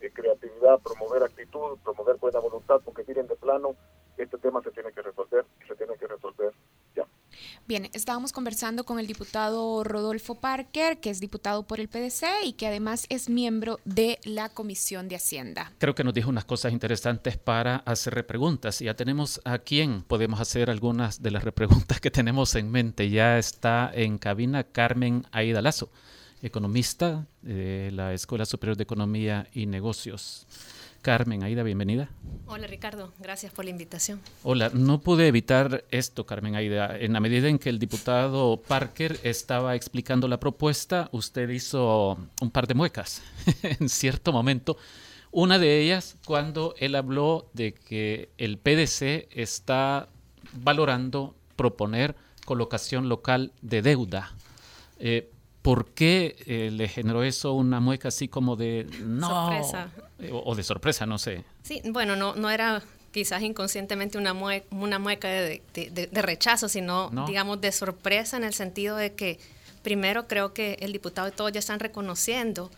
eh, 0.00 0.10
creatividad, 0.12 0.78
promover 0.80 1.24
actitud, 1.24 1.78
promover 1.82 2.16
buena 2.18 2.38
voluntad, 2.38 2.80
porque 2.84 3.02
miren 3.08 3.26
de 3.26 3.34
plano, 3.34 3.74
este 4.16 4.38
tema 4.38 4.62
se 4.62 4.70
tiene 4.70 4.92
que 4.92 5.02
resolver 5.02 5.44
y 5.64 5.66
se 5.66 5.74
tiene 5.74 5.96
que 5.96 6.06
resolver 6.06 6.52
Bien, 7.66 7.88
estábamos 7.92 8.32
conversando 8.32 8.84
con 8.84 8.98
el 8.98 9.06
diputado 9.06 9.84
Rodolfo 9.84 10.34
Parker, 10.34 10.98
que 10.98 11.10
es 11.10 11.20
diputado 11.20 11.62
por 11.64 11.80
el 11.80 11.88
PDC 11.88 12.44
y 12.44 12.52
que 12.54 12.66
además 12.66 13.06
es 13.08 13.28
miembro 13.28 13.80
de 13.84 14.18
la 14.24 14.48
Comisión 14.48 15.08
de 15.08 15.16
Hacienda. 15.16 15.72
Creo 15.78 15.94
que 15.94 16.04
nos 16.04 16.14
dijo 16.14 16.30
unas 16.30 16.44
cosas 16.44 16.72
interesantes 16.72 17.36
para 17.36 17.76
hacer 17.76 18.14
repreguntas. 18.14 18.80
Ya 18.80 18.94
tenemos 18.94 19.40
a 19.44 19.58
quién 19.58 20.02
podemos 20.02 20.40
hacer 20.40 20.70
algunas 20.70 21.22
de 21.22 21.30
las 21.30 21.44
repreguntas 21.44 22.00
que 22.00 22.10
tenemos 22.10 22.54
en 22.54 22.70
mente. 22.70 23.10
Ya 23.10 23.38
está 23.38 23.90
en 23.94 24.18
cabina 24.18 24.64
Carmen 24.64 25.26
Aida 25.32 25.62
Lazo, 25.62 25.90
economista 26.42 27.26
de 27.42 27.90
la 27.92 28.12
Escuela 28.12 28.44
Superior 28.44 28.76
de 28.76 28.82
Economía 28.84 29.48
y 29.52 29.66
Negocios. 29.66 30.46
Carmen 31.02 31.42
Aida, 31.42 31.64
bienvenida. 31.64 32.10
Hola 32.46 32.68
Ricardo, 32.68 33.12
gracias 33.18 33.52
por 33.52 33.64
la 33.64 33.72
invitación. 33.72 34.20
Hola, 34.44 34.70
no 34.72 35.00
pude 35.00 35.26
evitar 35.26 35.84
esto, 35.90 36.26
Carmen 36.26 36.54
Aida. 36.54 36.96
En 36.96 37.12
la 37.12 37.18
medida 37.18 37.48
en 37.48 37.58
que 37.58 37.70
el 37.70 37.80
diputado 37.80 38.62
Parker 38.68 39.18
estaba 39.24 39.74
explicando 39.74 40.28
la 40.28 40.38
propuesta, 40.38 41.08
usted 41.10 41.48
hizo 41.48 42.16
un 42.40 42.50
par 42.52 42.68
de 42.68 42.74
muecas 42.74 43.20
en 43.64 43.88
cierto 43.88 44.32
momento. 44.32 44.76
Una 45.32 45.58
de 45.58 45.80
ellas 45.80 46.16
cuando 46.24 46.74
él 46.78 46.94
habló 46.94 47.50
de 47.52 47.74
que 47.74 48.30
el 48.38 48.58
PDC 48.58 49.28
está 49.32 50.08
valorando 50.52 51.34
proponer 51.56 52.14
colocación 52.44 53.08
local 53.08 53.52
de 53.60 53.82
deuda. 53.82 54.36
Eh, 55.00 55.32
¿Por 55.62 55.86
qué 55.86 56.36
eh, 56.46 56.70
le 56.72 56.88
generó 56.88 57.22
eso 57.22 57.52
una 57.52 57.78
mueca 57.78 58.08
así 58.08 58.26
como 58.26 58.56
de 58.56 58.86
no? 59.04 59.28
Sorpresa. 59.28 59.90
Eh, 60.18 60.30
o, 60.32 60.54
de 60.54 60.62
sorpresa, 60.64 61.06
no 61.06 61.18
sé. 61.18 61.44
Sí, 61.62 61.80
bueno, 61.84 62.16
no, 62.16 62.34
no 62.34 62.50
era 62.50 62.82
quizás 63.12 63.42
inconscientemente 63.42 64.18
una, 64.18 64.34
una 64.70 64.98
mueca 64.98 65.28
de, 65.28 65.62
rechazo, 66.12 66.68
sino, 66.68 67.10
digamos, 67.26 67.60
de 67.60 67.70
sorpresa 67.70 68.36
en 68.36 68.44
el 68.44 68.54
sentido 68.54 68.96
de 68.96 69.12
que, 69.12 69.38
primero, 69.82 70.26
creo 70.26 70.52
que 70.52 70.78
el 70.80 70.92
diputado 70.92 71.28
y 71.28 71.32
todos 71.32 71.52
ya 71.52 71.60
están 71.60 71.78
reconociendo 71.78 72.70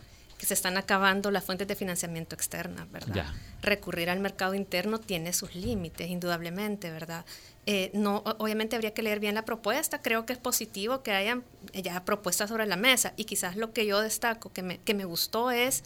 que 0.45 0.49
se 0.49 0.53
están 0.53 0.77
acabando 0.77 1.31
las 1.31 1.43
fuentes 1.43 1.67
de 1.67 1.75
financiamiento 1.75 2.35
externa, 2.35 2.87
¿verdad? 2.91 3.25
Recurrir 3.63 4.11
al 4.11 4.19
mercado 4.19 4.53
interno 4.53 4.99
tiene 4.99 5.33
sus 5.33 5.55
límites, 5.55 6.07
indudablemente, 6.07 6.91
¿verdad? 6.91 7.25
Eh, 7.65 7.89
no, 7.93 8.17
obviamente 8.37 8.75
habría 8.75 8.93
que 8.93 9.01
leer 9.01 9.19
bien 9.19 9.33
la 9.33 9.43
propuesta. 9.43 10.03
Creo 10.03 10.27
que 10.27 10.33
es 10.33 10.39
positivo 10.39 11.01
que 11.01 11.13
hayan 11.13 11.43
ya 11.73 12.05
propuestas 12.05 12.49
sobre 12.49 12.67
la 12.67 12.75
mesa. 12.75 13.13
Y 13.17 13.23
quizás 13.23 13.55
lo 13.55 13.73
que 13.73 13.87
yo 13.87 14.01
destaco, 14.01 14.53
que 14.53 14.61
me, 14.61 14.77
que 14.77 14.93
me 14.93 15.05
gustó, 15.05 15.49
es 15.49 15.83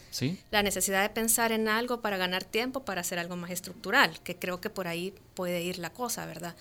la 0.50 0.62
necesidad 0.62 1.00
de 1.00 1.08
pensar 1.08 1.52
en 1.52 1.66
algo 1.66 2.02
para 2.02 2.18
ganar 2.18 2.44
tiempo, 2.44 2.84
para 2.84 3.00
hacer 3.00 3.18
algo 3.18 3.36
más 3.36 3.50
estructural, 3.50 4.20
que 4.20 4.36
creo 4.36 4.60
que 4.60 4.68
por 4.68 4.88
ahí 4.88 5.14
puede 5.32 5.62
ir 5.62 5.78
la 5.78 5.88
cosa, 5.88 6.26
¿verdad? 6.26 6.54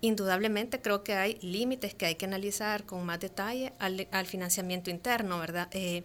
Indudablemente 0.00 0.80
creo 0.80 1.04
que 1.04 1.14
hay 1.14 1.38
límites 1.40 1.94
que 1.94 2.06
hay 2.06 2.16
que 2.16 2.24
analizar 2.26 2.84
con 2.84 3.06
más 3.06 3.20
detalle 3.20 3.72
al, 3.78 4.08
al 4.10 4.26
financiamiento 4.26 4.90
interno, 4.90 5.38
¿verdad? 5.38 5.68
Eh, 5.70 6.02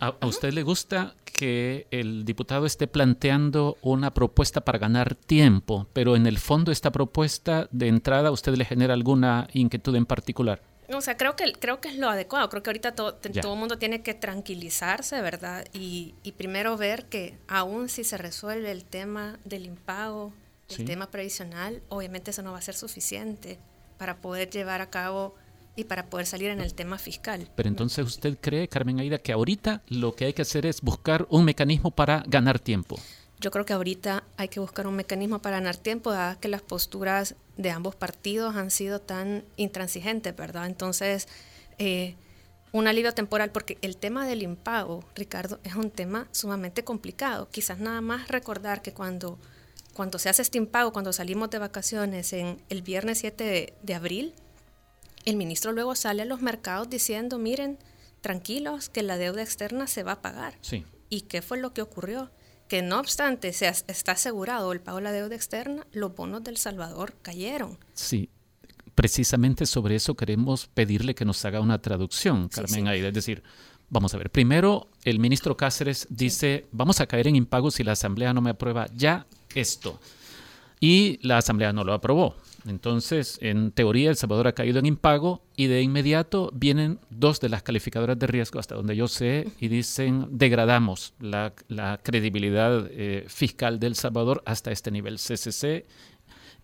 a, 0.00 0.26
usted 0.26 0.52
le 0.52 0.62
gusta 0.62 1.14
que 1.24 1.86
el 1.90 2.24
diputado 2.24 2.66
esté 2.66 2.86
planteando 2.86 3.76
una 3.82 4.12
propuesta 4.12 4.60
para 4.62 4.78
ganar 4.78 5.14
tiempo, 5.14 5.86
pero 5.92 6.16
en 6.16 6.26
el 6.26 6.38
fondo 6.38 6.72
esta 6.72 6.90
propuesta 6.90 7.68
de 7.70 7.88
entrada 7.88 8.28
a 8.28 8.32
usted 8.32 8.54
le 8.54 8.64
genera 8.64 8.94
alguna 8.94 9.48
inquietud 9.52 9.94
en 9.96 10.06
particular? 10.06 10.62
O 10.94 11.00
sea, 11.00 11.16
creo 11.16 11.34
que, 11.34 11.52
creo 11.52 11.80
que 11.80 11.88
es 11.88 11.96
lo 11.96 12.08
adecuado. 12.08 12.48
Creo 12.48 12.62
que 12.62 12.70
ahorita 12.70 12.94
todo 12.94 13.18
el 13.20 13.58
mundo 13.58 13.76
tiene 13.76 14.02
que 14.02 14.14
tranquilizarse, 14.14 15.20
¿verdad? 15.20 15.66
Y, 15.72 16.14
y, 16.22 16.32
primero 16.32 16.76
ver 16.76 17.06
que 17.06 17.36
aún 17.48 17.88
si 17.88 18.04
se 18.04 18.16
resuelve 18.16 18.70
el 18.70 18.84
tema 18.84 19.38
del 19.44 19.66
impago, 19.66 20.32
el 20.68 20.84
tema 20.84 21.10
previsional, 21.10 21.82
obviamente 21.88 22.30
eso 22.30 22.42
no 22.42 22.52
va 22.52 22.58
a 22.58 22.62
ser 22.62 22.74
suficiente 22.74 23.58
para 23.98 24.16
poder 24.16 24.50
llevar 24.50 24.80
a 24.80 24.90
cabo 24.90 25.34
y 25.76 25.84
para 25.84 26.06
poder 26.06 26.26
salir 26.26 26.50
en 26.50 26.60
el 26.60 26.74
tema 26.74 26.98
fiscal. 26.98 27.48
Pero 27.54 27.68
entonces 27.68 28.04
usted 28.04 28.38
cree, 28.40 28.66
Carmen 28.66 28.98
Aida, 28.98 29.18
que 29.18 29.32
ahorita 29.32 29.82
lo 29.88 30.14
que 30.14 30.24
hay 30.24 30.32
que 30.32 30.42
hacer 30.42 30.66
es 30.66 30.80
buscar 30.80 31.26
un 31.30 31.44
mecanismo 31.44 31.90
para 31.90 32.24
ganar 32.26 32.58
tiempo. 32.58 32.96
Yo 33.38 33.50
creo 33.50 33.66
que 33.66 33.74
ahorita 33.74 34.24
hay 34.38 34.48
que 34.48 34.60
buscar 34.60 34.86
un 34.86 34.96
mecanismo 34.96 35.40
para 35.40 35.56
ganar 35.56 35.76
tiempo, 35.76 36.10
dada 36.10 36.40
que 36.40 36.48
las 36.48 36.62
posturas 36.62 37.34
de 37.58 37.70
ambos 37.70 37.94
partidos 37.94 38.56
han 38.56 38.70
sido 38.70 39.00
tan 39.00 39.44
intransigentes, 39.56 40.34
¿verdad? 40.34 40.66
Entonces, 40.66 41.28
eh, 41.78 42.16
un 42.72 42.88
alivio 42.88 43.12
temporal, 43.12 43.50
porque 43.50 43.76
el 43.82 43.98
tema 43.98 44.26
del 44.26 44.42
impago, 44.42 45.04
Ricardo, 45.14 45.60
es 45.64 45.74
un 45.74 45.90
tema 45.90 46.28
sumamente 46.32 46.82
complicado. 46.82 47.48
Quizás 47.50 47.78
nada 47.78 48.00
más 48.00 48.28
recordar 48.28 48.80
que 48.80 48.92
cuando, 48.92 49.38
cuando 49.94 50.18
se 50.18 50.30
hace 50.30 50.40
este 50.40 50.58
impago, 50.58 50.92
cuando 50.92 51.12
salimos 51.12 51.50
de 51.50 51.58
vacaciones 51.58 52.32
en 52.32 52.62
el 52.70 52.80
viernes 52.80 53.18
7 53.18 53.74
de 53.82 53.94
abril, 53.94 54.34
el 55.26 55.36
ministro 55.36 55.72
luego 55.72 55.94
sale 55.94 56.22
a 56.22 56.24
los 56.24 56.40
mercados 56.40 56.88
diciendo, 56.88 57.38
miren, 57.38 57.78
tranquilos, 58.20 58.88
que 58.88 59.02
la 59.02 59.18
deuda 59.18 59.42
externa 59.42 59.86
se 59.86 60.02
va 60.02 60.12
a 60.12 60.22
pagar. 60.22 60.54
Sí. 60.62 60.84
¿Y 61.10 61.22
qué 61.22 61.42
fue 61.42 61.58
lo 61.58 61.74
que 61.74 61.82
ocurrió? 61.82 62.30
Que 62.68 62.82
no 62.82 62.98
obstante 62.98 63.52
se 63.52 63.68
está 63.68 64.12
asegurado 64.12 64.72
el 64.72 64.80
pago 64.80 64.98
de 64.98 65.04
la 65.04 65.12
deuda 65.12 65.36
externa, 65.36 65.86
los 65.92 66.14
bonos 66.14 66.42
del 66.42 66.56
Salvador 66.56 67.14
cayeron. 67.22 67.78
Sí, 67.94 68.30
precisamente 68.94 69.66
sobre 69.66 69.96
eso 69.96 70.14
queremos 70.14 70.66
pedirle 70.66 71.14
que 71.14 71.24
nos 71.24 71.44
haga 71.44 71.60
una 71.60 71.80
traducción, 71.80 72.48
Carmen 72.48 72.88
Aida. 72.88 73.08
Es 73.08 73.14
decir, 73.14 73.42
vamos 73.90 74.14
a 74.14 74.18
ver, 74.18 74.30
primero 74.30 74.88
el 75.04 75.18
ministro 75.18 75.56
Cáceres 75.56 76.06
dice, 76.08 76.66
vamos 76.72 77.00
a 77.00 77.06
caer 77.06 77.28
en 77.28 77.36
impago 77.36 77.70
si 77.70 77.84
la 77.84 77.92
Asamblea 77.92 78.32
no 78.32 78.40
me 78.40 78.50
aprueba 78.50 78.88
ya 78.94 79.26
esto. 79.54 80.00
Y 80.80 81.18
la 81.26 81.38
Asamblea 81.38 81.72
no 81.72 81.84
lo 81.84 81.92
aprobó. 81.92 82.36
Entonces, 82.66 83.38
en 83.40 83.72
teoría, 83.72 84.10
El 84.10 84.16
Salvador 84.16 84.48
ha 84.48 84.52
caído 84.52 84.78
en 84.78 84.86
impago 84.86 85.42
y 85.56 85.66
de 85.66 85.82
inmediato 85.82 86.50
vienen 86.54 87.00
dos 87.10 87.40
de 87.40 87.48
las 87.48 87.62
calificadoras 87.62 88.18
de 88.18 88.26
riesgo, 88.26 88.58
hasta 88.58 88.74
donde 88.74 88.96
yo 88.96 89.08
sé, 89.08 89.48
y 89.60 89.68
dicen, 89.68 90.26
degradamos 90.30 91.14
la, 91.20 91.54
credibilidad 92.02 92.86
eh, 92.90 93.24
fiscal 93.28 93.78
del 93.78 93.94
Salvador 93.94 94.42
hasta 94.46 94.70
este 94.70 94.90
nivel, 94.90 95.16
CCC. 95.16 95.86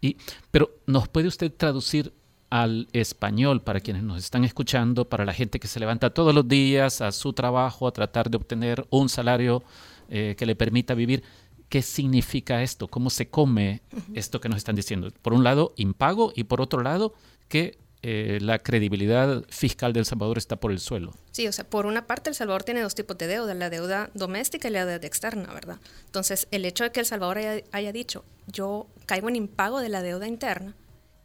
Y, 0.01 0.17
pero, 0.51 0.71
¿nos 0.87 1.09
puede 1.09 1.29
usted 1.29 1.53
traducir 1.53 2.13
al 2.51 2.89
español 2.93 3.63
para 3.63 3.81
quienes 3.81 4.03
nos 4.03 4.19
están 4.19 4.45
escuchando, 4.45 5.09
para 5.09 5.25
la 5.25 5.33
gente 5.33 5.59
que 5.59 5.69
se 5.69 5.81
levanta 5.81 6.11
todos 6.11 6.35
los 6.35 6.47
días 6.47 7.01
a 7.01 7.11
su 7.13 7.33
trabajo 7.33 7.87
a 7.87 7.93
tratar 7.93 8.29
de 8.29 8.37
obtener 8.37 8.87
un 8.91 9.09
salario 9.09 9.63
eh, 10.11 10.35
que 10.37 10.45
le 10.45 10.55
permita 10.55 10.95
vivir? 10.95 11.23
¿Qué 11.73 11.81
significa 11.81 12.63
esto? 12.63 12.87
¿Cómo 12.87 13.09
se 13.09 13.31
come 13.31 13.81
esto 14.13 14.43
que 14.43 14.51
nos 14.51 14.59
están 14.59 14.77
diciendo? 14.77 15.11
Por 15.23 15.33
un 15.33 15.43
lado, 15.43 15.73
impago 15.77 16.31
y 16.37 16.45
por 16.45 16.61
otro 16.61 16.83
lado, 16.83 17.15
que 17.49 17.79
eh, 18.03 18.41
la 18.43 18.59
credibilidad 18.59 19.43
fiscal 19.49 19.95
de 19.95 20.01
El 20.01 20.05
Salvador 20.05 20.37
está 20.37 20.57
por 20.57 20.71
el 20.71 20.81
suelo. 20.81 21.15
Sí, 21.31 21.49
o 21.49 21.53
sea, 21.53 21.65
por 21.65 21.87
una 21.87 22.07
parte 22.07 22.29
El 22.29 22.37
Salvador 22.37 22.63
tiene 22.63 22.83
dos 22.83 22.95
tipos 22.95 23.17
de 23.17 23.27
deuda, 23.27 23.55
la 23.55 23.71
deuda 23.71 24.11
doméstica 24.13 24.69
y 24.69 24.71
la 24.71 24.85
deuda 24.85 25.07
externa, 25.07 25.51
¿verdad? 25.55 25.79
Entonces, 26.05 26.47
el 26.51 26.67
hecho 26.67 26.85
de 26.85 26.93
que 26.93 27.01
El 27.01 27.07
Salvador 27.07 27.39
haya, 27.39 27.65
haya 27.73 27.91
dicho, 27.91 28.23
yo 28.49 28.87
caigo 29.07 29.31
en 29.31 29.37
impago 29.37 29.81
de 29.81 29.89
la 29.89 30.03
deuda 30.03 30.29
interna, 30.29 30.77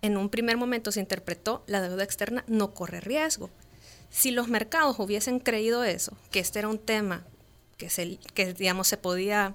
en 0.01 0.15
un 0.15 0.29
primer 0.29 0.55
momento 0.55 0.93
se 0.93 1.01
interpretó 1.01 1.65
la 1.67 1.81
deuda 1.81 2.05
externa 2.05 2.45
no 2.47 2.73
corre 2.73 3.01
riesgo. 3.01 3.49
Si 4.09 4.31
los 4.31 4.47
mercados 4.47 4.97
hubiesen 4.97 5.41
creído 5.41 5.83
eso, 5.83 6.15
que 6.31 6.39
este 6.39 6.59
era 6.59 6.69
un 6.69 6.79
tema 6.79 7.25
que, 7.75 7.89
se, 7.89 8.17
que 8.33 8.53
digamos, 8.53 8.87
se 8.87 8.95
podía 8.95 9.53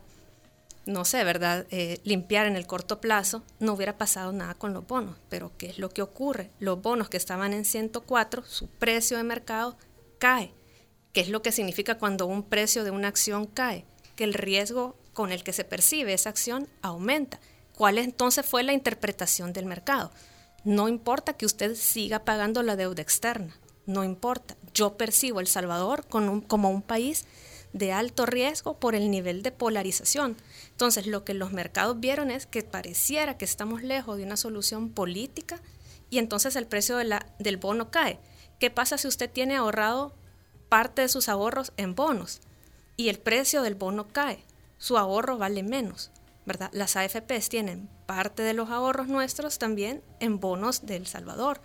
no 0.86 1.04
sé, 1.04 1.24
¿verdad?, 1.24 1.66
eh, 1.70 2.00
limpiar 2.04 2.46
en 2.46 2.56
el 2.56 2.66
corto 2.66 3.00
plazo, 3.00 3.42
no 3.60 3.74
hubiera 3.74 3.98
pasado 3.98 4.32
nada 4.32 4.54
con 4.54 4.72
los 4.72 4.86
bonos. 4.86 5.16
Pero 5.28 5.52
¿qué 5.56 5.66
es 5.66 5.78
lo 5.78 5.90
que 5.90 6.02
ocurre? 6.02 6.50
Los 6.58 6.82
bonos 6.82 7.08
que 7.08 7.16
estaban 7.16 7.52
en 7.52 7.64
104, 7.64 8.42
su 8.44 8.68
precio 8.68 9.16
de 9.16 9.22
mercado 9.22 9.76
cae. 10.18 10.52
¿Qué 11.12 11.20
es 11.20 11.28
lo 11.28 11.42
que 11.42 11.52
significa 11.52 11.98
cuando 11.98 12.26
un 12.26 12.42
precio 12.42 12.84
de 12.84 12.90
una 12.90 13.08
acción 13.08 13.46
cae? 13.46 13.84
Que 14.16 14.24
el 14.24 14.34
riesgo 14.34 14.96
con 15.12 15.30
el 15.30 15.44
que 15.44 15.52
se 15.52 15.64
percibe 15.64 16.14
esa 16.14 16.30
acción 16.30 16.68
aumenta. 16.80 17.38
¿Cuál 17.76 17.98
entonces 17.98 18.44
fue 18.44 18.62
la 18.62 18.72
interpretación 18.72 19.52
del 19.52 19.66
mercado? 19.66 20.10
No 20.64 20.88
importa 20.88 21.34
que 21.34 21.46
usted 21.46 21.74
siga 21.74 22.24
pagando 22.24 22.62
la 22.62 22.76
deuda 22.76 23.02
externa, 23.02 23.56
no 23.84 24.04
importa. 24.04 24.56
Yo 24.74 24.96
percibo 24.96 25.40
El 25.40 25.48
Salvador 25.48 26.06
como 26.06 26.70
un 26.70 26.82
país 26.82 27.26
de 27.72 27.92
alto 27.92 28.26
riesgo 28.26 28.78
por 28.78 28.94
el 28.94 29.10
nivel 29.10 29.42
de 29.42 29.52
polarización. 29.52 30.36
Entonces, 30.70 31.06
lo 31.06 31.24
que 31.24 31.34
los 31.34 31.52
mercados 31.52 31.98
vieron 32.00 32.30
es 32.30 32.46
que 32.46 32.62
pareciera 32.62 33.38
que 33.38 33.44
estamos 33.44 33.82
lejos 33.82 34.18
de 34.18 34.24
una 34.24 34.36
solución 34.36 34.90
política 34.90 35.60
y 36.10 36.18
entonces 36.18 36.56
el 36.56 36.66
precio 36.66 36.96
de 36.96 37.04
la, 37.04 37.26
del 37.38 37.56
bono 37.56 37.90
cae. 37.90 38.18
¿Qué 38.58 38.70
pasa 38.70 38.98
si 38.98 39.08
usted 39.08 39.30
tiene 39.30 39.56
ahorrado 39.56 40.14
parte 40.68 41.02
de 41.02 41.08
sus 41.08 41.28
ahorros 41.28 41.72
en 41.76 41.94
bonos 41.94 42.40
y 42.96 43.08
el 43.08 43.18
precio 43.18 43.62
del 43.62 43.74
bono 43.74 44.08
cae? 44.08 44.44
Su 44.78 44.98
ahorro 44.98 45.38
vale 45.38 45.62
menos, 45.62 46.10
¿verdad? 46.44 46.70
Las 46.72 46.96
AFPs 46.96 47.48
tienen 47.48 47.88
parte 48.06 48.42
de 48.42 48.52
los 48.52 48.68
ahorros 48.68 49.08
nuestros 49.08 49.58
también 49.58 50.02
en 50.20 50.38
bonos 50.38 50.84
de 50.84 50.96
El 50.96 51.06
Salvador. 51.06 51.60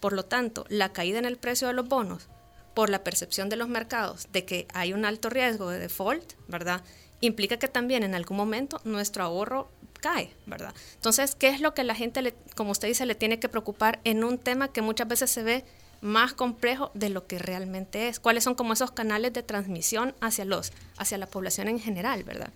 Por 0.00 0.12
lo 0.12 0.24
tanto, 0.24 0.66
la 0.68 0.92
caída 0.92 1.18
en 1.18 1.24
el 1.24 1.38
precio 1.38 1.68
de 1.68 1.72
los 1.72 1.88
bonos 1.88 2.28
por 2.76 2.90
la 2.90 3.02
percepción 3.02 3.48
de 3.48 3.56
los 3.56 3.68
mercados 3.68 4.28
de 4.32 4.44
que 4.44 4.68
hay 4.74 4.92
un 4.92 5.06
alto 5.06 5.30
riesgo 5.30 5.70
de 5.70 5.78
default, 5.78 6.34
¿verdad? 6.46 6.82
Implica 7.22 7.58
que 7.58 7.68
también 7.68 8.02
en 8.02 8.14
algún 8.14 8.36
momento 8.36 8.82
nuestro 8.84 9.24
ahorro 9.24 9.70
cae, 10.02 10.34
¿verdad? 10.44 10.74
Entonces, 10.96 11.34
¿qué 11.34 11.48
es 11.48 11.62
lo 11.62 11.72
que 11.72 11.84
la 11.84 11.94
gente, 11.94 12.34
como 12.54 12.72
usted 12.72 12.88
dice, 12.88 13.06
le 13.06 13.14
tiene 13.14 13.40
que 13.40 13.48
preocupar 13.48 13.98
en 14.04 14.24
un 14.24 14.36
tema 14.36 14.68
que 14.68 14.82
muchas 14.82 15.08
veces 15.08 15.30
se 15.30 15.42
ve 15.42 15.64
más 16.02 16.34
complejo 16.34 16.90
de 16.92 17.08
lo 17.08 17.26
que 17.26 17.38
realmente 17.38 18.08
es? 18.08 18.20
¿Cuáles 18.20 18.44
son 18.44 18.54
como 18.54 18.74
esos 18.74 18.90
canales 18.90 19.32
de 19.32 19.42
transmisión 19.42 20.14
hacia 20.20 20.44
los, 20.44 20.74
hacia 20.98 21.16
la 21.16 21.26
población 21.26 21.68
en 21.68 21.80
general, 21.80 22.24
¿verdad? 22.24 22.52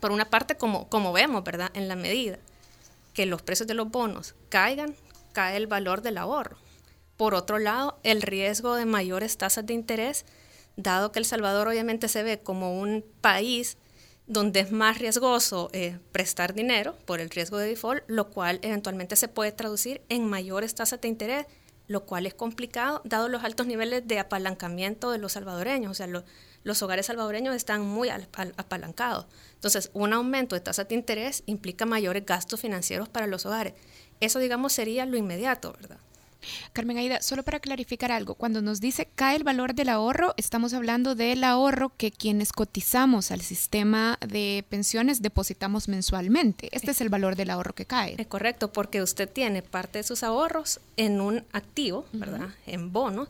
Por 0.00 0.10
una 0.10 0.28
parte, 0.30 0.56
como, 0.56 0.88
como 0.88 1.12
vemos, 1.12 1.44
¿verdad? 1.44 1.70
En 1.74 1.86
la 1.86 1.94
medida 1.94 2.40
que 3.14 3.24
los 3.24 3.42
precios 3.42 3.68
de 3.68 3.74
los 3.74 3.88
bonos 3.88 4.34
caigan, 4.48 4.96
cae 5.32 5.56
el 5.56 5.68
valor 5.68 6.02
del 6.02 6.18
ahorro. 6.18 6.56
Por 7.18 7.34
otro 7.34 7.58
lado, 7.58 7.98
el 8.04 8.22
riesgo 8.22 8.76
de 8.76 8.86
mayores 8.86 9.36
tasas 9.36 9.66
de 9.66 9.74
interés, 9.74 10.24
dado 10.76 11.10
que 11.10 11.18
El 11.18 11.24
Salvador 11.24 11.66
obviamente 11.66 12.06
se 12.06 12.22
ve 12.22 12.38
como 12.38 12.80
un 12.80 13.04
país 13.20 13.76
donde 14.28 14.60
es 14.60 14.70
más 14.70 14.98
riesgoso 14.98 15.68
eh, 15.72 15.98
prestar 16.12 16.54
dinero 16.54 16.94
por 17.06 17.18
el 17.18 17.28
riesgo 17.28 17.58
de 17.58 17.66
default, 17.66 18.04
lo 18.06 18.30
cual 18.30 18.60
eventualmente 18.62 19.16
se 19.16 19.26
puede 19.26 19.50
traducir 19.50 20.00
en 20.08 20.28
mayores 20.28 20.76
tasas 20.76 21.00
de 21.00 21.08
interés, 21.08 21.46
lo 21.88 22.04
cual 22.04 22.24
es 22.24 22.34
complicado 22.34 23.02
dado 23.04 23.28
los 23.28 23.42
altos 23.42 23.66
niveles 23.66 24.06
de 24.06 24.20
apalancamiento 24.20 25.10
de 25.10 25.18
los 25.18 25.32
salvadoreños. 25.32 25.90
O 25.90 25.94
sea, 25.94 26.06
los 26.06 26.82
hogares 26.82 27.06
salvadoreños 27.06 27.56
están 27.56 27.82
muy 27.84 28.10
apalancados. 28.10 29.26
Entonces, 29.54 29.90
un 29.92 30.12
aumento 30.12 30.54
de 30.54 30.60
tasas 30.60 30.86
de 30.86 30.94
interés 30.94 31.42
implica 31.46 31.84
mayores 31.84 32.24
gastos 32.24 32.60
financieros 32.60 33.08
para 33.08 33.26
los 33.26 33.44
hogares. 33.44 33.74
Eso, 34.20 34.38
digamos, 34.38 34.72
sería 34.72 35.04
lo 35.04 35.16
inmediato, 35.16 35.72
¿verdad? 35.72 35.98
Carmen 36.72 36.98
Aida, 36.98 37.20
solo 37.22 37.42
para 37.42 37.60
clarificar 37.60 38.12
algo, 38.12 38.34
cuando 38.34 38.62
nos 38.62 38.80
dice 38.80 39.08
cae 39.14 39.36
el 39.36 39.44
valor 39.44 39.74
del 39.74 39.88
ahorro, 39.88 40.34
estamos 40.36 40.74
hablando 40.74 41.14
del 41.14 41.44
ahorro 41.44 41.92
que 41.96 42.10
quienes 42.10 42.52
cotizamos 42.52 43.30
al 43.30 43.40
sistema 43.40 44.18
de 44.26 44.64
pensiones 44.68 45.22
depositamos 45.22 45.88
mensualmente. 45.88 46.68
Este 46.72 46.92
es 46.92 47.00
el 47.00 47.08
valor 47.08 47.36
del 47.36 47.50
ahorro 47.50 47.74
que 47.74 47.86
cae. 47.86 48.14
Es 48.18 48.26
correcto, 48.26 48.72
porque 48.72 49.02
usted 49.02 49.28
tiene 49.28 49.62
parte 49.62 49.98
de 49.98 50.04
sus 50.04 50.22
ahorros 50.22 50.80
en 50.96 51.20
un 51.20 51.44
activo, 51.52 52.06
¿verdad? 52.12 52.48
En 52.66 52.92
bonos 52.92 53.28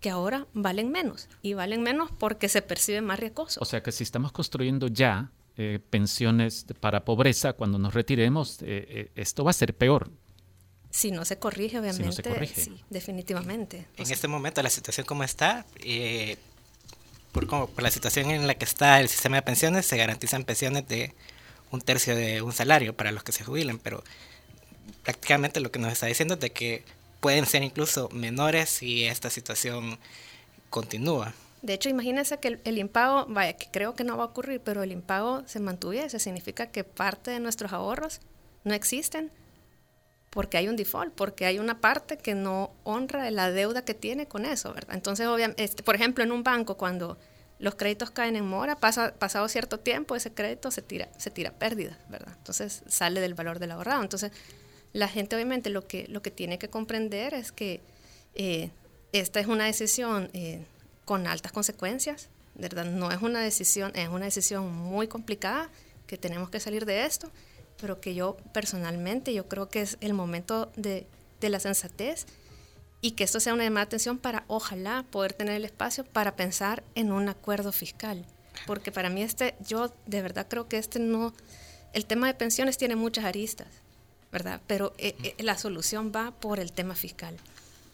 que 0.00 0.10
ahora 0.10 0.46
valen 0.52 0.90
menos 0.90 1.28
y 1.42 1.54
valen 1.54 1.82
menos 1.82 2.10
porque 2.18 2.48
se 2.48 2.62
percibe 2.62 3.00
más 3.00 3.18
riesgoso. 3.18 3.60
O 3.62 3.64
sea 3.64 3.82
que 3.82 3.92
si 3.92 4.04
estamos 4.04 4.32
construyendo 4.32 4.88
ya 4.88 5.30
eh, 5.56 5.80
pensiones 5.90 6.66
para 6.80 7.04
pobreza 7.04 7.54
cuando 7.54 7.78
nos 7.78 7.94
retiremos, 7.94 8.60
eh, 8.62 8.66
eh, 8.66 9.10
esto 9.14 9.42
va 9.42 9.50
a 9.50 9.54
ser 9.54 9.74
peor 9.74 10.10
si 10.96 11.10
no 11.10 11.26
se 11.26 11.36
corrige, 11.36 11.78
obviamente. 11.78 12.22
Sí, 12.46 12.82
definitivamente. 12.88 13.86
En 13.98 14.10
este 14.10 14.28
momento, 14.28 14.62
la 14.62 14.70
situación 14.70 15.06
como 15.06 15.24
está, 15.24 15.66
eh, 15.80 16.38
por, 17.32 17.46
por 17.46 17.82
la 17.82 17.90
situación 17.90 18.30
en 18.30 18.46
la 18.46 18.54
que 18.54 18.64
está 18.64 18.98
el 18.98 19.10
sistema 19.10 19.36
de 19.36 19.42
pensiones, 19.42 19.84
se 19.84 19.98
garantizan 19.98 20.44
pensiones 20.44 20.88
de 20.88 21.12
un 21.70 21.82
tercio 21.82 22.16
de 22.16 22.40
un 22.40 22.54
salario 22.54 22.96
para 22.96 23.12
los 23.12 23.22
que 23.24 23.32
se 23.32 23.44
jubilen, 23.44 23.78
pero 23.78 24.02
prácticamente 25.02 25.60
lo 25.60 25.70
que 25.70 25.78
nos 25.78 25.92
está 25.92 26.06
diciendo 26.06 26.34
es 26.34 26.40
de 26.40 26.50
que 26.50 26.82
pueden 27.20 27.44
ser 27.44 27.62
incluso 27.62 28.08
menores 28.08 28.70
si 28.70 29.04
esta 29.04 29.28
situación 29.28 29.98
continúa. 30.70 31.34
De 31.60 31.74
hecho, 31.74 31.90
imagínense 31.90 32.38
que 32.38 32.48
el, 32.48 32.60
el, 32.64 32.78
impago, 32.78 33.26
vaya, 33.28 33.52
que 33.52 33.66
creo 33.70 33.94
que 33.94 34.04
no 34.04 34.16
va 34.16 34.22
a 34.24 34.28
ocurrir, 34.28 34.62
pero 34.64 34.82
el 34.82 34.92
impago 34.92 35.42
se 35.46 35.60
mantuviese, 35.60 36.18
significa 36.18 36.68
que 36.68 36.84
parte 36.84 37.32
de 37.32 37.40
nuestros 37.40 37.74
ahorros 37.74 38.20
no 38.64 38.72
existen 38.72 39.30
porque 40.36 40.58
hay 40.58 40.68
un 40.68 40.76
default, 40.76 41.14
porque 41.14 41.46
hay 41.46 41.58
una 41.58 41.80
parte 41.80 42.18
que 42.18 42.34
no 42.34 42.70
honra 42.84 43.30
la 43.30 43.50
deuda 43.50 43.86
que 43.86 43.94
tiene 43.94 44.28
con 44.28 44.44
eso, 44.44 44.70
¿verdad? 44.74 44.94
Entonces, 44.94 45.26
obviamente, 45.26 45.64
este, 45.64 45.82
por 45.82 45.94
ejemplo, 45.94 46.22
en 46.22 46.30
un 46.30 46.42
banco, 46.42 46.76
cuando 46.76 47.16
los 47.58 47.74
créditos 47.74 48.10
caen 48.10 48.36
en 48.36 48.46
mora, 48.46 48.76
pasa, 48.76 49.14
pasado 49.14 49.48
cierto 49.48 49.80
tiempo, 49.80 50.14
ese 50.14 50.34
crédito 50.34 50.70
se 50.70 50.82
tira, 50.82 51.08
se 51.16 51.30
tira 51.30 51.52
pérdida, 51.52 51.98
¿verdad? 52.10 52.34
Entonces 52.36 52.82
sale 52.86 53.22
del 53.22 53.32
valor 53.32 53.60
del 53.60 53.70
ahorrado. 53.70 54.02
Entonces, 54.02 54.30
la 54.92 55.08
gente 55.08 55.36
obviamente 55.36 55.70
lo 55.70 55.86
que, 55.86 56.06
lo 56.08 56.20
que 56.20 56.30
tiene 56.30 56.58
que 56.58 56.68
comprender 56.68 57.32
es 57.32 57.50
que 57.50 57.80
eh, 58.34 58.68
esta 59.12 59.40
es 59.40 59.46
una 59.46 59.64
decisión 59.64 60.28
eh, 60.34 60.66
con 61.06 61.26
altas 61.26 61.52
consecuencias, 61.52 62.28
¿verdad? 62.56 62.84
No 62.84 63.10
es 63.10 63.22
una 63.22 63.40
decisión, 63.40 63.90
es 63.94 64.10
una 64.10 64.26
decisión 64.26 64.70
muy 64.70 65.08
complicada, 65.08 65.70
que 66.06 66.18
tenemos 66.18 66.50
que 66.50 66.60
salir 66.60 66.84
de 66.84 67.06
esto, 67.06 67.32
pero 67.80 68.00
que 68.00 68.14
yo 68.14 68.36
personalmente, 68.52 69.34
yo 69.34 69.48
creo 69.48 69.68
que 69.68 69.82
es 69.82 69.98
el 70.00 70.14
momento 70.14 70.70
de, 70.76 71.06
de 71.40 71.50
la 71.50 71.60
sensatez 71.60 72.26
y 73.00 73.12
que 73.12 73.24
esto 73.24 73.40
sea 73.40 73.54
una 73.54 73.64
llamada 73.64 73.84
de 73.84 73.88
atención 73.88 74.18
para 74.18 74.44
ojalá 74.48 75.04
poder 75.10 75.32
tener 75.32 75.54
el 75.54 75.64
espacio 75.64 76.04
para 76.04 76.36
pensar 76.36 76.82
en 76.94 77.12
un 77.12 77.28
acuerdo 77.28 77.72
fiscal. 77.72 78.24
Porque 78.66 78.90
para 78.90 79.10
mí 79.10 79.22
este, 79.22 79.54
yo 79.66 79.92
de 80.06 80.22
verdad 80.22 80.46
creo 80.48 80.68
que 80.68 80.78
este 80.78 80.98
no, 80.98 81.34
el 81.92 82.06
tema 82.06 82.26
de 82.26 82.34
pensiones 82.34 82.78
tiene 82.78 82.96
muchas 82.96 83.24
aristas, 83.24 83.68
¿verdad? 84.32 84.60
Pero 84.66 84.94
eh, 84.98 85.14
eh, 85.22 85.34
la 85.42 85.58
solución 85.58 86.12
va 86.14 86.30
por 86.32 86.58
el 86.58 86.72
tema 86.72 86.94
fiscal. 86.94 87.36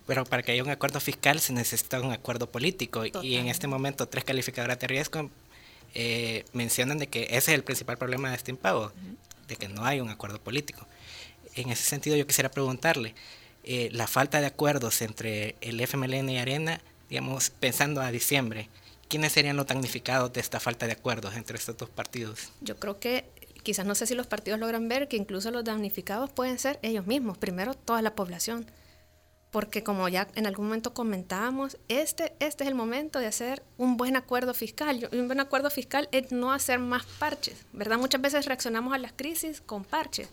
Pero 0.06 0.24
para 0.24 0.42
que 0.42 0.52
haya 0.52 0.62
un 0.62 0.70
acuerdo 0.70 1.00
fiscal 1.00 1.40
se 1.40 1.52
necesita 1.52 2.00
un 2.00 2.12
acuerdo 2.12 2.50
político 2.50 3.04
y 3.04 3.36
en 3.36 3.48
este 3.48 3.66
momento 3.66 4.08
tres 4.08 4.24
calificadoras 4.24 4.78
de 4.78 4.86
riesgo 4.86 5.30
eh, 5.94 6.44
mencionan 6.52 6.98
de 6.98 7.06
que 7.06 7.24
ese 7.24 7.36
es 7.36 7.48
el 7.48 7.62
principal 7.62 7.98
problema 7.98 8.30
de 8.30 8.36
este 8.36 8.50
impago, 8.50 8.92
que 9.56 9.68
no 9.68 9.84
hay 9.84 10.00
un 10.00 10.08
acuerdo 10.08 10.40
político. 10.40 10.86
En 11.54 11.70
ese 11.70 11.84
sentido 11.84 12.16
yo 12.16 12.26
quisiera 12.26 12.50
preguntarle, 12.50 13.14
eh, 13.64 13.90
la 13.92 14.06
falta 14.06 14.40
de 14.40 14.46
acuerdos 14.46 15.02
entre 15.02 15.56
el 15.60 15.80
FMLN 15.80 16.30
y 16.30 16.38
Arena, 16.38 16.80
digamos, 17.08 17.50
pensando 17.50 18.00
a 18.00 18.10
diciembre, 18.10 18.68
¿quiénes 19.08 19.32
serían 19.32 19.56
los 19.56 19.66
damnificados 19.66 20.32
de 20.32 20.40
esta 20.40 20.58
falta 20.58 20.86
de 20.86 20.92
acuerdos 20.92 21.36
entre 21.36 21.58
estos 21.58 21.76
dos 21.76 21.88
partidos? 21.88 22.50
Yo 22.60 22.76
creo 22.76 22.98
que 22.98 23.24
quizás 23.62 23.86
no 23.86 23.94
sé 23.94 24.06
si 24.06 24.14
los 24.14 24.26
partidos 24.26 24.58
logran 24.58 24.88
ver 24.88 25.06
que 25.08 25.16
incluso 25.16 25.50
los 25.50 25.64
damnificados 25.64 26.30
pueden 26.30 26.58
ser 26.58 26.78
ellos 26.82 27.06
mismos, 27.06 27.38
primero 27.38 27.74
toda 27.74 28.02
la 28.02 28.14
población. 28.14 28.66
Porque 29.52 29.84
como 29.84 30.08
ya 30.08 30.26
en 30.34 30.48
algún 30.48 30.66
momento 30.66 30.92
comentábamos, 30.92 31.78
este, 31.86 32.34
este 32.40 32.64
es 32.64 32.68
el 32.68 32.74
momento 32.74 33.20
de 33.20 33.26
hacer 33.26 33.62
un 33.78 33.96
buen 33.96 34.16
acuerdo 34.16 34.54
fiscal. 34.54 35.08
Un 35.12 35.28
buen 35.28 35.38
acuerdo 35.38 35.70
fiscal 35.70 36.08
es 36.10 36.32
no 36.32 36.52
hacer 36.52 36.80
más 36.80 37.04
parches, 37.20 37.64
¿verdad? 37.72 37.98
Muchas 37.98 38.20
veces 38.20 38.46
reaccionamos 38.46 38.92
a 38.92 38.98
las 38.98 39.12
crisis 39.12 39.60
con 39.60 39.84
parches 39.84 40.28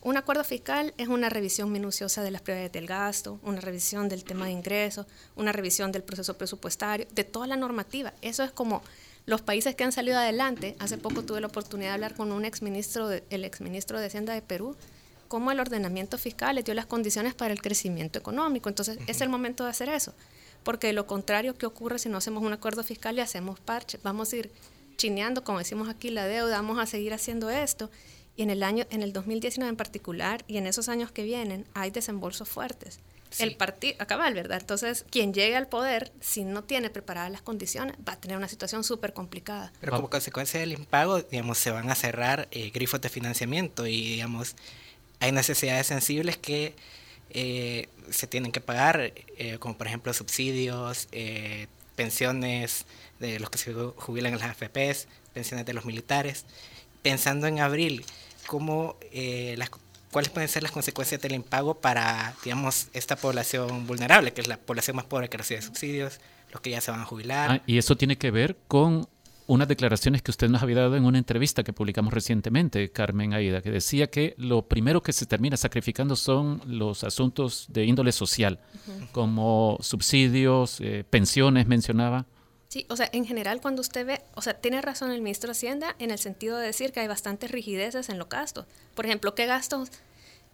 un 0.00 0.16
acuerdo 0.16 0.44
fiscal 0.44 0.94
es 0.96 1.08
una 1.08 1.28
revisión 1.28 1.72
minuciosa 1.72 2.22
de 2.22 2.30
las 2.30 2.40
prioridades 2.40 2.72
del 2.72 2.86
gasto, 2.86 3.40
una 3.42 3.60
revisión 3.60 4.08
del 4.08 4.22
tema 4.22 4.46
de 4.46 4.52
ingresos, 4.52 5.06
una 5.34 5.50
revisión 5.50 5.90
del 5.90 6.04
proceso 6.04 6.38
presupuestario, 6.38 7.06
de 7.12 7.24
toda 7.24 7.48
la 7.48 7.56
normativa. 7.56 8.12
Eso 8.22 8.44
es 8.44 8.52
como 8.52 8.82
los 9.26 9.42
países 9.42 9.74
que 9.74 9.82
han 9.82 9.90
salido 9.90 10.16
adelante. 10.16 10.76
Hace 10.78 10.98
poco 10.98 11.24
tuve 11.24 11.40
la 11.40 11.48
oportunidad 11.48 11.90
de 11.90 11.94
hablar 11.94 12.14
con 12.14 12.30
un 12.30 12.44
exministro, 12.44 13.08
de, 13.08 13.24
el 13.30 13.44
exministro 13.44 13.98
de 13.98 14.06
Hacienda 14.06 14.34
de 14.34 14.42
Perú, 14.42 14.76
cómo 15.28 15.52
el 15.52 15.60
ordenamiento 15.60 16.18
fiscal 16.18 16.56
le 16.56 16.62
dio 16.62 16.74
las 16.74 16.86
condiciones 16.86 17.34
para 17.34 17.52
el 17.52 17.62
crecimiento 17.62 18.18
económico. 18.18 18.68
Entonces, 18.68 18.98
es 19.06 19.20
el 19.20 19.28
momento 19.28 19.64
de 19.64 19.70
hacer 19.70 19.88
eso. 19.88 20.14
Porque 20.64 20.92
lo 20.92 21.06
contrario 21.06 21.56
que 21.56 21.66
ocurre 21.66 21.98
si 21.98 22.08
no 22.08 22.18
hacemos 22.18 22.42
un 22.42 22.52
acuerdo 22.52 22.82
fiscal 22.82 23.16
y 23.16 23.20
hacemos 23.20 23.60
parches, 23.60 24.02
vamos 24.02 24.32
a 24.32 24.36
ir 24.36 24.50
chineando, 24.96 25.44
como 25.44 25.58
decimos 25.58 25.88
aquí, 25.88 26.10
la 26.10 26.26
deuda, 26.26 26.56
vamos 26.56 26.78
a 26.78 26.86
seguir 26.86 27.14
haciendo 27.14 27.48
esto 27.50 27.90
y 28.38 28.42
en 28.42 28.50
el 28.50 28.62
año, 28.62 28.86
en 28.90 29.02
el 29.02 29.12
2019 29.12 29.68
en 29.68 29.76
particular, 29.76 30.44
y 30.46 30.58
en 30.58 30.68
esos 30.68 30.88
años 30.88 31.10
que 31.10 31.24
vienen, 31.24 31.66
hay 31.74 31.90
desembolsos 31.90 32.48
fuertes. 32.48 33.00
El 33.40 33.56
partido, 33.56 33.96
acaba, 33.98 34.30
¿verdad? 34.30 34.60
Entonces, 34.60 35.04
quien 35.10 35.34
llegue 35.34 35.56
al 35.56 35.66
poder, 35.66 36.12
si 36.20 36.44
no 36.44 36.62
tiene 36.62 36.88
preparadas 36.88 37.32
las 37.32 37.42
condiciones, 37.42 37.96
va 38.08 38.12
a 38.12 38.16
tener 38.16 38.36
una 38.36 38.46
situación 38.46 38.84
súper 38.84 39.12
complicada. 39.12 39.72
Pero 39.80 39.96
como 39.96 40.08
consecuencia 40.08 40.60
del 40.60 40.72
impago, 40.72 41.20
digamos, 41.20 41.58
se 41.58 41.72
van 41.72 41.90
a 41.90 41.96
cerrar 41.96 42.46
eh, 42.52 42.70
grifos 42.70 43.00
de 43.00 43.08
financiamiento 43.08 43.88
y, 43.88 44.08
digamos, 44.08 44.54
hay 45.20 45.32
necesidades 45.32 45.86
sensibles 45.86 46.36
que 46.36 46.74
eh, 47.30 47.88
se 48.10 48.26
tienen 48.26 48.52
que 48.52 48.60
pagar, 48.60 49.12
eh, 49.36 49.56
como 49.58 49.76
por 49.76 49.86
ejemplo 49.86 50.12
subsidios, 50.12 51.08
pensiones 51.94 52.86
de 53.18 53.40
los 53.40 53.50
que 53.50 53.58
se 53.58 53.74
jubilan 53.74 54.32
en 54.32 54.38
las 54.38 54.50
AFPs, 54.50 55.08
pensiones 55.32 55.66
de 55.66 55.72
los 55.74 55.84
militares. 55.84 56.46
Pensando 57.02 57.46
en 57.46 57.60
abril, 57.60 58.04
cómo, 58.46 58.96
eh, 59.12 59.54
las, 59.58 59.70
cuáles 60.10 60.30
pueden 60.30 60.48
ser 60.48 60.62
las 60.62 60.72
consecuencias 60.72 61.20
del 61.20 61.32
impago 61.32 61.74
para, 61.74 62.34
digamos, 62.44 62.88
esta 62.92 63.16
población 63.16 63.86
vulnerable, 63.86 64.32
que 64.32 64.40
es 64.40 64.48
la 64.48 64.56
población 64.56 64.96
más 64.96 65.04
pobre 65.04 65.28
que 65.28 65.36
recibe 65.36 65.62
subsidios, 65.62 66.20
los 66.50 66.60
que 66.60 66.70
ya 66.70 66.80
se 66.80 66.90
van 66.90 67.00
a 67.00 67.04
jubilar. 67.04 67.50
Ah, 67.50 67.62
y 67.66 67.78
eso 67.78 67.96
tiene 67.96 68.16
que 68.16 68.30
ver 68.30 68.56
con 68.66 69.08
unas 69.48 69.66
declaraciones 69.66 70.22
que 70.22 70.30
usted 70.30 70.48
nos 70.50 70.62
había 70.62 70.76
dado 70.76 70.96
en 70.96 71.06
una 71.06 71.16
entrevista 71.16 71.64
que 71.64 71.72
publicamos 71.72 72.12
recientemente, 72.12 72.92
Carmen 72.92 73.32
Aida, 73.32 73.62
que 73.62 73.70
decía 73.70 74.08
que 74.08 74.34
lo 74.36 74.68
primero 74.68 75.02
que 75.02 75.14
se 75.14 75.24
termina 75.24 75.56
sacrificando 75.56 76.16
son 76.16 76.60
los 76.66 77.02
asuntos 77.02 77.66
de 77.70 77.86
índole 77.86 78.12
social, 78.12 78.60
como 79.10 79.78
subsidios, 79.80 80.80
eh, 80.82 81.02
pensiones, 81.08 81.66
mencionaba. 81.66 82.26
Sí, 82.68 82.84
o 82.90 82.96
sea, 82.96 83.08
en 83.10 83.24
general 83.24 83.62
cuando 83.62 83.80
usted 83.80 84.06
ve, 84.06 84.22
o 84.34 84.42
sea, 84.42 84.52
tiene 84.52 84.82
razón 84.82 85.10
el 85.10 85.22
ministro 85.22 85.48
de 85.48 85.52
Hacienda 85.52 85.96
en 85.98 86.10
el 86.10 86.18
sentido 86.18 86.58
de 86.58 86.66
decir 86.66 86.92
que 86.92 87.00
hay 87.00 87.08
bastantes 87.08 87.50
rigideces 87.50 88.10
en 88.10 88.18
los 88.18 88.28
gastos. 88.28 88.66
Por 88.94 89.06
ejemplo, 89.06 89.34
¿qué 89.34 89.46
gastos? 89.46 89.90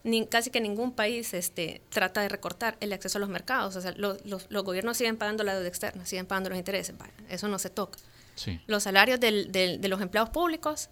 Ni, 0.04 0.24
casi 0.26 0.50
que 0.50 0.60
ningún 0.60 0.92
país 0.92 1.34
este, 1.34 1.82
trata 1.88 2.20
de 2.20 2.28
recortar 2.28 2.76
el 2.78 2.92
acceso 2.92 3.18
a 3.18 3.20
los 3.20 3.28
mercados. 3.28 3.74
O 3.74 3.80
sea, 3.80 3.92
los, 3.96 4.22
gobiernos 4.48 4.96
siguen 4.98 5.16
pagando 5.16 5.42
la 5.42 5.54
deuda 5.54 5.66
externa, 5.66 6.06
siguen 6.06 6.26
pagando 6.26 6.50
los 6.50 6.58
intereses. 6.58 6.94
eso 7.28 7.48
no 7.48 7.58
se 7.58 7.70
toca. 7.70 7.98
Sí. 8.34 8.60
Los 8.66 8.82
salarios 8.82 9.20
del, 9.20 9.52
de 9.52 9.88
los 9.88 10.00
empleados 10.00 10.30
públicos. 10.30 10.90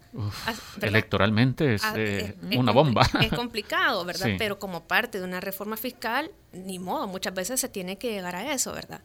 electoralmente 0.81 1.75
es, 1.75 1.83
ah, 1.83 1.93
eh, 1.97 2.35
una 2.55 2.71
bomba. 2.71 3.07
Es 3.21 3.31
complicado, 3.33 4.05
¿verdad? 4.05 4.29
Pero 4.37 4.59
como 4.59 4.87
parte 4.87 5.19
de 5.19 5.25
una 5.25 5.39
reforma 5.39 5.77
fiscal, 5.77 6.31
ni 6.51 6.79
modo, 6.79 7.07
muchas 7.07 7.33
veces 7.33 7.59
se 7.59 7.69
tiene 7.69 7.97
que 7.97 8.11
llegar 8.11 8.35
a 8.35 8.53
eso, 8.53 8.71
¿verdad? 8.73 9.01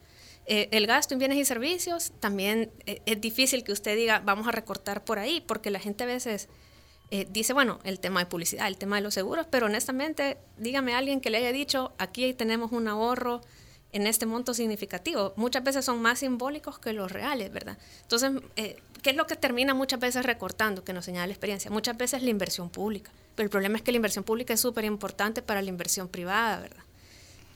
Eh, 0.47 0.69
el 0.73 0.87
gasto 0.87 1.15
en 1.15 1.19
bienes 1.19 1.39
y 1.39 1.45
servicios, 1.45 2.13
también 2.21 2.71
eh, 2.87 3.03
es 3.07 3.21
difícil 3.21 3.65
que 3.65 3.73
usted 3.73 3.97
diga, 3.97 4.21
vamos 4.25 4.47
a 4.47 4.53
recortar 4.53 5.05
por 5.05 5.19
ahí, 5.19 5.43
porque 5.47 5.71
la 5.71 5.81
gente 5.81 6.05
a 6.05 6.07
veces 6.07 6.49
dice, 7.31 7.55
bueno, 7.55 7.79
el 7.85 8.01
tema 8.01 8.21
de 8.21 8.27
publicidad, 8.27 8.69
el 8.69 8.77
tema 8.77 8.97
de 8.97 9.03
los 9.03 9.15
seguros, 9.15 9.47
pero 9.51 9.65
honestamente, 9.65 10.37
dígame 10.59 10.93
a 10.93 10.99
alguien 10.99 11.23
que 11.23 11.31
le 11.31 11.39
haya 11.39 11.53
dicho, 11.53 11.95
aquí 11.97 12.35
tenemos 12.35 12.71
un 12.71 12.87
ahorro 12.87 13.41
en 13.93 14.07
este 14.07 14.27
monto 14.27 14.55
significativo. 14.55 15.33
Muchas 15.37 15.65
veces 15.65 15.85
son 15.85 16.03
más 16.03 16.19
simbólicos 16.19 16.79
que 16.79 16.93
los 16.93 17.11
reales, 17.11 17.51
¿verdad? 17.53 17.79
Entonces, 18.03 18.33
¿qué 18.55 19.11
es 19.11 19.17
lo 19.17 19.27
que 19.27 19.37
termina 19.37 19.73
muchas 19.75 19.99
veces 19.99 20.27
recortando, 20.27 20.85
que 20.85 20.93
nos 20.93 21.05
señala 21.05 21.27
la 21.27 21.33
experiencia? 21.33 21.71
Muchas 21.71 21.97
veces 21.97 22.23
la 22.23 22.31
inversión 22.31 22.69
pública, 22.69 23.11
pero 23.35 23.47
el 23.47 23.51
problema 23.51 23.77
es 23.77 23.83
que 23.83 23.93
la 23.93 23.97
inversión 23.97 24.25
pública 24.25 24.53
es 24.53 24.61
súper 24.61 24.85
importante 24.85 25.41
para 25.41 25.63
la 25.63 25.69
inversión 25.69 26.09
privada, 26.09 26.61
¿verdad? 26.61 26.83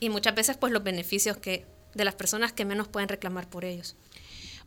Y 0.01 0.09
muchas 0.09 0.35
veces, 0.35 0.57
pues, 0.57 0.73
los 0.73 0.83
beneficios 0.83 1.37
que 1.37 1.67
de 1.95 2.05
las 2.05 2.15
personas 2.15 2.53
que 2.53 2.65
menos 2.65 2.89
pueden 2.89 3.09
reclamar 3.09 3.49
por 3.49 3.65
ellos. 3.67 3.95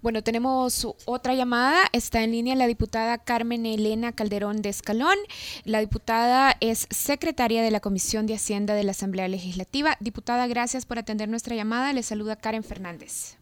Bueno, 0.06 0.22
tenemos 0.22 0.86
otra 1.08 1.34
llamada. 1.34 1.86
Está 1.92 2.24
en 2.24 2.30
línea 2.30 2.54
la 2.54 2.68
diputada 2.68 3.18
Carmen 3.18 3.66
Elena 3.66 4.12
Calderón 4.12 4.62
de 4.62 4.70
Escalón. 4.70 5.18
La 5.64 5.80
diputada 5.80 6.54
es 6.62 6.88
secretaria 6.92 7.64
de 7.64 7.72
la 7.72 7.80
Comisión 7.80 8.28
de 8.28 8.36
Hacienda 8.36 8.76
de 8.76 8.84
la 8.84 8.92
Asamblea 8.92 9.28
Legislativa. 9.28 9.98
Diputada, 10.00 10.46
gracias 10.46 10.86
por 10.86 11.00
atender 11.00 11.28
nuestra 11.28 11.56
llamada. 11.56 11.92
Le 11.92 12.04
saluda 12.04 12.36
Karen 12.36 12.64
Fernández. 12.64 13.40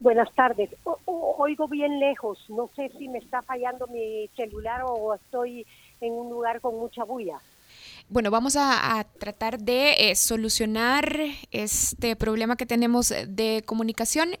Buenas 0.00 0.34
tardes. 0.34 0.70
oigo 1.04 1.68
bien 1.68 2.00
lejos. 2.00 2.38
No 2.48 2.70
sé 2.74 2.90
si 2.98 3.08
me 3.08 3.18
está 3.18 3.42
fallando 3.42 3.86
mi 3.88 4.28
celular 4.36 4.84
o 4.86 5.12
estoy 5.12 5.66
en 6.00 6.14
un 6.14 6.30
lugar 6.30 6.62
con 6.62 6.76
mucha 6.76 7.04
bulla. 7.04 7.42
Bueno, 8.08 8.30
vamos 8.30 8.56
a, 8.56 9.06
tratar 9.18 9.58
de 9.58 10.10
eh, 10.10 10.14
solucionar 10.14 11.18
este 11.50 12.16
problema 12.16 12.56
que 12.56 12.66
tenemos 12.66 13.08
de 13.08 13.62
comunicación. 13.64 14.36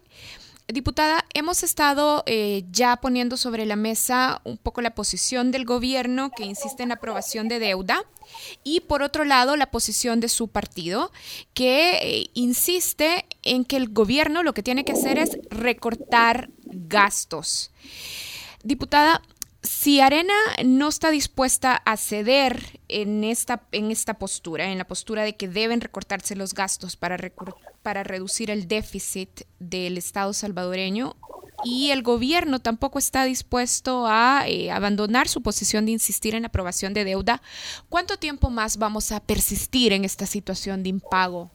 Diputada, 0.68 1.24
hemos 1.34 1.62
estado 1.62 2.22
eh, 2.26 2.64
ya 2.70 2.96
poniendo 2.96 3.36
sobre 3.36 3.66
la 3.66 3.76
mesa 3.76 4.40
un 4.44 4.56
poco 4.56 4.80
la 4.80 4.94
posición 4.94 5.50
del 5.50 5.64
gobierno 5.64 6.30
que 6.30 6.44
insiste 6.44 6.82
en 6.82 6.90
la 6.90 6.96
aprobación 6.96 7.48
de 7.48 7.58
deuda 7.58 8.02
y 8.62 8.80
por 8.80 9.02
otro 9.02 9.24
lado 9.24 9.56
la 9.56 9.70
posición 9.70 10.20
de 10.20 10.30
su 10.30 10.48
partido 10.48 11.12
que 11.52 11.98
eh, 12.00 12.30
insiste 12.32 13.26
en 13.42 13.66
que 13.66 13.76
el 13.76 13.90
gobierno 13.90 14.42
lo 14.42 14.54
que 14.54 14.62
tiene 14.62 14.86
que 14.86 14.92
hacer 14.92 15.18
es 15.18 15.38
recortar 15.50 16.48
gastos. 16.64 17.70
Diputada, 18.62 19.20
si 19.64 20.00
Arena 20.00 20.34
no 20.62 20.88
está 20.88 21.10
dispuesta 21.10 21.74
a 21.86 21.96
ceder 21.96 22.80
en 22.88 23.24
esta, 23.24 23.62
en 23.72 23.90
esta 23.90 24.14
postura, 24.14 24.70
en 24.70 24.76
la 24.76 24.86
postura 24.86 25.22
de 25.22 25.36
que 25.36 25.48
deben 25.48 25.80
recortarse 25.80 26.36
los 26.36 26.52
gastos 26.52 26.96
para, 26.96 27.16
para 27.82 28.04
reducir 28.04 28.50
el 28.50 28.68
déficit 28.68 29.42
del 29.58 29.96
Estado 29.96 30.34
salvadoreño, 30.34 31.16
y 31.64 31.92
el 31.92 32.02
gobierno 32.02 32.58
tampoco 32.58 32.98
está 32.98 33.24
dispuesto 33.24 34.04
a 34.06 34.44
eh, 34.46 34.70
abandonar 34.70 35.28
su 35.28 35.42
posición 35.42 35.86
de 35.86 35.92
insistir 35.92 36.34
en 36.34 36.42
la 36.42 36.48
aprobación 36.48 36.92
de 36.92 37.04
deuda, 37.04 37.40
¿cuánto 37.88 38.18
tiempo 38.18 38.50
más 38.50 38.76
vamos 38.76 39.12
a 39.12 39.20
persistir 39.20 39.94
en 39.94 40.04
esta 40.04 40.26
situación 40.26 40.82
de 40.82 40.90
impago? 40.90 41.50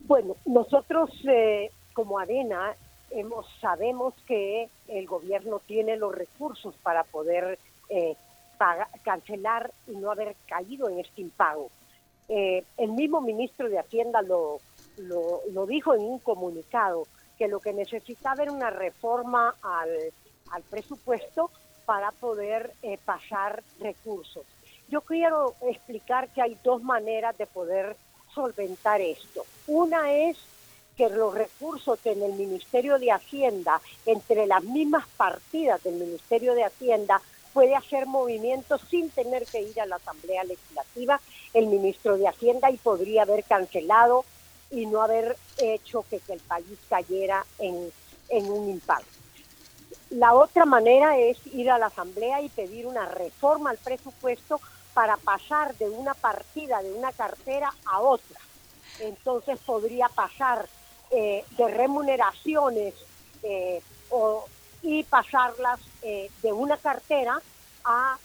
Bueno, 0.00 0.36
nosotros 0.46 1.10
eh, 1.28 1.72
como 1.92 2.20
Arena 2.20 2.76
hemos, 3.10 3.46
sabemos 3.60 4.14
que 4.26 4.68
el 4.88 5.06
gobierno 5.06 5.60
tiene 5.66 5.96
los 5.96 6.14
recursos 6.14 6.74
para 6.82 7.04
poder 7.04 7.58
eh, 7.88 8.16
cancelar 9.02 9.70
y 9.86 9.92
no 9.92 10.10
haber 10.10 10.34
caído 10.46 10.88
en 10.88 10.98
este 10.98 11.22
impago. 11.22 11.70
Eh, 12.28 12.64
el 12.76 12.92
mismo 12.92 13.20
ministro 13.20 13.68
de 13.68 13.78
Hacienda 13.78 14.20
lo, 14.22 14.60
dijo 15.66 15.94
en 15.94 16.02
un 16.02 16.18
comunicado, 16.18 17.04
que 17.38 17.48
lo 17.48 17.60
que 17.60 17.72
necesitaba 17.72 18.42
era 18.42 18.52
una 18.52 18.70
reforma 18.70 19.54
al, 19.62 19.90
al 20.50 20.62
presupuesto 20.64 21.50
para 21.86 22.10
poder 22.10 22.72
eh, 22.82 22.98
pasar 23.04 23.62
recursos. 23.80 24.44
Yo 24.88 25.02
quiero 25.02 25.54
explicar 25.62 26.28
que 26.30 26.42
hay 26.42 26.58
dos 26.64 26.82
maneras 26.82 27.38
de 27.38 27.46
poder 27.46 27.96
solventar 28.34 29.00
esto. 29.00 29.44
Una 29.66 30.12
es 30.12 30.36
que 30.98 31.08
los 31.08 31.32
recursos 31.32 32.00
en 32.04 32.24
el 32.24 32.32
Ministerio 32.32 32.98
de 32.98 33.12
Hacienda, 33.12 33.80
entre 34.04 34.46
las 34.46 34.64
mismas 34.64 35.06
partidas 35.16 35.80
del 35.84 35.94
Ministerio 35.94 36.54
de 36.54 36.64
Hacienda, 36.64 37.22
puede 37.54 37.76
hacer 37.76 38.06
movimientos 38.06 38.80
sin 38.90 39.08
tener 39.10 39.46
que 39.46 39.62
ir 39.62 39.80
a 39.80 39.86
la 39.86 39.96
Asamblea 39.96 40.42
Legislativa 40.42 41.20
el 41.54 41.68
ministro 41.68 42.18
de 42.18 42.26
Hacienda 42.26 42.70
y 42.70 42.76
podría 42.76 43.22
haber 43.22 43.44
cancelado 43.44 44.24
y 44.72 44.86
no 44.86 45.00
haber 45.00 45.36
hecho 45.56 46.04
que, 46.10 46.20
el 46.28 46.40
país 46.40 46.78
cayera 46.90 47.46
en, 47.60 47.92
en 48.28 48.50
un 48.50 48.68
impacto. 48.68 49.06
La 50.10 50.34
otra 50.34 50.64
manera 50.64 51.16
es 51.16 51.38
ir 51.46 51.70
a 51.70 51.78
la 51.78 51.86
Asamblea 51.86 52.42
y 52.42 52.48
pedir 52.48 52.86
una 52.86 53.06
reforma 53.06 53.70
al 53.70 53.78
presupuesto 53.78 54.60
para 54.94 55.16
pasar 55.16 55.76
de 55.76 55.88
una 55.88 56.14
partida, 56.14 56.82
de 56.82 56.92
una 56.92 57.12
cartera 57.12 57.72
a 57.84 58.00
otra. 58.00 58.40
Entonces 59.00 59.60
podría 59.64 60.08
pasar 60.08 60.68
eh, 61.10 61.44
de 61.56 61.68
remuneraciones 61.68 62.94
eh, 63.42 63.80
y 64.82 65.02
pasarlas 65.04 65.80
eh, 66.02 66.30
de 66.42 66.52
una 66.52 66.76
cartera 66.76 67.40
a, 67.84 68.18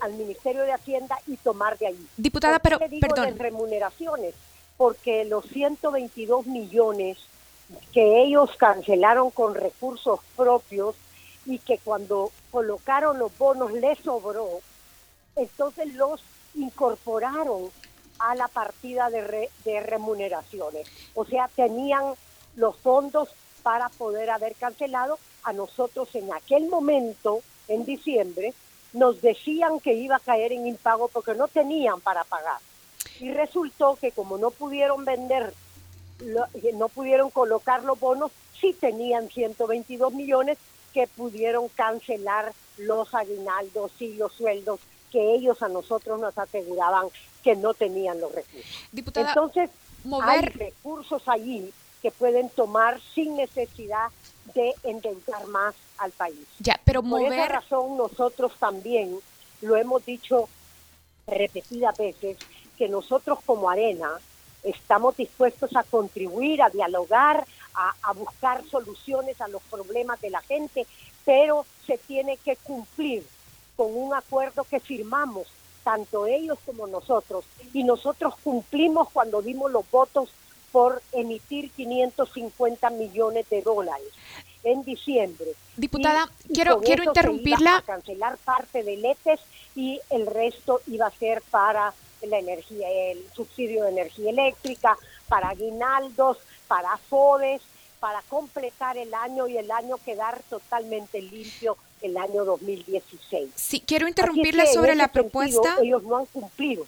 al, 0.00 0.12
Ministerio 0.14 0.62
de 0.62 0.72
Hacienda 0.72 1.18
y 1.26 1.36
tomar 1.36 1.78
de 1.78 1.88
ahí. 1.88 2.06
Diputada, 2.16 2.58
pero 2.58 2.78
digo 2.88 3.00
perdón. 3.00 3.34
De 3.34 3.42
remuneraciones, 3.42 4.34
porque 4.76 5.24
los 5.24 5.46
122 5.46 6.46
millones 6.46 7.18
que 7.92 8.22
ellos 8.22 8.50
cancelaron 8.56 9.30
con 9.30 9.54
recursos 9.54 10.20
propios 10.36 10.94
y 11.46 11.58
que 11.58 11.78
cuando 11.78 12.30
colocaron 12.50 13.18
los 13.18 13.36
bonos 13.38 13.72
les 13.72 13.98
sobró, 14.00 14.60
entonces 15.34 15.94
los 15.94 16.20
incorporaron 16.54 17.70
a 18.18 18.34
la 18.34 18.48
partida 18.48 19.10
de, 19.10 19.50
de 19.64 19.80
remuneraciones. 19.80 20.86
O 21.14 21.24
sea, 21.24 21.48
tenían 21.54 22.14
los 22.56 22.76
fondos 22.76 23.28
para 23.62 23.88
poder 23.88 24.30
haber 24.30 24.54
cancelado. 24.54 25.18
A 25.42 25.52
nosotros 25.52 26.12
en 26.14 26.32
aquel 26.32 26.68
momento, 26.68 27.40
en 27.68 27.84
diciembre, 27.84 28.52
nos 28.92 29.20
decían 29.20 29.80
que 29.80 29.94
iba 29.94 30.16
a 30.16 30.20
caer 30.20 30.52
en 30.52 30.66
impago 30.66 31.08
porque 31.08 31.34
no 31.34 31.48
tenían 31.48 32.00
para 32.00 32.24
pagar. 32.24 32.58
Y 33.20 33.30
resultó 33.30 33.96
que 34.00 34.10
como 34.10 34.38
no 34.38 34.50
pudieron 34.50 35.04
vender, 35.04 35.54
no 36.74 36.88
pudieron 36.88 37.30
colocar 37.30 37.84
los 37.84 37.98
bonos, 38.00 38.32
sí 38.60 38.72
tenían 38.72 39.28
122 39.28 40.12
millones 40.12 40.58
que 40.92 41.06
pudieron 41.06 41.68
cancelar 41.68 42.52
los 42.78 43.14
aguinaldos 43.14 43.92
y 44.00 44.14
los 44.14 44.32
sueldos 44.32 44.80
que 45.16 45.34
ellos 45.34 45.62
a 45.62 45.68
nosotros 45.68 46.20
nos 46.20 46.36
aseguraban 46.36 47.06
que 47.42 47.56
no 47.56 47.72
tenían 47.72 48.20
los 48.20 48.34
recursos. 48.34 48.70
Entonces, 48.92 49.70
hay 50.22 50.40
recursos 50.42 51.22
allí 51.26 51.72
que 52.02 52.10
pueden 52.10 52.50
tomar 52.50 53.00
sin 53.14 53.34
necesidad 53.34 54.08
de 54.54 54.74
endeudar 54.82 55.46
más 55.46 55.74
al 55.96 56.10
país. 56.10 56.46
Ya, 56.58 56.78
pero 56.84 57.02
Por 57.02 57.22
esa 57.22 57.48
razón 57.48 57.96
nosotros 57.96 58.52
también 58.58 59.18
lo 59.62 59.76
hemos 59.76 60.04
dicho 60.04 60.50
repetidas 61.26 61.96
veces 61.96 62.36
que 62.76 62.86
nosotros 62.90 63.38
como 63.46 63.70
Arena 63.70 64.10
estamos 64.64 65.16
dispuestos 65.16 65.74
a 65.76 65.82
contribuir, 65.82 66.60
a 66.60 66.68
dialogar, 66.68 67.46
a, 67.72 67.94
a, 68.02 68.12
buscar 68.12 68.62
soluciones 68.68 69.40
a 69.40 69.48
los 69.48 69.62
problemas 69.62 70.20
de 70.20 70.28
la 70.28 70.42
gente, 70.42 70.86
pero 71.24 71.64
se 71.86 71.96
tiene 71.96 72.36
que 72.36 72.56
cumplir 72.56 73.24
con 73.76 73.94
un 73.94 74.14
acuerdo 74.14 74.64
que 74.64 74.80
firmamos 74.80 75.46
tanto 75.84 76.26
ellos 76.26 76.58
como 76.66 76.86
nosotros. 76.88 77.44
Y 77.72 77.84
nosotros 77.84 78.34
cumplimos 78.42 79.08
cuando 79.12 79.40
dimos 79.42 79.70
los 79.70 79.88
votos 79.90 80.30
por 80.72 81.00
emitir 81.12 81.70
550 81.70 82.90
millones 82.90 83.48
de 83.48 83.62
dólares 83.62 84.08
en 84.64 84.82
diciembre. 84.82 85.52
Diputada, 85.76 86.28
quiero, 86.52 86.80
quiero 86.80 87.04
interrumpirla. 87.04 87.76
a 87.76 87.82
cancelar 87.82 88.36
parte 88.38 88.82
del 88.82 89.04
ETES 89.04 89.40
y 89.76 90.00
el 90.10 90.26
resto 90.26 90.80
iba 90.88 91.06
a 91.06 91.10
ser 91.12 91.40
para 91.50 91.94
la 92.22 92.38
energía, 92.38 92.90
el 92.90 93.24
subsidio 93.32 93.84
de 93.84 93.90
energía 93.90 94.30
eléctrica, 94.30 94.96
para 95.28 95.50
aguinaldos, 95.50 96.38
para 96.66 96.96
FODES, 96.96 97.62
para 98.00 98.22
completar 98.22 98.96
el 98.96 99.14
año 99.14 99.46
y 99.46 99.56
el 99.56 99.70
año 99.70 99.98
quedar 100.04 100.42
totalmente 100.50 101.22
limpio 101.22 101.76
el 102.06 102.16
año 102.16 102.44
2016. 102.44 103.50
Sí, 103.54 103.80
quiero 103.80 104.08
interrumpirle 104.08 104.66
sobre 104.66 104.94
la 104.94 105.08
propuesta. 105.08 105.76
ellos 105.82 106.02
no 106.02 106.16
han 106.16 106.26
cumplido. 106.26 106.86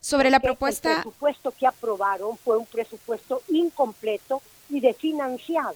Sobre 0.00 0.30
la 0.30 0.40
propuesta. 0.40 0.90
El 0.90 1.02
presupuesto 1.02 1.52
que 1.52 1.66
aprobaron 1.66 2.38
fue 2.38 2.56
un 2.56 2.66
presupuesto 2.66 3.42
incompleto 3.48 4.40
y 4.70 4.80
desfinanciado. 4.80 5.74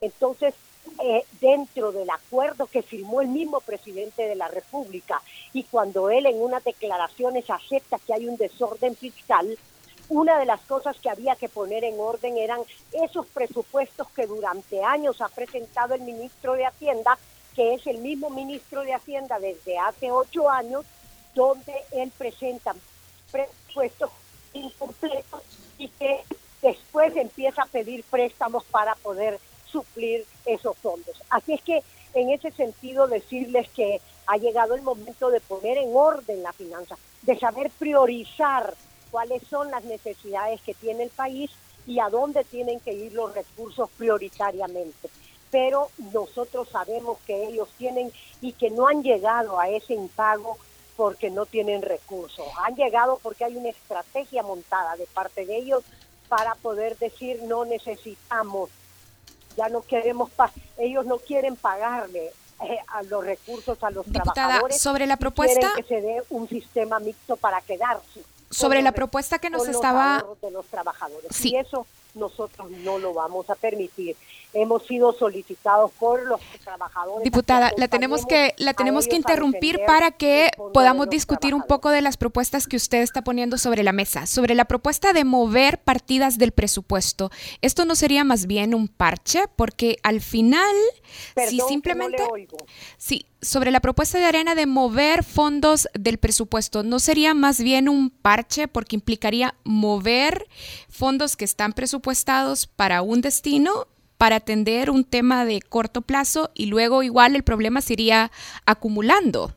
Entonces, 0.00 0.54
eh, 1.02 1.24
dentro 1.40 1.92
del 1.92 2.08
acuerdo 2.08 2.66
que 2.66 2.82
firmó 2.82 3.20
el 3.20 3.28
mismo 3.28 3.60
presidente 3.60 4.22
de 4.26 4.34
la 4.34 4.48
República 4.48 5.20
y 5.52 5.64
cuando 5.64 6.10
él 6.10 6.26
en 6.26 6.40
unas 6.40 6.64
declaraciones 6.64 7.48
acepta 7.50 7.98
que 7.98 8.14
hay 8.14 8.26
un 8.26 8.36
desorden 8.36 8.96
fiscal, 8.96 9.58
una 10.08 10.38
de 10.38 10.46
las 10.46 10.60
cosas 10.62 10.96
que 10.98 11.10
había 11.10 11.36
que 11.36 11.48
poner 11.48 11.84
en 11.84 12.00
orden 12.00 12.38
eran 12.38 12.60
esos 12.92 13.26
presupuestos 13.26 14.08
que 14.10 14.26
durante 14.26 14.82
años 14.82 15.20
ha 15.20 15.28
presentado 15.28 15.94
el 15.94 16.00
ministro 16.00 16.54
de 16.54 16.66
Hacienda 16.66 17.18
que 17.58 17.74
es 17.74 17.84
el 17.88 17.98
mismo 17.98 18.30
ministro 18.30 18.82
de 18.82 18.94
Hacienda 18.94 19.40
desde 19.40 19.76
hace 19.78 20.12
ocho 20.12 20.48
años, 20.48 20.86
donde 21.34 21.74
él 21.90 22.12
presenta 22.16 22.72
presupuestos 23.32 24.12
incompletos 24.52 25.42
y 25.76 25.88
que 25.88 26.20
después 26.62 27.16
empieza 27.16 27.62
a 27.62 27.66
pedir 27.66 28.04
préstamos 28.04 28.62
para 28.66 28.94
poder 28.94 29.40
suplir 29.66 30.24
esos 30.46 30.78
fondos. 30.78 31.20
Así 31.30 31.54
es 31.54 31.62
que 31.62 31.82
en 32.14 32.30
ese 32.30 32.52
sentido 32.52 33.08
decirles 33.08 33.68
que 33.70 34.00
ha 34.28 34.36
llegado 34.36 34.76
el 34.76 34.82
momento 34.82 35.28
de 35.28 35.40
poner 35.40 35.78
en 35.78 35.90
orden 35.92 36.44
la 36.44 36.52
finanza, 36.52 36.96
de 37.22 37.36
saber 37.40 37.72
priorizar 37.76 38.72
cuáles 39.10 39.42
son 39.48 39.68
las 39.72 39.82
necesidades 39.82 40.60
que 40.60 40.74
tiene 40.74 41.02
el 41.02 41.10
país 41.10 41.50
y 41.88 41.98
a 41.98 42.08
dónde 42.08 42.44
tienen 42.44 42.78
que 42.78 42.92
ir 42.92 43.14
los 43.14 43.34
recursos 43.34 43.90
prioritariamente 43.98 45.08
pero 45.50 45.88
nosotros 46.12 46.68
sabemos 46.68 47.18
que 47.26 47.48
ellos 47.48 47.68
tienen 47.78 48.12
y 48.40 48.52
que 48.52 48.70
no 48.70 48.86
han 48.88 49.02
llegado 49.02 49.58
a 49.58 49.68
ese 49.68 49.94
impago 49.94 50.58
porque 50.96 51.30
no 51.30 51.46
tienen 51.46 51.82
recursos. 51.82 52.46
Han 52.64 52.74
llegado 52.74 53.18
porque 53.22 53.44
hay 53.44 53.56
una 53.56 53.68
estrategia 53.68 54.42
montada 54.42 54.96
de 54.96 55.06
parte 55.06 55.46
de 55.46 55.56
ellos 55.56 55.84
para 56.28 56.54
poder 56.56 56.98
decir 56.98 57.42
no 57.44 57.64
necesitamos, 57.64 58.70
ya 59.56 59.68
no 59.68 59.82
queremos, 59.82 60.30
ellos 60.76 61.06
no 61.06 61.18
quieren 61.18 61.56
pagarle 61.56 62.32
eh, 62.60 62.78
a 62.88 63.02
los 63.04 63.24
recursos 63.24 63.80
a 63.82 63.90
los 63.90 64.04
trabajadores. 64.06 64.80
sobre 64.80 65.06
la 65.06 65.16
propuesta 65.16 65.60
quieren 65.60 65.76
que 65.76 65.82
se 65.84 66.00
dé 66.00 66.22
un 66.30 66.48
sistema 66.48 66.98
mixto 66.98 67.36
para 67.36 67.60
quedarse. 67.60 68.22
Sobre 68.50 68.82
la 68.82 68.92
propuesta 68.92 69.38
que 69.38 69.50
nos 69.50 69.68
estaba 69.68 70.24
de 70.40 70.50
los 70.50 70.66
trabajadores. 70.66 71.44
Y 71.44 71.56
eso 71.56 71.86
nosotros 72.14 72.70
no 72.70 72.98
lo 72.98 73.12
vamos 73.14 73.48
a 73.50 73.54
permitir. 73.54 74.16
Hemos 74.54 74.86
sido 74.86 75.12
solicitados 75.12 75.90
por 75.98 76.24
los 76.26 76.40
trabajadores. 76.64 77.24
Diputada, 77.24 77.70
la 77.76 77.88
tenemos 77.88 78.24
que 78.24 78.54
la 78.56 78.72
tenemos 78.72 79.06
que 79.06 79.16
interrumpir 79.16 79.78
para 79.86 80.10
que 80.10 80.50
podamos 80.72 81.10
discutir 81.10 81.54
un 81.54 81.62
poco 81.62 81.90
de 81.90 82.00
las 82.00 82.16
propuestas 82.16 82.66
que 82.66 82.76
usted 82.76 83.02
está 83.02 83.22
poniendo 83.22 83.58
sobre 83.58 83.82
la 83.82 83.92
mesa, 83.92 84.26
sobre 84.26 84.54
la 84.54 84.64
propuesta 84.64 85.12
de 85.12 85.24
mover 85.24 85.78
partidas 85.78 86.38
del 86.38 86.52
presupuesto. 86.52 87.30
Esto 87.60 87.84
no 87.84 87.94
sería 87.94 88.24
más 88.24 88.46
bien 88.46 88.74
un 88.74 88.88
parche, 88.88 89.44
porque 89.54 89.98
al 90.02 90.20
final, 90.20 90.74
si 91.48 91.60
simplemente, 91.60 92.22
sí, 92.96 93.26
sobre 93.42 93.70
la 93.70 93.80
propuesta 93.80 94.18
de 94.18 94.24
Arena 94.24 94.54
de 94.54 94.66
mover 94.66 95.24
fondos 95.24 95.88
del 95.94 96.18
presupuesto, 96.18 96.82
no 96.82 96.98
sería 96.98 97.34
más 97.34 97.60
bien 97.60 97.88
un 97.88 98.10
parche, 98.10 98.66
porque 98.66 98.96
implicaría 98.96 99.54
mover 99.64 100.48
fondos 100.88 101.36
que 101.36 101.44
están 101.44 101.72
presupuestados 101.72 102.66
para 102.66 103.02
un 103.02 103.20
destino 103.20 103.86
para 104.18 104.36
atender 104.36 104.90
un 104.90 105.04
tema 105.04 105.44
de 105.44 105.60
corto 105.62 106.02
plazo 106.02 106.50
y 106.52 106.66
luego 106.66 107.02
igual 107.02 107.36
el 107.36 107.44
problema 107.44 107.80
se 107.80 107.94
iría 107.94 108.30
acumulando. 108.66 109.52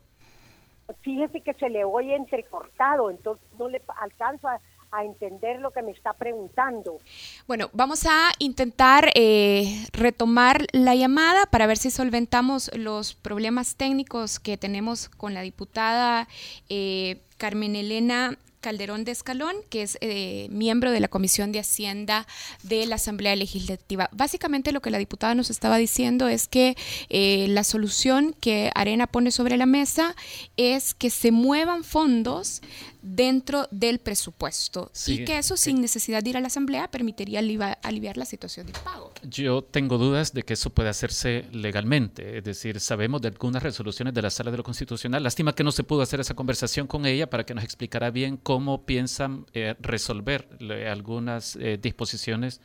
Fíjese 1.02 1.40
que 1.40 1.52
se 1.54 1.68
le 1.68 1.84
oye 1.84 2.14
entrecortado, 2.14 3.10
entonces 3.10 3.44
no 3.58 3.68
le 3.68 3.82
alcanzo 4.00 4.48
a, 4.48 4.60
entender 5.04 5.58
lo 5.58 5.70
que 5.70 5.80
me 5.80 5.90
está 5.90 6.12
preguntando. 6.12 6.98
Bueno, 7.46 7.70
vamos 7.72 8.04
a 8.04 8.30
intentar 8.38 9.10
eh, 9.14 9.86
retomar 9.94 10.66
la 10.72 10.94
llamada 10.94 11.46
para 11.46 11.66
ver 11.66 11.78
si 11.78 11.90
solventamos 11.90 12.70
los 12.76 13.14
problemas 13.14 13.76
técnicos 13.76 14.38
que 14.38 14.58
tenemos 14.58 15.08
con 15.08 15.32
la 15.32 15.40
diputada 15.40 16.28
eh, 16.68 17.22
Carmen 17.38 17.74
Elena 17.74 18.36
Calderón 18.62 19.04
de 19.04 19.12
Escalón, 19.12 19.54
que 19.68 19.82
es 19.82 19.98
eh, 20.00 20.48
miembro 20.50 20.90
de 20.90 21.00
la 21.00 21.08
Comisión 21.08 21.52
de 21.52 21.58
Hacienda 21.58 22.26
de 22.62 22.86
la 22.86 22.94
Asamblea 22.94 23.36
Legislativa. 23.36 24.08
Básicamente 24.12 24.72
lo 24.72 24.80
que 24.80 24.90
la 24.90 24.96
diputada 24.96 25.34
nos 25.34 25.50
estaba 25.50 25.76
diciendo 25.76 26.28
es 26.28 26.48
que 26.48 26.76
eh, 27.10 27.46
la 27.48 27.64
solución 27.64 28.34
que 28.40 28.70
Arena 28.74 29.06
pone 29.06 29.30
sobre 29.30 29.58
la 29.58 29.66
mesa 29.66 30.16
es 30.56 30.94
que 30.94 31.10
se 31.10 31.32
muevan 31.32 31.84
fondos 31.84 32.62
dentro 33.02 33.66
del 33.72 33.98
presupuesto 33.98 34.92
y 35.06 35.24
que 35.24 35.38
eso 35.38 35.56
sin 35.56 35.80
necesidad 35.80 36.22
de 36.22 36.30
ir 36.30 36.36
a 36.36 36.40
la 36.40 36.46
asamblea 36.46 36.88
permitiría 36.88 37.40
aliviar, 37.40 38.16
la 38.16 38.24
situación 38.24 38.68
de 38.68 38.72
pago. 38.72 39.12
Yo 39.24 39.62
tengo 39.62 39.98
dudas 39.98 40.32
de 40.32 40.44
que 40.44 40.54
eso 40.54 40.70
pueda 40.70 40.90
hacerse 40.90 41.46
legalmente, 41.50 42.38
es 42.38 42.44
decir, 42.44 42.78
sabemos 42.78 43.20
de 43.20 43.28
algunas 43.28 43.62
resoluciones 43.62 44.14
de 44.14 44.22
la 44.22 44.30
Sala 44.30 44.52
de 44.52 44.58
lo 44.58 44.62
Constitucional, 44.62 45.22
lástima 45.22 45.54
que 45.54 45.64
no 45.64 45.72
se 45.72 45.82
pudo 45.82 46.02
hacer 46.02 46.20
esa 46.20 46.34
conversación 46.34 46.86
con 46.86 47.04
ella 47.04 47.28
para 47.28 47.44
que 47.44 47.54
nos 47.54 47.64
explicara 47.64 48.10
bien 48.10 48.36
cómo 48.36 48.51
piensan 48.84 49.46
eh, 49.54 49.74
resolver 49.80 50.48
algunas 50.88 51.56
eh, 51.56 51.78
disposiciones 51.80 52.60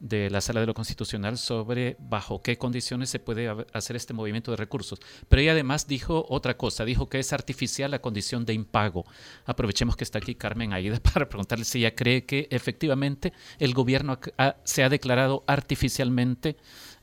de 0.00 0.28
la 0.28 0.40
Sala 0.40 0.60
de 0.60 0.66
lo 0.66 0.74
Constitucional 0.74 1.38
sobre 1.38 1.96
bajo 1.98 2.42
qué 2.42 2.58
condiciones 2.58 3.08
se 3.08 3.18
puede 3.18 3.48
hacer 3.72 3.96
este 3.96 4.12
movimiento 4.12 4.50
de 4.50 4.56
recursos. 4.56 5.00
Pero 5.28 5.40
ella 5.40 5.52
además 5.52 5.86
dijo 5.86 6.26
otra 6.28 6.56
cosa, 6.56 6.84
dijo 6.84 7.08
que 7.08 7.20
es 7.20 7.32
artificial 7.32 7.90
la 7.90 8.00
condición 8.00 8.44
de 8.44 8.52
impago. 8.52 9.04
Aprovechemos 9.46 9.96
que 9.96 10.04
está 10.04 10.18
aquí 10.18 10.34
Carmen 10.34 10.72
Aida 10.72 11.00
para 11.14 11.28
preguntarle 11.28 11.64
si 11.64 11.78
ella 11.78 11.94
cree 11.94 12.24
que 12.26 12.48
efectivamente 12.50 13.32
el 13.58 13.72
gobierno 13.72 14.18
se 14.64 14.82
ha 14.82 14.88
declarado 14.88 15.44
artificialmente 15.46 16.56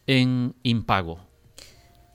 en 0.05 0.55
impago. 0.63 1.19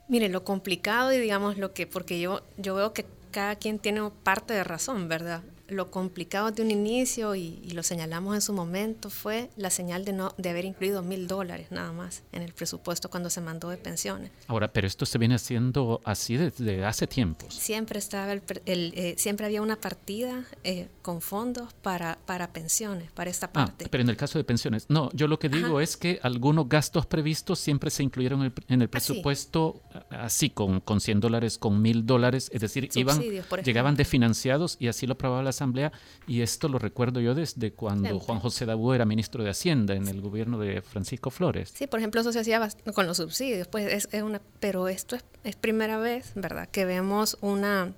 Mire, 0.07 0.29
lo 0.29 0.45
complicado 0.45 1.11
y 1.11 1.17
digamos 1.17 1.57
lo 1.57 1.73
que, 1.73 1.85
porque 1.85 2.19
yo, 2.19 2.41
yo 2.57 2.75
veo 2.75 2.93
que 2.93 3.05
cada 3.31 3.55
quien 3.55 3.79
tiene 3.79 4.09
parte 4.23 4.53
de 4.53 4.63
razón, 4.63 5.09
¿verdad? 5.09 5.43
Lo 5.67 5.91
complicado 5.91 6.51
de 6.51 6.61
un 6.61 6.71
inicio, 6.71 7.35
y, 7.35 7.69
lo 7.71 7.83
señalamos 7.83 8.35
en 8.35 8.41
su 8.41 8.53
momento, 8.53 9.09
fue 9.09 9.49
la 9.55 9.69
señal 9.69 10.05
de, 10.05 10.13
no, 10.13 10.33
de 10.37 10.49
haber 10.49 10.65
incluido 10.65 11.03
mil 11.03 11.27
dólares 11.27 11.67
nada 11.71 11.91
más 11.91 12.23
en 12.31 12.41
el 12.41 12.53
presupuesto 12.53 13.09
cuando 13.09 13.29
se 13.29 13.41
mandó 13.41 13.69
de 13.69 13.77
pensiones. 13.77 14.31
Ahora, 14.47 14.71
pero 14.71 14.87
esto 14.87 15.05
se 15.05 15.17
viene 15.17 15.35
haciendo 15.35 16.01
así 16.05 16.37
desde 16.37 16.85
hace 16.85 17.07
tiempos. 17.07 17.53
Siempre, 17.53 17.99
estaba 17.99 18.33
el, 18.33 18.41
eh, 18.65 19.15
siempre 19.17 19.45
había 19.45 19.61
una 19.61 19.75
partida 19.75 20.45
eh, 20.63 20.87
con 21.01 21.21
fondos 21.21 21.73
para, 21.73 22.17
para 22.25 22.51
pensiones, 22.51 23.11
para 23.11 23.29
esta 23.29 23.47
ah, 23.47 23.53
parte. 23.53 23.87
pero 23.89 24.01
en 24.01 24.09
el 24.09 24.17
caso 24.17 24.37
de 24.37 24.43
pensiones, 24.43 24.85
no, 24.89 25.09
yo 25.13 25.27
lo 25.27 25.39
que 25.39 25.49
digo 25.49 25.81
es 25.81 25.97
que 25.97 26.19
algunos 26.23 26.69
gastos 26.69 27.05
previstos 27.05 27.59
siempre 27.59 27.89
se 27.89 28.03
incluyeron 28.03 28.53
en 28.67 28.81
el, 28.81 28.89
presupuesto 28.89 29.81
así, 30.09 30.49
con, 30.49 30.79
con 30.79 31.01
100 31.01 31.19
dólares, 31.19 31.57
con 31.57 31.81
mil 31.81 32.05
dólares, 32.05 32.49
es 32.53 32.61
decir, 32.61 32.89
iban, 32.95 33.21
llegaban 33.63 33.95
desfinanciados 33.95 34.77
y 34.79 34.87
así 34.87 35.05
lo 35.05 35.13
aprobaba 35.13 35.43
la 35.43 35.51
Asamblea 35.57 35.91
y 36.27 36.41
esto 36.41 36.67
lo 36.69 36.79
recuerdo 36.79 37.19
yo 37.19 37.35
desde 37.35 37.73
cuando 37.73 38.19
Juan 38.19 38.39
José 38.39 38.65
Dabú 38.65 38.93
era 38.93 39.05
ministro 39.05 39.43
de 39.43 39.49
Hacienda 39.49 39.95
en 39.95 40.07
el 40.07 40.21
gobierno 40.21 40.57
de 40.59 40.81
Francisco 40.81 41.29
Flores. 41.29 41.73
Sí, 41.75 41.87
por 41.87 41.99
ejemplo, 41.99 42.21
eso 42.21 42.31
se 42.31 42.39
hacía 42.39 42.67
con 42.93 43.07
los 43.07 43.17
subsidios, 43.17 43.67
pues 43.67 44.07
es, 44.11 44.21
una, 44.21 44.41
pero 44.59 44.87
esto 44.87 45.15
es, 45.15 45.25
es 45.43 45.55
primera 45.55 45.97
vez, 45.97 46.31
¿verdad? 46.35 46.69
Que 46.69 46.85
vemos 46.85 47.37
una, 47.41 47.93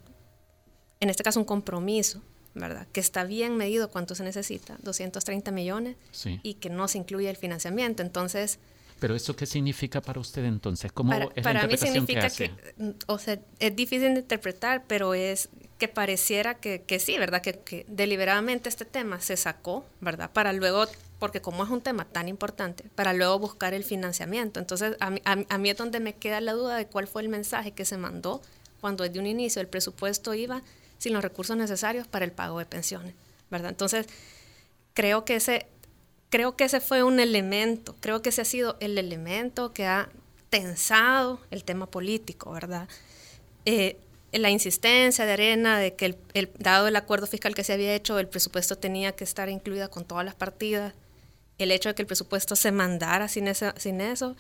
en 1.00 1.10
este 1.10 1.24
caso 1.24 1.40
un 1.40 1.46
compromiso 1.46 2.22
¿verdad? 2.56 2.88
Que 2.92 3.00
está 3.00 3.24
bien 3.24 3.58
medido 3.58 3.90
cuánto 3.90 4.16
se 4.16 4.24
necesita, 4.24 4.78
230 4.82 5.52
millones, 5.52 5.96
y 6.44 6.56
que 6.56 6.70
no 6.70 6.88
se 6.88 6.98
incluye 6.98 7.30
el 7.30 7.38
financiamiento. 7.38 8.04
Entonces... 8.04 8.60
¿Pero 9.00 9.16
eso 9.16 9.36
qué 9.36 9.46
significa 9.46 10.02
para 10.02 10.20
usted 10.20 10.44
entonces? 10.44 10.92
¿Cómo 10.92 11.12
para, 11.12 11.30
es 11.36 11.44
la 11.44 11.68
mí 11.68 11.78
significa 11.78 12.30
que, 12.30 12.52
o 13.08 13.18
sea, 13.18 13.40
es 13.60 13.76
difícil 13.76 14.14
de 14.14 14.20
interpretar, 14.20 14.84
pero 14.88 15.14
es 15.14 15.50
que 15.78 15.88
pareciera 15.88 16.56
que, 16.56 16.82
que 16.84 17.00
sí, 17.00 17.18
¿verdad? 17.18 17.42
Que, 17.42 17.86
deliberadamente 17.88 18.68
este 18.68 18.86
tema 18.86 19.22
se 19.22 19.38
sacó, 19.38 19.86
¿verdad? 20.02 20.30
Para 20.32 20.52
luego, 20.52 20.86
porque 21.18 21.42
como 21.42 21.64
es 21.64 21.70
un 21.70 21.82
tema 21.82 22.06
tan 22.06 22.28
importante, 22.28 22.84
para 22.96 23.14
luego 23.14 23.40
buscar 23.40 23.74
el 23.74 23.86
financiamiento. 23.86 24.60
Entonces, 24.60 24.98
a 25.00 25.10
mí, 25.10 25.22
a, 25.24 25.58
mí 25.58 25.70
es 25.70 25.78
donde 25.78 26.02
me 26.02 26.14
queda 26.14 26.42
la 26.42 26.52
duda 26.52 26.76
de 26.76 26.86
cuál 26.86 27.08
fue 27.08 27.22
el 27.22 27.30
mensaje 27.30 27.72
que 27.72 27.86
se 27.86 27.98
mandó 27.98 28.42
cuando 28.82 29.06
desde 29.06 29.20
un 29.20 29.26
inicio 29.26 29.62
el 29.62 29.68
presupuesto 29.68 30.34
iba 30.34 30.62
sin 30.98 31.14
los 31.14 31.24
recursos 31.24 31.56
necesarios 31.56 32.08
para 32.08 32.26
el 32.26 32.34
pago 32.34 32.60
de 32.60 32.66
pensiones, 32.66 33.16
¿verdad? 33.50 33.70
Entonces, 33.70 34.06
creo 34.94 35.24
que 35.24 35.38
ese, 35.38 35.66
creo 36.30 36.56
que 36.56 36.66
ese 36.66 36.80
fue 36.80 37.04
un 37.04 37.20
elemento, 37.20 37.96
creo 38.00 38.22
que 38.22 38.30
ese 38.30 38.42
ha 38.42 38.46
sido 38.46 38.78
el 38.80 38.98
elemento 38.98 39.74
que 39.74 39.86
ha 39.86 40.10
tensado 40.50 41.40
el 41.52 41.64
tema 41.64 41.88
político, 41.88 42.52
¿verdad? 42.52 42.88
Eh, 43.66 43.98
la 44.32 44.50
insistencia 44.50 45.26
de 45.26 45.34
Arena 45.34 45.80
de 45.80 45.96
que 45.96 46.18
dado 46.60 46.88
el 46.88 46.96
acuerdo 46.96 47.28
fiscal 47.28 47.56
que 47.56 47.64
se 47.64 47.74
había 47.74 47.96
hecho, 47.96 48.20
el 48.20 48.28
presupuesto 48.28 48.78
tenía 48.78 49.14
que 49.14 49.24
estar 49.24 49.50
incluida 49.50 49.88
con 49.88 50.06
todas 50.06 50.26
las 50.26 50.36
partidas, 50.36 50.94
el 51.58 51.72
hecho 51.72 51.90
de 51.90 51.96
que 51.96 52.04
el 52.04 52.08
presupuesto 52.08 52.56
se 52.56 52.72
mandara 52.72 53.28
sin 53.28 53.48
eso, 53.48 53.74
sin 53.78 54.02
eso, 54.02 54.36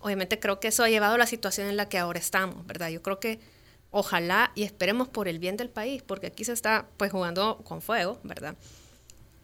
obviamente 0.00 0.40
creo 0.40 0.60
que 0.60 0.68
eso 0.68 0.82
ha 0.82 0.88
llevado 0.88 1.14
a 1.14 1.18
la 1.18 1.26
situación 1.26 1.68
en 1.68 1.76
la 1.76 1.88
que 1.88 1.98
ahora 1.98 2.18
estamos, 2.18 2.66
¿verdad? 2.66 2.88
Yo 2.88 3.02
creo 3.02 3.20
que 3.20 3.38
ojalá 3.90 4.50
y 4.54 4.64
esperemos 4.64 5.08
por 5.08 5.28
el 5.28 5.38
bien 5.38 5.56
del 5.56 5.70
país, 5.70 6.02
porque 6.02 6.26
aquí 6.28 6.44
se 6.44 6.52
está 6.52 6.86
pues 6.96 7.12
jugando 7.12 7.58
con 7.64 7.80
fuego, 7.80 8.18
¿verdad? 8.24 8.56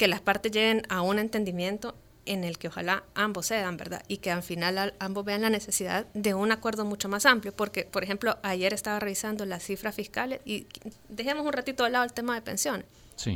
Que 0.00 0.08
las 0.08 0.22
partes 0.22 0.50
lleguen 0.50 0.80
a 0.88 1.02
un 1.02 1.18
entendimiento 1.18 1.94
en 2.24 2.42
el 2.42 2.56
que 2.56 2.68
ojalá 2.68 3.04
ambos 3.14 3.44
sean, 3.44 3.76
¿verdad? 3.76 4.02
Y 4.08 4.16
que 4.16 4.30
al 4.30 4.42
final 4.42 4.94
ambos 4.98 5.26
vean 5.26 5.42
la 5.42 5.50
necesidad 5.50 6.06
de 6.14 6.32
un 6.32 6.52
acuerdo 6.52 6.86
mucho 6.86 7.10
más 7.10 7.26
amplio, 7.26 7.54
porque, 7.54 7.84
por 7.84 8.02
ejemplo, 8.02 8.38
ayer 8.42 8.72
estaba 8.72 8.98
revisando 8.98 9.44
las 9.44 9.62
cifras 9.62 9.94
fiscales 9.94 10.40
y 10.46 10.66
dejemos 11.10 11.44
un 11.44 11.52
ratito 11.52 11.84
de 11.84 11.90
lado 11.90 12.06
el 12.06 12.14
tema 12.14 12.34
de 12.34 12.40
pensiones, 12.40 12.86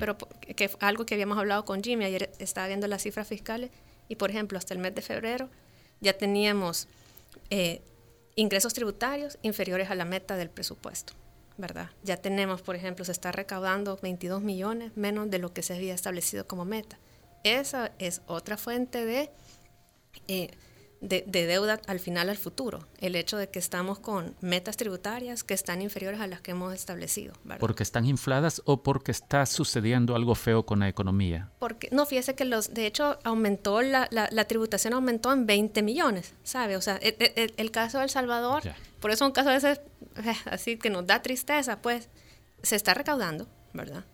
pero 0.00 0.16
que 0.16 0.70
algo 0.80 1.04
que 1.04 1.12
habíamos 1.12 1.36
hablado 1.36 1.66
con 1.66 1.82
Jimmy, 1.82 2.06
ayer 2.06 2.32
estaba 2.38 2.66
viendo 2.66 2.86
las 2.86 3.02
cifras 3.02 3.28
fiscales 3.28 3.70
y, 4.08 4.16
por 4.16 4.30
ejemplo, 4.30 4.56
hasta 4.56 4.72
el 4.72 4.80
mes 4.80 4.94
de 4.94 5.02
febrero 5.02 5.50
ya 6.00 6.14
teníamos 6.14 6.88
eh, 7.50 7.82
ingresos 8.36 8.72
tributarios 8.72 9.36
inferiores 9.42 9.90
a 9.90 9.94
la 9.94 10.06
meta 10.06 10.34
del 10.38 10.48
presupuesto. 10.48 11.12
¿Verdad? 11.57 11.90
Ya 12.02 12.16
tenemos, 12.16 12.62
por 12.62 12.76
ejemplo, 12.76 13.05
se 13.05 13.12
está 13.12 13.32
recaudando 13.32 13.98
22 14.02 14.42
millones 14.42 14.96
menos 14.96 15.30
de 15.30 15.38
lo 15.38 15.52
que 15.52 15.62
se 15.62 15.74
había 15.74 15.94
establecido 15.94 16.46
como 16.46 16.64
meta. 16.64 16.98
Esa 17.44 17.92
es 17.98 18.22
otra 18.26 18.57
fuente 18.57 19.30
eh, 20.28 20.50
de, 21.05 21.24
de, 21.26 21.46
deuda 21.46 21.80
al 21.86 22.00
final 22.00 22.28
al 22.28 22.36
futuro. 22.36 22.86
El 22.98 23.14
hecho 23.16 23.36
de 23.36 23.48
que 23.48 23.59
estamos 23.59 23.98
con 23.98 24.34
metas 24.40 24.76
tributarias 24.76 25.44
que 25.44 25.55
están 25.55 25.82
inferiores 25.82 26.20
a 26.20 26.26
las 26.26 26.40
que 26.40 26.52
hemos 26.52 26.74
establecido. 26.74 27.34
¿Porque 27.61 27.82
están 27.82 28.05
infladas 28.07 28.62
o 28.64 28.82
porque 28.82 29.11
está 29.11 29.46
sucediendo 29.46 30.16
algo 30.16 30.34
feo 30.34 30.64
con 30.64 30.80
la 30.80 30.88
economía? 30.88 31.50
Porque, 31.59 31.88
no, 31.92 32.07
fíjese 32.07 32.34
que 32.34 32.44
los, 32.44 32.74
de 32.74 32.86
hecho, 32.86 33.18
aumentó 33.24 33.82
la, 33.82 34.09
la, 34.11 34.44
tributación 34.44 34.94
aumentó 34.94 35.32
en 35.32 35.46
20 35.46 35.82
millones, 35.82 36.34
¿sabe? 36.42 36.76
O 36.76 36.80
sea, 36.80 36.98
e, 37.00 37.16
e, 37.18 37.32
e, 37.36 37.55
el, 37.57 37.70
caso 37.70 37.98
de 37.98 38.05
El 38.05 38.11
Salvador, 38.11 38.62
por 39.00 39.11
eso 39.11 39.26
un 39.26 39.32
caso 39.32 39.50
de 39.50 39.57
ese, 39.57 39.72
eh, 39.72 40.34
así 40.46 40.76
que 40.76 40.90
nos 40.90 41.07
da 41.07 41.22
tristeza, 41.22 41.80
pues, 41.80 42.09
se 42.62 42.76
está 42.76 42.94
recaudando, 42.94 43.46
¿verdad? 43.72 44.05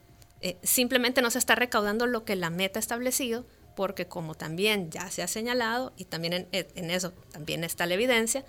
Eh, 0.40 0.56
simplemente 0.62 1.20
no 1.22 1.30
se 1.30 1.38
está 1.38 1.54
recaudando 1.54 2.06
lo 2.06 2.24
que 2.24 2.34
la 2.34 2.50
meta 2.50 2.78
ha 2.78 2.80
establecido, 2.80 3.44
porque 3.80 4.06
como 4.06 4.34
también 4.34 4.90
ya 4.90 5.10
se 5.10 5.22
ha 5.22 5.26
señalado, 5.26 5.94
y 5.96 6.04
también 6.04 6.46
en, 6.52 6.90
eso 6.90 7.14
también 7.32 7.64
está 7.64 7.86
la 7.86 7.94
evidencia, 7.94 8.44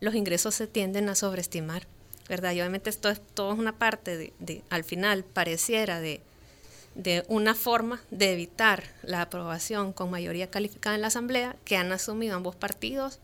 los 0.00 0.16
ingresos 0.16 0.56
se 0.56 0.66
tienden 0.66 1.08
a 1.08 1.14
sobreestimar, 1.14 1.86
¿verdad? 2.28 2.50
Y 2.50 2.58
obviamente 2.62 2.90
esto 2.90 3.08
es 3.08 3.20
todo 3.20 3.54
una 3.54 3.78
parte 3.78 4.34
de, 4.40 4.64
al 4.70 4.82
final 4.82 5.22
pareciera 5.22 6.00
de, 6.00 6.20
de 6.96 7.24
una 7.28 7.54
forma 7.54 8.02
de 8.10 8.32
evitar 8.32 8.82
la 9.04 9.22
aprobación 9.22 9.92
con 9.92 10.10
mayoría 10.10 10.50
calificada 10.50 10.96
en 10.96 11.02
la 11.02 11.06
Asamblea 11.06 11.54
que 11.64 11.76
han 11.76 11.92
asumido 11.92 12.34
ambos 12.34 12.56
partidos 12.56 13.20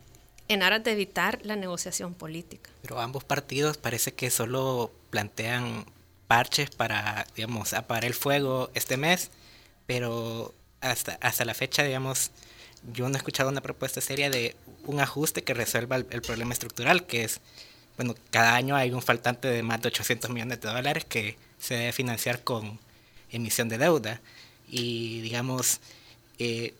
en 0.46 0.62
aras 0.62 0.84
de 0.84 0.92
evitar 0.92 1.40
la 1.42 1.56
negociación 1.56 2.14
política. 2.14 2.70
Pero 2.82 3.00
ambos 3.00 3.24
partidos 3.24 3.78
parece 3.78 4.14
que 4.14 4.30
solo 4.30 4.92
plantean 5.10 5.86
parches 6.28 6.70
para, 6.70 7.26
digamos, 7.34 7.72
apagar 7.72 8.04
el 8.04 8.14
fuego 8.14 8.70
este 8.74 8.96
mes, 8.96 9.32
pero 9.86 10.54
hasta, 10.80 11.18
hasta 11.20 11.44
la 11.44 11.54
fecha, 11.54 11.82
digamos, 11.82 12.30
yo 12.92 13.08
no 13.08 13.14
he 13.14 13.18
escuchado 13.18 13.48
una 13.48 13.60
propuesta 13.60 14.00
seria 14.00 14.30
de 14.30 14.56
un 14.84 15.00
ajuste 15.00 15.42
que 15.42 15.54
resuelva 15.54 15.96
el, 15.96 16.22
problema 16.22 16.52
estructural, 16.52 17.06
que 17.06 17.24
es, 17.24 17.40
bueno, 17.96 18.14
cada 18.30 18.54
año 18.54 18.76
hay 18.76 18.92
un 18.92 19.02
faltante 19.02 19.48
de 19.48 19.62
más 19.62 19.82
de 19.82 19.88
800 19.88 20.30
millones 20.30 20.60
de 20.60 20.68
dólares 20.68 21.04
que 21.04 21.36
se 21.58 21.74
debe 21.74 21.92
financiar 21.92 22.42
con 22.42 22.78
emisión 23.30 23.68
de 23.68 23.78
deuda. 23.78 24.20
Y, 24.68 25.20
digamos, 25.20 25.80
eh, 26.38 26.74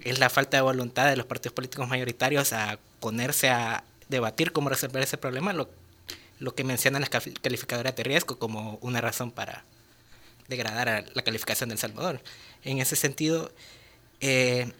es 0.00 0.18
la 0.18 0.30
falta 0.30 0.56
de 0.56 0.62
voluntad 0.62 1.08
de 1.08 1.16
los 1.16 1.26
partidos 1.26 1.54
políticos 1.54 1.88
mayoritarios 1.88 2.52
a 2.52 2.78
ponerse 3.00 3.50
a 3.50 3.84
debatir 4.08 4.52
cómo 4.52 4.68
resolver 4.68 5.02
ese 5.02 5.18
problema, 5.18 5.52
lo, 5.52 5.68
lo 6.38 6.54
que 6.54 6.64
mencionan 6.64 7.02
las 7.02 7.10
calificadoras 7.10 7.96
de 7.96 8.02
riesgo 8.04 8.38
como 8.38 8.78
una 8.82 9.00
razón 9.00 9.30
para 9.30 9.64
degradar 10.48 11.06
la 11.14 11.22
calificación 11.22 11.68
del 11.68 11.78
Salvador. 11.78 12.20
En 12.64 12.78
ese 12.78 12.96
sentido, 12.96 13.50
eh, 14.20 14.70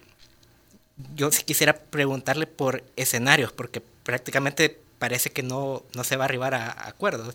yo 1.16 1.30
quisiera 1.30 1.74
preguntarle 1.74 2.46
por 2.46 2.84
escenarios, 2.96 3.52
porque 3.52 3.80
prácticamente 3.80 4.78
parece 4.98 5.30
que 5.30 5.42
no, 5.42 5.82
no 5.94 6.04
se 6.04 6.16
va 6.16 6.24
a 6.24 6.26
arribar 6.26 6.54
a, 6.54 6.88
acuerdos. 6.88 7.34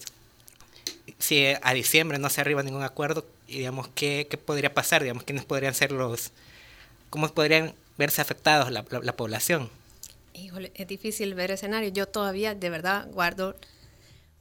Si 1.19 1.45
a 1.61 1.73
diciembre 1.73 2.17
no 2.17 2.29
se 2.29 2.41
arriba 2.41 2.61
a 2.61 2.63
ningún 2.63 2.83
acuerdo, 2.83 3.25
digamos, 3.47 3.89
¿qué, 3.89 4.27
¿qué, 4.29 4.37
podría 4.37 4.73
pasar? 4.73 5.01
Digamos, 5.01 5.23
¿quiénes 5.23 5.45
podrían 5.45 5.73
ser 5.73 5.91
los... 5.91 6.31
¿Cómo 7.09 7.27
podrían 7.29 7.73
verse 7.97 8.21
afectados 8.21 8.71
la, 8.71 8.85
la, 9.01 9.15
población? 9.15 9.69
Híjole, 10.33 10.71
es 10.75 10.87
difícil 10.87 11.33
ver 11.33 11.51
escenarios. 11.51 11.93
Yo 11.93 12.07
todavía, 12.07 12.55
de 12.55 12.69
verdad, 12.69 13.07
guardo... 13.11 13.55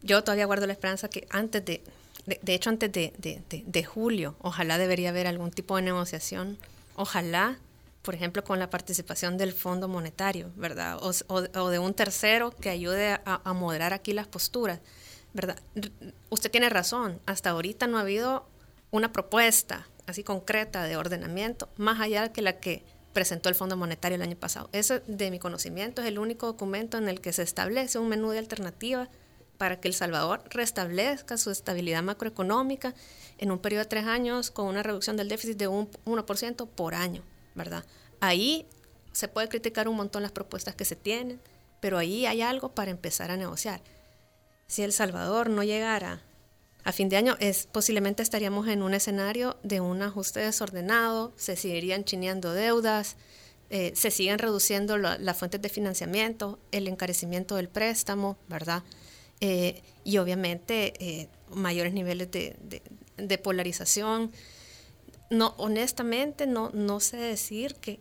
Yo 0.03 0.23
todavía 0.23 0.47
guardo 0.47 0.67
la 0.67 0.73
esperanza 0.73 1.09
que 1.09 1.27
antes 1.31 1.65
de... 1.65 1.83
De, 2.27 2.55
hecho, 2.55 2.71
antes 2.71 2.91
de, 2.93 3.85
julio, 3.85 4.37
ojalá 4.41 4.79
debería 4.79 5.11
haber 5.11 5.27
algún 5.27 5.51
tipo 5.51 5.77
de 5.77 5.83
negociación. 5.83 6.59
Ojalá 6.97 7.59
por 8.07 8.15
ejemplo, 8.15 8.45
con 8.45 8.61
la 8.61 8.71
participación 8.71 9.37
del 9.37 9.53
Fondo 9.53 9.89
Monetario, 9.89 10.53
¿verdad? 10.55 11.01
O, 11.03 11.71
de 11.71 11.79
un 11.81 11.93
tercero 11.93 12.53
que 12.53 12.71
ayude 12.71 13.19
a, 13.25 13.53
moderar 13.53 13.93
aquí 13.93 14.13
las 14.13 14.29
posturas, 14.29 14.79
¿verdad? 15.35 15.59
Usted 16.31 16.49
tiene 16.49 16.69
razón, 16.69 17.21
hasta 17.27 17.51
ahorita 17.51 17.89
no 17.89 17.99
ha 17.99 18.03
habido 18.03 18.47
una 18.93 19.11
propuesta 19.11 19.89
así 20.07 20.23
concreta 20.23 20.85
de 20.85 20.97
ordenamiento, 20.97 21.69
más 21.79 22.01
allá 22.01 22.33
que 22.33 22.43
la 22.43 22.61
que 22.61 22.85
presentó 23.13 23.49
el 23.49 23.57
Fondo 23.57 23.77
Monetario 23.77 24.15
el 24.15 24.23
año 24.23 24.37
pasado. 24.37 24.69
Ese, 24.71 25.03
de 25.09 25.33
mi 25.33 25.41
conocimiento, 25.41 26.01
es 26.01 26.07
el 26.07 26.21
único 26.21 26.47
documento 26.47 26.99
en 26.99 27.09
el 27.09 27.21
que 27.21 27.33
se 27.33 27.43
establece 27.43 27.99
un 27.99 28.09
menú 28.09 28.31
de 28.31 28.39
alternativa 28.39 29.09
para 29.59 29.81
que 29.81 29.89
El 29.89 29.95
Salvador 29.95 30.43
restablezca 30.51 31.37
su 31.37 31.51
estabilidad 31.51 32.03
macroeconómica 32.03 32.95
en 33.39 33.51
un 33.51 33.59
periodo 33.59 33.85
de 33.85 33.89
tres 33.89 34.05
años 34.07 34.51
con 34.51 34.67
una 34.67 34.83
reducción 34.83 35.17
del 35.17 35.29
déficit 35.29 35.57
de 35.57 35.69
un 35.69 35.91
1% 36.05 36.69
por 36.69 36.95
año. 36.95 37.23
¿verdad? 37.57 37.85
Ahí 38.21 38.67
se 39.13 39.27
puede 39.27 39.49
criticar 39.49 39.89
un 39.89 39.97
montón 39.97 40.23
las 40.23 40.31
propuestas 40.31 40.77
que 40.77 40.85
se 40.85 40.95
tienen, 40.95 41.41
pero 41.81 41.99
ahí 41.99 42.27
hay 42.27 42.43
algo 42.43 42.75
para 42.75 42.91
empezar 42.93 43.33
a 43.33 43.37
negociar. 43.37 43.81
Si 44.69 44.83
El 44.83 44.93
Salvador 44.93 45.49
no 45.49 45.65
llegara 45.65 46.23
a 46.85 46.93
fin 46.93 47.09
de 47.09 47.17
año, 47.17 47.37
es, 47.41 47.67
posiblemente 47.67 48.23
estaríamos 48.23 48.69
en 48.69 48.83
un 48.83 48.95
escenario 48.95 49.57
de 49.65 49.81
un 49.81 50.03
ajuste 50.03 50.41
desordenado, 50.41 51.33
se 51.37 51.57
seguirían 51.57 52.05
chineando 52.05 52.53
deudas, 52.53 53.17
eh, 53.71 53.93
se 53.97 54.13
siguen 54.13 54.39
reduciendo 54.39 54.97
las 54.97 55.37
fuentes 55.37 55.61
de 55.61 55.69
financiamiento, 55.69 56.61
el 56.71 56.87
encarecimiento 56.87 57.57
del 57.57 57.69
préstamo, 57.69 58.37
¿verdad? 58.49 58.85
Eh, 59.41 59.83
y 60.05 60.19
obviamente 60.19 60.95
eh, 60.99 61.29
mayores 61.55 61.93
niveles 61.93 62.31
de, 62.31 62.57
de 63.17 63.39
polarización, 63.39 64.33
no, 65.31 65.55
honestamente 65.57 66.47
no, 66.47 66.71
no 66.73 67.01
sé 67.01 67.17
decir 67.17 67.75
que 67.75 67.99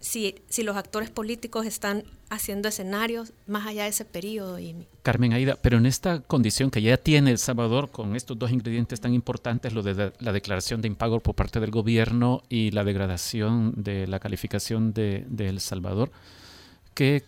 si, 0.00 0.36
si 0.48 0.62
los 0.62 0.76
actores 0.76 1.10
políticos 1.10 1.66
están 1.66 2.04
haciendo 2.30 2.68
escenarios 2.68 3.32
más 3.46 3.66
allá 3.66 3.84
de 3.84 3.90
ese 3.90 4.04
periodo. 4.04 4.58
Y... 4.58 4.86
Carmen 5.02 5.32
Aida, 5.32 5.58
pero 5.60 5.78
en 5.78 5.86
esta 5.86 6.20
condición 6.20 6.70
que 6.70 6.82
ya 6.82 6.96
tiene 6.96 7.30
El 7.30 7.38
Salvador 7.38 7.90
con 7.90 8.14
estos 8.14 8.38
dos 8.38 8.52
ingredientes 8.52 9.00
tan 9.00 9.14
importantes, 9.14 9.72
lo 9.72 9.82
de 9.82 10.12
la 10.18 10.32
declaración 10.32 10.82
de 10.82 10.88
impago 10.88 11.20
por 11.20 11.34
parte 11.34 11.58
del 11.58 11.70
gobierno 11.70 12.42
y 12.48 12.70
la 12.70 12.84
degradación 12.84 13.72
de 13.76 14.06
la 14.06 14.20
calificación 14.20 14.92
de, 14.92 15.26
El 15.38 15.60
Salvador, 15.60 16.10
¿qué, 16.94 17.24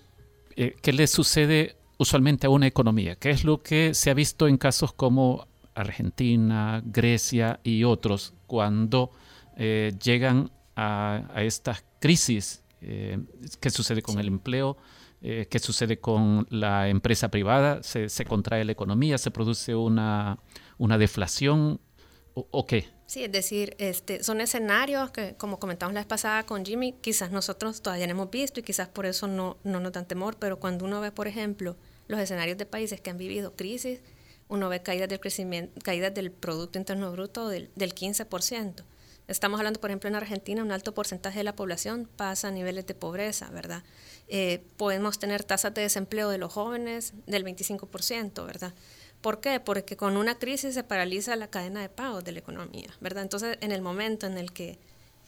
eh, 0.57 0.76
¿qué 0.80 0.93
le 0.93 1.07
sucede 1.07 1.76
usualmente 2.01 2.46
a 2.46 2.51
una 2.51 2.66
economía? 2.66 3.16
¿Qué 3.16 3.30
es 3.30 3.44
lo 3.44 3.62
que 3.62 3.94
se 3.94 4.11
ha 4.11 4.14
visto 4.14 4.48
en 4.48 4.57
casos 4.57 4.92
como 4.92 5.46
Argentina, 5.74 6.82
Grecia 6.84 7.61
y 7.62 7.84
otros 7.84 8.34
cuando 8.46 9.11
eh, 9.57 9.92
llegan 10.03 10.51
a, 10.76 11.24
estas 11.36 11.84
crisis. 12.01 12.62
Eh, 12.80 13.18
¿Qué 13.61 13.70
sucede 13.70 14.03
con 14.03 14.18
el 14.18 14.28
empleo? 14.28 14.76
Eh, 15.22 15.46
¿Qué 15.51 15.59
sucede 15.59 15.98
con 15.98 16.46
la 16.51 16.88
empresa 16.88 17.30
privada? 17.30 17.82
¿Se, 17.82 18.24
contrae 18.24 18.64
la 18.64 18.72
economía? 18.72 19.18
¿Se 19.18 19.30
produce 19.30 19.74
una, 19.74 20.38
una 20.78 20.96
deflación? 20.96 21.80
¿O, 22.32 22.66
qué? 22.66 22.88
Sí, 23.07 23.24
es 23.24 23.32
decir, 23.32 23.74
este, 23.78 24.22
son 24.22 24.40
escenarios 24.40 25.11
que, 25.11 25.34
como 25.36 25.59
comentamos 25.59 25.92
la 25.92 26.01
vez 26.01 26.07
pasada 26.07 26.46
con 26.46 26.64
Jimmy, 26.64 26.92
quizás 26.92 27.32
nosotros 27.32 27.82
todavía 27.82 28.07
no 28.07 28.12
hemos 28.12 28.30
visto 28.30 28.61
y 28.61 28.62
quizás 28.62 28.88
por 28.88 29.05
eso 29.05 29.26
no, 29.26 29.59
no 29.64 29.80
nos 29.80 29.92
dan 29.92 30.07
temor, 30.07 30.36
pero 30.38 30.59
cuando 30.59 30.86
uno 30.86 31.01
ve, 31.01 31.11
por 31.11 31.26
ejemplo, 31.26 31.76
los 32.11 32.21
escenarios 32.21 32.59
de 32.59 32.67
países 32.67 33.01
que 33.01 33.11
han 33.11 33.19
vivido 33.19 33.55
crisis, 33.55 34.01
uno 34.49 34.69
ve 34.69 34.83
caídas 34.83 35.09
del 35.09 35.21
crecimiento, 35.21 35.81
caídas 35.83 36.13
del 36.13 36.33
Producto 36.33 36.77
Interno 36.77 37.13
Bruto 37.13 37.49
del, 37.49 37.71
del 37.77 37.95
15%. 37.95 38.83
Estamos 39.29 39.61
hablando, 39.61 39.81
por 39.81 39.91
ejemplo, 39.91 40.09
en 40.09 40.17
Argentina, 40.17 40.61
un 40.61 40.73
alto 40.73 40.93
porcentaje 40.93 41.39
de 41.39 41.45
la 41.45 41.55
población 41.55 42.09
pasa 42.17 42.49
a 42.49 42.51
niveles 42.51 42.85
de 42.87 42.95
pobreza, 42.97 43.49
¿verdad? 43.51 43.85
Eh, 44.27 44.61
podemos 44.77 45.21
tener 45.21 45.45
tasas 45.45 45.73
de 45.73 45.83
desempleo 45.83 46.31
de 46.31 46.39
los 46.39 46.53
jóvenes 46.53 47.15
del 47.29 47.45
25%, 47.45 48.45
¿verdad? 48.45 48.75
¿Por 49.21 49.41
qué? 49.41 49.61
Porque 49.61 49.97
con 49.97 50.17
una 50.17 50.37
crisis 50.37 50.75
se 50.75 50.83
paraliza 50.83 51.37
la 51.37 51.47
cadena 51.47 51.81
de 51.81 51.89
pagos 51.89 52.25
de 52.25 52.33
la 52.33 52.41
economía, 52.41 52.89
¿verdad? 53.01 53.23
Entonces, 53.23 53.57
en 53.61 53.71
el 53.71 53.83
momento 53.83 54.27
en 54.27 54.37
el 54.37 54.53
que, 54.53 54.81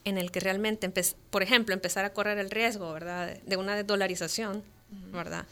en 0.04 0.18
el 0.18 0.32
que 0.32 0.40
realmente, 0.40 0.92
por 1.30 1.44
ejemplo, 1.44 1.72
empezar 1.72 2.04
a 2.04 2.12
correr 2.12 2.38
el 2.38 2.50
riesgo, 2.50 2.92
¿verdad? 2.92 3.38
De 3.46 3.56
una 3.56 3.76
desdolarización, 3.76 4.64
¿verdad? 5.12 5.46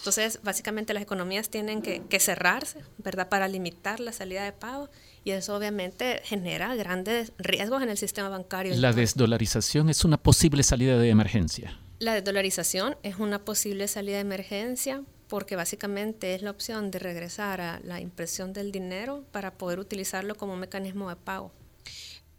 Entonces, 0.00 0.40
básicamente 0.42 0.94
las 0.94 1.02
economías 1.02 1.50
tienen 1.50 1.82
que, 1.82 2.02
que 2.08 2.20
cerrarse, 2.20 2.80
¿verdad? 2.96 3.28
Para 3.28 3.48
limitar 3.48 4.00
la 4.00 4.12
salida 4.12 4.44
de 4.44 4.52
pago 4.52 4.88
y 5.24 5.32
eso 5.32 5.54
obviamente 5.54 6.22
genera 6.24 6.74
grandes 6.74 7.32
riesgos 7.36 7.82
en 7.82 7.90
el 7.90 7.98
sistema 7.98 8.30
bancario. 8.30 8.74
La 8.76 8.94
desdolarización 8.94 9.90
es 9.90 10.04
una 10.06 10.16
posible 10.16 10.62
salida 10.62 10.98
de 10.98 11.10
emergencia. 11.10 11.78
La 11.98 12.14
desdolarización 12.14 12.96
es 13.02 13.18
una 13.18 13.44
posible 13.44 13.86
salida 13.88 14.16
de 14.16 14.22
emergencia 14.22 15.02
porque 15.28 15.54
básicamente 15.54 16.34
es 16.34 16.40
la 16.40 16.50
opción 16.50 16.90
de 16.90 16.98
regresar 16.98 17.60
a 17.60 17.78
la 17.84 18.00
impresión 18.00 18.54
del 18.54 18.72
dinero 18.72 19.24
para 19.32 19.52
poder 19.52 19.78
utilizarlo 19.78 20.34
como 20.34 20.56
mecanismo 20.56 21.10
de 21.10 21.16
pago. 21.16 21.52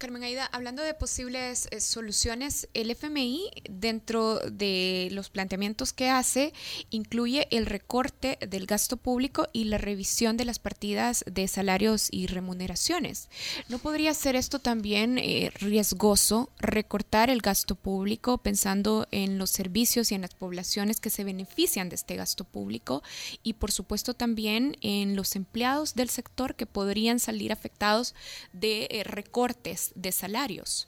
Carmen 0.01 0.23
Aida, 0.23 0.49
hablando 0.51 0.81
de 0.81 0.95
posibles 0.95 1.67
eh, 1.69 1.79
soluciones, 1.79 2.67
el 2.73 2.89
FMI 2.89 3.51
dentro 3.69 4.39
de 4.39 5.09
los 5.11 5.29
planteamientos 5.29 5.93
que 5.93 6.09
hace 6.09 6.53
incluye 6.89 7.47
el 7.51 7.67
recorte 7.67 8.39
del 8.41 8.65
gasto 8.65 8.97
público 8.97 9.47
y 9.53 9.65
la 9.65 9.77
revisión 9.77 10.37
de 10.37 10.45
las 10.45 10.57
partidas 10.57 11.23
de 11.27 11.47
salarios 11.47 12.07
y 12.09 12.25
remuneraciones. 12.25 13.29
¿No 13.69 13.77
podría 13.77 14.15
ser 14.15 14.35
esto 14.35 14.57
también 14.57 15.19
eh, 15.19 15.51
riesgoso, 15.59 16.49
recortar 16.57 17.29
el 17.29 17.41
gasto 17.43 17.75
público 17.75 18.39
pensando 18.39 19.07
en 19.11 19.37
los 19.37 19.51
servicios 19.51 20.11
y 20.11 20.15
en 20.15 20.21
las 20.21 20.33
poblaciones 20.33 20.99
que 20.99 21.11
se 21.11 21.23
benefician 21.23 21.89
de 21.89 21.95
este 21.97 22.15
gasto 22.15 22.43
público 22.43 23.03
y 23.43 23.53
por 23.53 23.71
supuesto 23.71 24.15
también 24.15 24.77
en 24.81 25.15
los 25.15 25.35
empleados 25.35 25.93
del 25.93 26.09
sector 26.09 26.55
que 26.55 26.65
podrían 26.65 27.19
salir 27.19 27.53
afectados 27.53 28.15
de 28.51 28.87
eh, 28.89 29.03
recortes 29.03 29.90
de 29.95 30.11
salarios. 30.11 30.87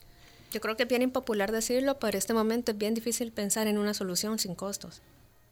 Yo 0.51 0.61
creo 0.61 0.77
que 0.77 0.83
es 0.83 0.89
bien 0.89 1.01
impopular 1.01 1.51
decirlo, 1.51 1.99
pero 1.99 2.11
en 2.11 2.19
este 2.19 2.33
momento 2.33 2.71
es 2.71 2.77
bien 2.77 2.93
difícil 2.93 3.31
pensar 3.31 3.67
en 3.67 3.77
una 3.77 3.93
solución 3.93 4.37
sin 4.39 4.55
costos. 4.55 5.01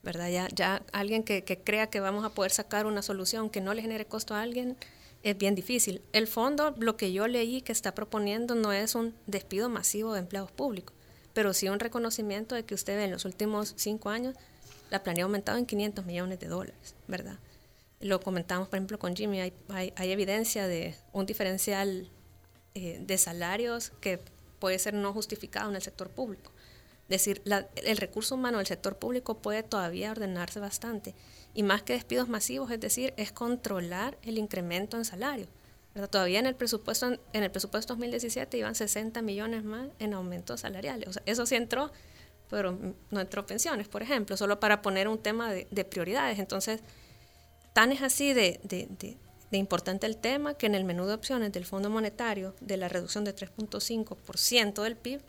¿verdad? 0.04 0.30
Ya, 0.30 0.48
ya 0.54 0.84
alguien 0.94 1.24
que, 1.24 1.44
crea 1.44 1.88
que 1.88 2.00
vamos 2.00 2.26
a 2.26 2.30
poder 2.30 2.52
sacar 2.52 2.86
una 2.86 3.02
solución 3.02 3.50
que 3.50 3.62
no 3.62 3.74
le 3.74 3.82
genere 3.82 4.06
costo 4.06 4.34
a 4.34 4.42
alguien 4.42 4.78
es 5.24 5.38
bien 5.38 5.54
difícil. 5.54 6.02
El 6.14 6.28
fondo, 6.28 6.74
lo 6.80 6.98
que 6.98 7.14
yo 7.14 7.28
leí 7.28 7.62
que 7.62 7.72
está 7.72 7.94
proponiendo 7.94 8.56
no 8.56 8.72
es 8.72 8.96
un 8.96 9.14
despido 9.28 9.70
masivo 9.70 10.14
de 10.14 10.20
empleados 10.20 10.52
públicos, 10.52 10.96
pero 11.34 11.54
sí 11.54 11.70
un 11.70 11.80
reconocimiento 11.80 12.56
de 12.56 12.66
que 12.66 12.74
usted 12.74 12.98
ve 12.98 13.06
en 13.06 13.12
los 13.12 13.26
últimos 13.26 13.74
cinco 13.78 14.10
años 14.10 14.36
la 14.90 15.04
planilla 15.04 15.24
ha 15.24 15.28
aumentado 15.28 15.58
en 15.58 15.66
500 15.66 16.06
millones 16.06 16.40
de 16.40 16.48
dólares, 16.48 16.96
¿verdad? 17.08 17.38
Lo 18.02 18.20
comentamos, 18.20 18.68
por 18.68 18.78
ejemplo, 18.78 19.00
con 19.00 19.16
Jimmy, 19.16 19.40
hay, 19.40 19.94
evidencia 19.98 20.68
de 20.68 20.96
un 21.14 21.26
diferencial 21.28 22.10
eh, 22.76 23.00
de 23.02 23.18
salarios 23.18 23.92
que 24.00 24.20
puede 24.60 24.80
ser 24.80 24.94
no 24.94 25.12
justificado 25.12 25.70
en 25.70 25.76
el 25.76 25.82
sector 25.82 26.10
público. 26.10 26.52
Es 27.10 27.26
decir, 27.26 27.42
el 27.76 27.98
recurso 27.98 28.36
humano 28.36 28.60
del 28.60 28.68
sector 28.68 28.96
público 28.96 29.40
puede 29.40 29.64
todavía 29.64 30.12
ordenarse 30.12 30.62
bastante. 30.62 31.14
Y 31.54 31.64
más 31.64 31.84
que 31.84 31.92
despidos 31.92 32.30
masivos, 32.30 32.72
es 32.72 32.80
decir, 32.80 33.14
es 33.18 33.34
controlar 33.34 34.18
el 34.24 34.38
incremento 34.38 34.96
en 34.96 35.04
salario. 35.04 35.48
Todavía 36.10 36.40
en 36.40 36.46
el 36.46 36.56
presupuesto 36.56 37.08
en 37.34 37.44
el 37.44 37.52
presupuesto 37.52 37.96
2017 37.96 38.58
iban 38.58 38.76
60 38.76 39.22
millones 39.22 39.66
más 39.66 39.90
en 40.00 40.14
aumentos 40.14 40.62
salariales. 40.62 41.10
O 41.10 41.12
sea, 41.12 41.24
eso 41.26 41.46
sí 41.46 41.56
entró, 41.56 41.92
pero 42.50 42.78
no 43.10 43.20
entró 43.20 43.46
pensiones, 43.46 43.90
por 43.90 44.02
ejemplo, 44.02 44.38
solo 44.38 44.62
para 44.62 44.82
poner 44.82 45.10
un 45.10 45.18
tema 45.18 45.52
de, 45.52 45.84
prioridades. 45.84 46.40
Entonces, 46.40 46.80
tan 47.74 47.92
es 47.92 48.02
así 48.02 48.34
de, 48.34 48.62
de 48.64 49.18
importante 49.58 50.08
el 50.08 50.18
tema 50.18 50.54
que 50.54 50.66
en 50.66 50.76
el 50.76 50.86
menú 50.86 51.06
de 51.06 51.14
opciones 51.14 51.52
del 51.52 51.66
Fondo 51.66 51.90
Monetario 51.90 52.56
de 52.62 52.78
la 52.78 52.88
reducción 52.88 53.24
de 53.24 53.36
3.5% 53.36 54.84
del 54.84 54.96
PIB, 54.96 55.22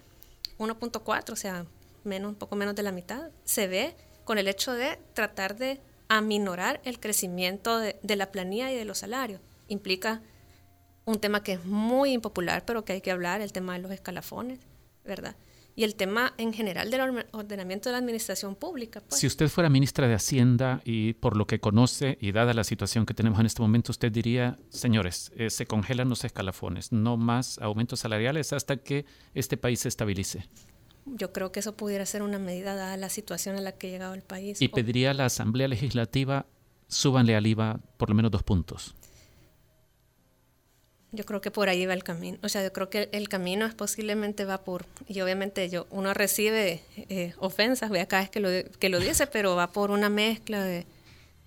1.4, 0.58 1.32
o 1.32 1.36
sea, 1.36 1.66
menos, 2.04 2.30
un 2.30 2.34
poco 2.36 2.56
menos 2.56 2.74
de 2.74 2.82
la 2.82 2.92
mitad, 2.92 3.30
se 3.44 3.66
ve 3.66 3.96
con 4.24 4.38
el 4.38 4.48
hecho 4.48 4.72
de 4.72 4.98
tratar 5.14 5.56
de 5.56 5.80
aminorar 6.08 6.80
el 6.84 7.00
crecimiento 7.00 7.78
de, 7.78 7.98
de 8.02 8.16
la 8.16 8.30
planilla 8.30 8.70
y 8.70 8.76
de 8.76 8.84
los 8.84 8.98
salarios. 8.98 9.40
Implica 9.68 10.22
un 11.04 11.18
tema 11.18 11.42
que 11.42 11.54
es 11.54 11.64
muy 11.64 12.12
impopular, 12.12 12.64
pero 12.64 12.84
que 12.84 12.92
hay 12.92 13.00
que 13.00 13.10
hablar, 13.10 13.40
el 13.40 13.52
tema 13.52 13.72
de 13.72 13.80
los 13.80 13.90
escalafones, 13.90 14.60
¿verdad? 15.04 15.34
Y 15.74 15.84
el 15.84 15.94
tema 15.94 16.34
en 16.38 16.52
general 16.52 16.90
del 16.90 17.24
ordenamiento 17.32 17.88
de 17.88 17.92
la 17.92 17.98
administración 17.98 18.54
pública. 18.54 19.00
Pues. 19.00 19.20
Si 19.20 19.26
usted 19.26 19.48
fuera 19.48 19.70
ministra 19.70 20.06
de 20.06 20.14
Hacienda 20.14 20.82
y 20.84 21.14
por 21.14 21.36
lo 21.36 21.46
que 21.46 21.60
conoce 21.60 22.18
y 22.20 22.32
dada 22.32 22.52
la 22.54 22.64
situación 22.64 23.06
que 23.06 23.14
tenemos 23.14 23.40
en 23.40 23.46
este 23.46 23.62
momento, 23.62 23.92
usted 23.92 24.12
diría, 24.12 24.58
señores, 24.68 25.32
eh, 25.36 25.50
se 25.50 25.66
congelan 25.66 26.08
los 26.08 26.24
escalafones, 26.24 26.92
no 26.92 27.16
más 27.16 27.58
aumentos 27.58 28.00
salariales 28.00 28.52
hasta 28.52 28.76
que 28.76 29.06
este 29.34 29.56
país 29.56 29.80
se 29.80 29.88
estabilice. 29.88 30.48
Yo 31.06 31.32
creo 31.32 31.50
que 31.50 31.60
eso 31.60 31.76
pudiera 31.76 32.06
ser 32.06 32.22
una 32.22 32.38
medida 32.38 32.74
dada 32.74 32.96
la 32.96 33.08
situación 33.08 33.56
en 33.56 33.64
la 33.64 33.72
que 33.72 33.88
ha 33.88 33.90
llegado 33.90 34.14
el 34.14 34.22
país. 34.22 34.60
Y 34.60 34.68
pediría 34.68 35.10
a 35.10 35.14
la 35.14 35.24
Asamblea 35.24 35.66
Legislativa, 35.68 36.46
súbanle 36.86 37.34
al 37.34 37.46
IVA 37.46 37.80
por 37.96 38.08
lo 38.08 38.14
menos 38.14 38.30
dos 38.30 38.42
puntos. 38.42 38.94
Yo 41.12 41.24
creo 41.24 41.42
que 41.42 41.50
por 41.50 41.68
ahí 41.68 41.84
va 41.84 41.92
el 41.92 42.04
camino. 42.04 42.38
O 42.42 42.48
sea, 42.48 42.62
yo 42.62 42.72
creo 42.72 42.88
que 42.88 43.10
el 43.12 43.28
camino 43.28 43.66
es 43.66 43.74
posiblemente 43.74 44.46
va 44.46 44.64
por, 44.64 44.86
y 45.06 45.20
obviamente 45.20 45.68
yo, 45.68 45.86
uno 45.90 46.14
recibe 46.14 46.82
eh, 46.96 47.34
ofensas, 47.38 47.90
ve 47.90 48.00
acá 48.00 48.22
es 48.22 48.30
que 48.30 48.40
lo, 48.40 48.48
que 48.78 48.88
lo 48.88 48.98
dice, 48.98 49.26
pero 49.26 49.54
va 49.54 49.72
por 49.72 49.90
una 49.90 50.08
mezcla 50.08 50.64
de, 50.64 50.86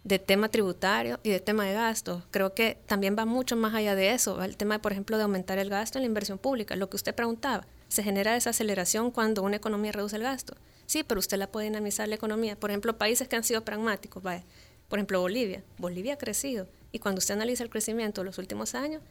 de 0.04 0.20
tema 0.20 0.50
tributario 0.50 1.20
y 1.24 1.32
de 1.32 1.40
tema 1.40 1.66
de 1.66 1.74
gasto. 1.74 2.24
Creo 2.30 2.54
que 2.54 2.78
también 2.86 3.16
va 3.18 3.26
mucho 3.26 3.56
más 3.56 3.74
allá 3.74 3.96
de 3.96 4.12
eso. 4.12 4.38
Va 4.38 4.46
el 4.46 4.56
tema, 4.56 4.80
por 4.80 4.92
ejemplo, 4.92 5.18
de 5.18 5.24
aumentar 5.24 5.58
el 5.58 5.72
gasto 5.72 5.98
en 5.98 6.04
la 6.04 6.08
inversión 6.08 6.38
pública. 6.38 6.76
Lo 6.76 6.90
que 6.90 6.96
usted 6.96 7.16
preguntaba, 7.16 7.66
se 7.88 8.04
genera 8.04 8.34
desaceleración 8.34 9.10
cuando 9.10 9.42
una 9.42 9.56
economía 9.56 9.92
reduce 9.92 10.16
el 10.16 10.22
gasto. 10.22 10.56
Sí, 10.86 11.02
pero 11.02 11.18
usted 11.18 11.38
la 11.38 11.48
puede 11.48 11.66
dinamizar 11.66 12.08
la 12.08 12.14
economía. 12.14 12.56
Por 12.56 12.70
ejemplo, 12.70 13.00
países 13.00 13.28
que 13.28 13.36
han 13.36 13.44
sido 13.44 13.66
pragmáticos, 13.66 14.22
vaya. 14.22 14.44
Por 14.88 15.00
ejemplo, 15.00 15.22
Bolivia. 15.22 15.64
Bolivia 15.80 16.14
ha 16.14 16.18
crecido. 16.18 16.68
Y 16.92 17.00
cuando 17.00 17.18
usted 17.18 17.34
analiza 17.34 17.64
el 17.64 17.72
crecimiento 17.72 18.22
de 18.22 18.26
los 18.26 18.38
últimos 18.38 18.76
años, 18.76 19.02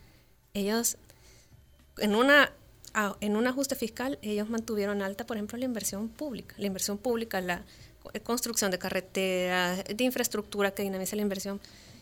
ellos, 0.54 0.96
en 1.98 2.14
una, 2.14 2.52
en 3.20 3.36
un 3.36 3.46
ajuste 3.46 3.74
fiscal, 3.74 4.18
ellos 4.22 4.48
mantuvieron 4.48 5.02
alta, 5.02 5.26
por 5.26 5.36
ejemplo, 5.36 5.58
la 5.58 5.64
inversión 5.64 6.08
pública. 6.08 6.54
La 6.58 6.66
inversión 6.66 6.96
pública, 6.98 7.40
la 7.40 7.64
construcción 8.22 8.70
de 8.70 8.78
carreteras, 8.78 9.84
de 9.84 10.04
infraestructura 10.04 10.70
que 10.72 10.82
dinamiza 10.82 11.16
la 11.16 11.22
inversión. 11.22 11.60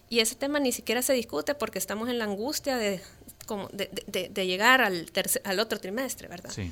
Y 0.09 0.21
ese 0.21 0.35
tema 0.35 0.61
ni 0.61 0.73
siquiera 0.73 1.01
se 1.01 1.15
discute 1.15 1.55
porque 1.55 1.79
estamos 1.79 2.11
en 2.11 2.19
la 2.19 2.25
angustia 2.25 2.77
de, 2.77 3.01
como 3.47 3.69
de, 3.69 3.89
de, 4.07 4.47
llegar 4.47 4.83
al, 4.83 5.11
al 5.45 5.59
otro 5.59 5.81
trimestre, 5.81 6.29
¿verdad? 6.29 6.51
Sí. 6.51 6.71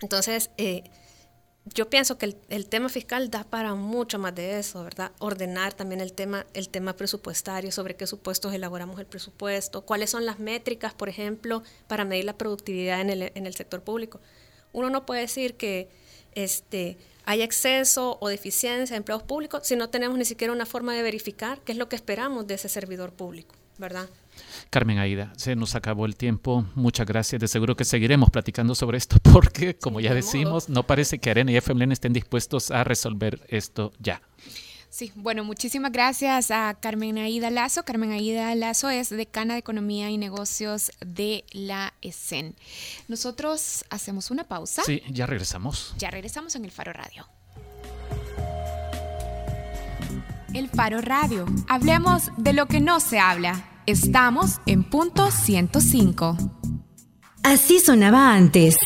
Entonces, 0.00 0.50
eh, 0.56 0.84
yo 1.64 1.88
pienso 1.88 2.18
que 2.18 2.36
el, 2.48 2.66
tema 2.66 2.88
fiscal 2.88 3.30
da 3.30 3.44
para 3.44 3.74
mucho 3.74 4.18
más 4.18 4.34
de 4.34 4.58
eso, 4.58 4.82
¿verdad? 4.82 5.12
Ordenar 5.20 5.72
también 5.72 6.00
el 6.00 6.12
tema, 6.12 6.44
el 6.54 6.68
tema 6.68 6.94
presupuestario, 6.94 7.70
sobre 7.70 7.94
qué 7.94 8.06
supuestos 8.06 8.52
elaboramos 8.52 8.98
el 8.98 9.06
presupuesto, 9.06 9.82
cuáles 9.82 10.10
son 10.10 10.26
las 10.26 10.40
métricas, 10.40 10.92
por 10.92 11.08
ejemplo, 11.08 11.62
para 11.86 12.04
medir 12.04 12.24
la 12.24 12.36
productividad 12.36 13.00
en 13.00 13.10
el, 13.10 13.32
en 13.34 13.46
el 13.46 13.54
sector 13.54 13.80
público. 13.82 14.20
Uno 14.72 14.90
no 14.90 15.06
puede 15.06 15.20
decir 15.20 15.54
que 15.54 15.88
este, 16.34 16.98
hay 17.24 17.42
exceso 17.42 18.18
o 18.20 18.28
deficiencia 18.28 18.94
de 18.94 18.98
empleados 18.98 19.22
públicos 19.22 19.62
si 19.64 19.76
no 19.76 19.88
tenemos 19.88 20.18
ni 20.18 20.24
siquiera 20.24 20.52
una 20.52 20.66
forma 20.66 20.94
de 20.94 21.02
verificar 21.02 21.60
qué 21.60 21.72
es 21.72 21.78
lo 21.78 21.88
que 21.88 21.96
esperamos 21.96 22.46
de 22.48 22.54
ese 22.54 22.68
servidor 22.68 23.12
público, 23.12 23.54
¿verdad? 23.78 24.08
Carmen 24.70 24.98
Aida, 24.98 25.32
se 25.36 25.54
nos 25.56 25.74
acabó 25.74 26.06
el 26.06 26.16
tiempo. 26.16 26.64
Muchas 26.74 27.06
gracias. 27.06 27.40
De 27.40 27.48
seguro 27.48 27.76
que 27.76 27.84
seguiremos 27.84 28.30
platicando 28.30 28.74
sobre 28.74 28.98
esto 28.98 29.16
porque, 29.32 29.76
como 29.76 30.00
ya 30.00 30.14
decimos, 30.14 30.68
no 30.68 30.86
parece 30.86 31.18
que 31.18 31.30
Arena 31.30 31.52
y 31.52 31.56
FMLN 31.56 31.92
estén 31.92 32.12
dispuestos 32.12 32.70
a 32.70 32.84
resolver 32.84 33.40
esto 33.48 33.92
ya. 33.98 34.22
Sí, 34.92 35.10
bueno, 35.14 35.42
muchísimas 35.42 35.90
gracias 35.90 36.50
a 36.50 36.76
Carmen 36.78 37.16
Aida 37.16 37.50
Lazo. 37.50 37.82
Carmen 37.82 38.12
Aida 38.12 38.54
Lazo 38.54 38.90
es 38.90 39.08
decana 39.08 39.54
de 39.54 39.60
Economía 39.60 40.10
y 40.10 40.18
Negocios 40.18 40.92
de 41.00 41.46
la 41.52 41.94
ESEN. 42.02 42.54
Nosotros 43.08 43.86
hacemos 43.88 44.30
una 44.30 44.44
pausa. 44.44 44.82
Sí, 44.84 45.02
ya 45.08 45.24
regresamos. 45.24 45.94
Ya 45.96 46.10
regresamos 46.10 46.56
en 46.56 46.66
el 46.66 46.70
Faro 46.70 46.92
Radio. 46.92 47.26
El 50.52 50.68
Faro 50.68 51.00
Radio. 51.00 51.46
Hablemos 51.70 52.24
de 52.36 52.52
lo 52.52 52.66
que 52.66 52.80
no 52.80 53.00
se 53.00 53.18
habla. 53.18 53.71
Estamos 53.86 54.60
en 54.66 54.84
punto 54.84 55.28
105. 55.32 56.36
Así 57.42 57.80
sonaba 57.80 58.32
antes. 58.32 58.76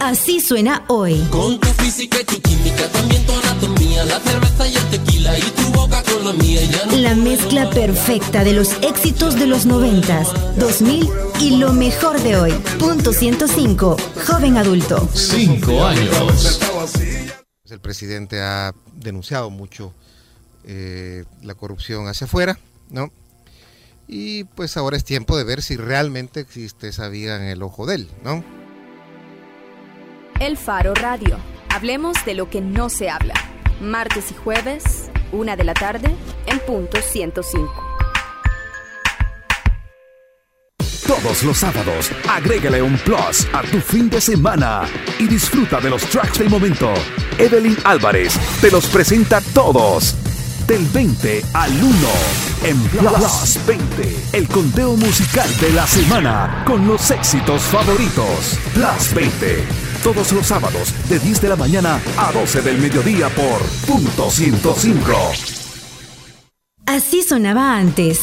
Así 0.00 0.40
suena 0.40 0.84
hoy. 0.88 1.20
Con 1.30 1.60
tu 1.60 1.68
física 1.68 2.18
y 2.22 2.24
tu 2.24 2.40
química, 2.40 2.88
también 2.90 3.26
tu 3.26 3.32
anatomía, 3.34 4.04
la 4.06 4.18
cerveza 4.20 4.66
y 4.66 4.76
el 4.76 4.84
tequila 4.84 5.38
y 5.38 5.42
tu 5.42 5.62
boca 5.72 6.02
con 6.02 6.24
la 6.24 6.32
mía. 6.32 6.62
Ya 6.62 6.86
no 6.86 6.96
la 6.96 7.14
mezcla 7.16 7.68
perfecta 7.68 8.44
de 8.44 8.54
los 8.54 8.82
éxitos 8.82 9.34
de 9.38 9.46
los 9.46 9.66
noventas, 9.66 10.28
2000 10.58 11.10
y 11.40 11.56
lo 11.56 11.74
mejor 11.74 12.18
de 12.22 12.38
hoy. 12.38 12.52
Punto 12.78 13.12
105. 13.12 13.96
Joven 14.26 14.56
adulto. 14.56 15.06
Cinco 15.12 15.84
años. 15.84 16.60
Pues 17.66 17.72
el 17.72 17.80
presidente 17.80 18.40
ha 18.40 18.72
denunciado 18.92 19.50
mucho 19.50 19.92
eh, 20.62 21.24
la 21.42 21.56
corrupción 21.56 22.06
hacia 22.06 22.26
afuera, 22.26 22.60
¿no? 22.90 23.10
Y 24.06 24.44
pues 24.44 24.76
ahora 24.76 24.96
es 24.96 25.02
tiempo 25.02 25.36
de 25.36 25.42
ver 25.42 25.62
si 25.62 25.76
realmente 25.76 26.38
existe 26.38 26.86
esa 26.86 27.08
vía 27.08 27.34
en 27.34 27.42
el 27.42 27.64
ojo 27.64 27.84
de 27.84 27.96
él, 27.96 28.08
¿no? 28.22 28.44
El 30.38 30.56
Faro 30.56 30.94
Radio. 30.94 31.38
Hablemos 31.68 32.16
de 32.24 32.34
lo 32.34 32.48
que 32.48 32.60
no 32.60 32.88
se 32.88 33.10
habla. 33.10 33.34
Martes 33.80 34.30
y 34.30 34.34
jueves, 34.34 35.10
una 35.32 35.56
de 35.56 35.64
la 35.64 35.74
tarde, 35.74 36.14
en 36.46 36.60
punto 36.60 37.02
105. 37.02 37.96
Todos 41.04 41.42
los 41.42 41.58
sábados, 41.58 42.12
agrégale 42.28 42.80
un 42.80 42.96
plus 42.98 43.48
a 43.52 43.62
tu 43.62 43.80
fin 43.80 44.08
de 44.08 44.20
semana 44.20 44.82
y 45.18 45.26
disfruta 45.26 45.80
de 45.80 45.90
los 45.90 46.02
tracks 46.02 46.38
del 46.38 46.48
momento. 46.48 46.94
Evelyn 47.38 47.76
Álvarez 47.84 48.38
te 48.60 48.70
los 48.70 48.86
presenta 48.86 49.40
todos. 49.52 50.14
Del 50.66 50.84
20 50.86 51.44
al 51.52 51.70
1 51.70 51.94
en 52.64 52.82
Plus 52.88 53.58
20, 53.66 54.16
el 54.32 54.48
conteo 54.48 54.96
musical 54.96 55.48
de 55.60 55.70
la 55.70 55.86
semana 55.86 56.64
con 56.66 56.86
los 56.86 57.10
éxitos 57.10 57.62
favoritos. 57.62 58.58
Plus 58.74 59.14
20, 59.14 59.64
todos 60.02 60.32
los 60.32 60.46
sábados 60.46 60.92
de 61.08 61.20
10 61.20 61.40
de 61.42 61.48
la 61.48 61.56
mañana 61.56 62.00
a 62.16 62.32
12 62.32 62.62
del 62.62 62.78
mediodía 62.78 63.28
por 63.28 63.62
punto 63.86 64.28
105. 64.28 65.12
Así 66.86 67.22
sonaba 67.22 67.76
antes. 67.76 68.20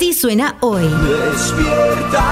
Así 0.00 0.14
suena 0.14 0.56
hoy. 0.60 0.84
Despierta. 0.84 2.24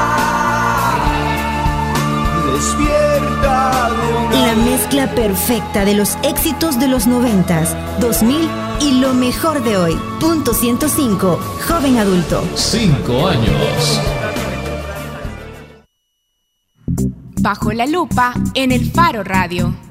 Despierta. 2.50 3.90
La 4.32 4.54
mezcla 4.54 5.14
perfecta 5.14 5.84
de 5.84 5.92
los 5.92 6.16
éxitos 6.22 6.80
de 6.80 6.88
los 6.88 7.06
noventas, 7.06 7.76
2000 8.00 8.48
y 8.80 9.00
lo 9.00 9.12
mejor 9.12 9.62
de 9.62 9.76
hoy. 9.76 9.98
Punto 10.18 10.54
105. 10.54 11.38
Joven 11.68 11.98
adulto. 11.98 12.42
Cinco 12.54 13.28
años. 13.28 14.00
Bajo 17.42 17.72
la 17.72 17.84
lupa 17.84 18.32
en 18.54 18.72
el 18.72 18.90
Faro 18.90 19.22
Radio. 19.24 19.87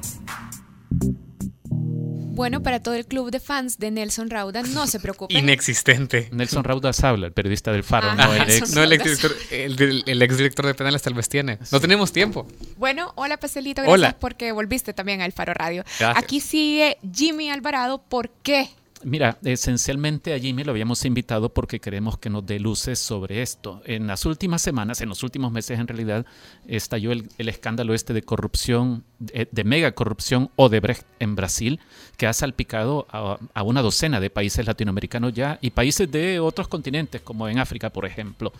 Bueno, 2.38 2.62
para 2.62 2.80
todo 2.80 2.94
el 2.94 3.04
club 3.04 3.32
de 3.32 3.40
fans 3.40 3.78
de 3.78 3.90
Nelson 3.90 4.30
Rauda, 4.30 4.62
no 4.62 4.86
se 4.86 5.00
preocupen. 5.00 5.36
Inexistente. 5.36 6.28
Nelson 6.30 6.62
Rauda 6.62 6.92
habla, 7.02 7.26
el 7.26 7.32
periodista 7.32 7.72
del 7.72 7.82
Faro, 7.82 8.10
Ah, 8.10 8.14
no 8.14 8.32
el 8.32 8.38
Nelson 8.46 8.62
ex. 8.62 8.74
No, 8.76 8.82
el 8.84 8.92
exdirector, 8.92 9.36
el, 9.50 10.04
el 10.06 10.22
exdirector 10.22 10.66
de 10.66 10.74
penales 10.74 11.02
tal 11.02 11.14
vez 11.14 11.28
tiene. 11.28 11.58
No 11.72 11.80
tenemos 11.80 12.12
tiempo. 12.12 12.46
Bueno, 12.76 13.12
hola 13.16 13.38
Pastelito, 13.38 13.82
gracias 13.82 13.92
Hola. 13.92 14.16
porque 14.20 14.52
volviste 14.52 14.92
también 14.94 15.20
al 15.20 15.32
Faro 15.32 15.52
Radio. 15.52 15.82
Gracias. 15.98 16.16
Aquí 16.16 16.38
sigue 16.40 16.96
Jimmy 17.12 17.50
Alvarado, 17.50 17.98
¿por 18.08 18.30
qué? 18.30 18.70
Mira, 19.04 19.38
esencialmente 19.44 20.34
a 20.34 20.38
Jimmy 20.38 20.64
lo 20.64 20.72
habíamos 20.72 21.04
invitado 21.04 21.50
porque 21.50 21.80
queremos 21.80 22.18
que 22.18 22.30
nos 22.30 22.44
dé 22.44 22.58
luces 22.58 22.98
sobre 22.98 23.42
esto. 23.42 23.80
En 23.84 24.06
las 24.06 24.26
últimas 24.26 24.60
semanas, 24.60 25.00
en 25.00 25.08
los 25.08 25.22
últimos 25.22 25.52
meses 25.52 25.78
en 25.78 25.86
realidad, 25.86 26.26
estalló 26.66 27.12
el, 27.12 27.28
escándalo 27.38 27.94
este 27.94 28.12
de 28.12 28.22
corrupción, 28.22 29.04
de, 29.18 29.48
de 29.50 29.64
mega 29.64 29.92
corrupción 29.92 30.50
Odebrecht 30.56 31.06
en 31.20 31.36
Brasil, 31.36 31.80
que 32.16 32.26
ha 32.26 32.32
salpicado 32.32 33.06
a, 33.10 33.38
a 33.54 33.62
una 33.62 33.82
docena 33.82 34.18
de 34.20 34.30
países 34.30 34.66
latinoamericanos 34.66 35.32
ya 35.32 35.58
y 35.60 35.70
países 35.70 36.10
de 36.10 36.40
otros 36.40 36.66
continentes, 36.66 37.20
como 37.20 37.48
en 37.48 37.58
África, 37.58 37.90
por 37.90 38.04
ejemplo. 38.04 38.52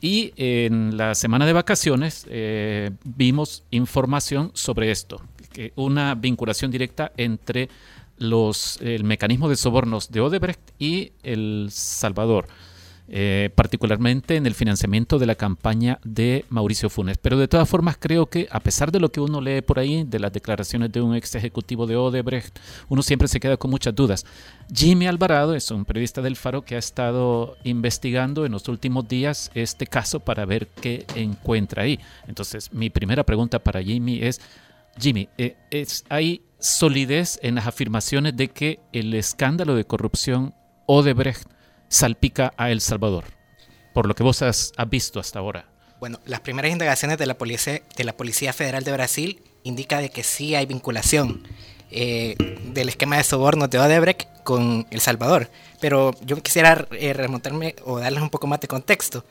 Y 0.00 0.32
en 0.36 0.96
la 0.96 1.14
semana 1.14 1.44
de 1.44 1.52
vacaciones 1.52 2.24
eh, 2.30 2.90
vimos 3.04 3.64
información 3.70 4.52
sobre 4.54 4.90
esto, 4.90 5.20
que 5.52 5.72
una 5.74 6.14
vinculación 6.14 6.70
directa 6.70 7.10
entre 7.16 7.68
los, 8.18 8.78
el 8.80 9.04
mecanismo 9.04 9.48
de 9.48 9.56
sobornos 9.56 10.10
de 10.10 10.20
Odebrecht 10.20 10.60
y 10.78 11.12
El 11.22 11.68
Salvador, 11.70 12.46
eh, 13.10 13.50
particularmente 13.54 14.36
en 14.36 14.46
el 14.46 14.54
financiamiento 14.54 15.18
de 15.18 15.26
la 15.26 15.34
campaña 15.34 15.98
de 16.04 16.44
Mauricio 16.50 16.90
Funes. 16.90 17.16
Pero 17.18 17.38
de 17.38 17.48
todas 17.48 17.68
formas 17.68 17.96
creo 17.98 18.26
que 18.26 18.48
a 18.50 18.60
pesar 18.60 18.92
de 18.92 19.00
lo 19.00 19.10
que 19.10 19.20
uno 19.20 19.40
lee 19.40 19.62
por 19.62 19.78
ahí, 19.78 20.04
de 20.04 20.18
las 20.18 20.32
declaraciones 20.32 20.92
de 20.92 21.00
un 21.00 21.14
ex 21.14 21.34
ejecutivo 21.34 21.86
de 21.86 21.96
Odebrecht, 21.96 22.58
uno 22.88 23.02
siempre 23.02 23.28
se 23.28 23.40
queda 23.40 23.56
con 23.56 23.70
muchas 23.70 23.94
dudas. 23.94 24.26
Jimmy 24.74 25.06
Alvarado 25.06 25.54
es 25.54 25.70
un 25.70 25.84
periodista 25.84 26.20
del 26.20 26.36
Faro 26.36 26.62
que 26.62 26.74
ha 26.74 26.78
estado 26.78 27.56
investigando 27.64 28.44
en 28.44 28.52
los 28.52 28.68
últimos 28.68 29.08
días 29.08 29.50
este 29.54 29.86
caso 29.86 30.20
para 30.20 30.44
ver 30.44 30.66
qué 30.66 31.06
encuentra 31.14 31.84
ahí. 31.84 31.98
Entonces, 32.26 32.72
mi 32.72 32.90
primera 32.90 33.24
pregunta 33.24 33.58
para 33.58 33.82
Jimmy 33.82 34.22
es, 34.22 34.40
Jimmy, 34.98 35.28
eh, 35.38 35.56
es, 35.70 36.04
¿hay 36.08 36.42
solidez 36.58 37.38
en 37.42 37.54
las 37.54 37.66
afirmaciones 37.66 38.36
de 38.36 38.48
que 38.48 38.80
el 38.92 39.14
escándalo 39.14 39.74
de 39.74 39.84
corrupción 39.84 40.54
Odebrecht 40.86 41.48
salpica 41.88 42.52
a 42.56 42.70
El 42.70 42.80
Salvador? 42.80 43.24
Por 43.94 44.06
lo 44.06 44.14
que 44.14 44.22
vos 44.22 44.42
has, 44.42 44.72
has 44.76 44.90
visto 44.90 45.20
hasta 45.20 45.38
ahora. 45.38 45.66
Bueno, 46.00 46.20
las 46.26 46.40
primeras 46.40 46.70
indagaciones 46.70 47.18
de 47.18 47.26
la 47.26 47.36
Policía, 47.36 47.82
de 47.96 48.04
la 48.04 48.16
Policía 48.16 48.52
Federal 48.52 48.84
de 48.84 48.92
Brasil 48.92 49.42
indica 49.64 49.98
de 49.98 50.10
que 50.10 50.22
sí 50.22 50.54
hay 50.54 50.66
vinculación 50.66 51.42
eh, 51.90 52.36
del 52.64 52.90
esquema 52.90 53.16
de 53.16 53.24
sobornos 53.24 53.70
de 53.70 53.78
Odebrecht 53.78 54.28
con 54.44 54.86
El 54.90 55.00
Salvador. 55.00 55.50
Pero 55.80 56.12
yo 56.24 56.40
quisiera 56.42 56.86
eh, 56.92 57.12
remontarme 57.12 57.74
o 57.84 57.98
darles 57.98 58.22
un 58.22 58.30
poco 58.30 58.46
más 58.46 58.60
de 58.60 58.68
contexto. 58.68 59.24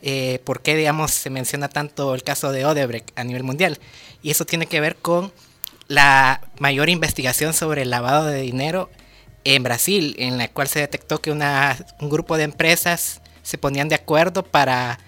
Eh, 0.00 0.40
¿Por 0.44 0.62
qué, 0.62 0.76
digamos, 0.76 1.10
se 1.10 1.28
menciona 1.30 1.68
tanto 1.68 2.14
el 2.14 2.22
caso 2.22 2.50
de 2.50 2.64
Odebrecht 2.64 3.10
a 3.18 3.24
nivel 3.24 3.42
mundial? 3.42 3.78
Y 4.22 4.30
eso 4.30 4.44
tiene 4.44 4.66
que 4.66 4.80
ver 4.80 4.96
con 4.96 5.32
la 5.88 6.42
mayor 6.58 6.90
investigación 6.90 7.54
sobre 7.54 7.82
el 7.82 7.90
lavado 7.90 8.26
de 8.26 8.42
dinero 8.42 8.90
en 9.44 9.62
Brasil, 9.62 10.14
en 10.18 10.38
la 10.38 10.48
cual 10.48 10.68
se 10.68 10.80
detectó 10.80 11.20
que 11.20 11.32
una, 11.32 11.76
un 12.00 12.10
grupo 12.10 12.36
de 12.36 12.44
empresas 12.44 13.22
se 13.42 13.58
ponían 13.58 13.88
de 13.88 13.94
acuerdo 13.94 14.42
para 14.42 14.98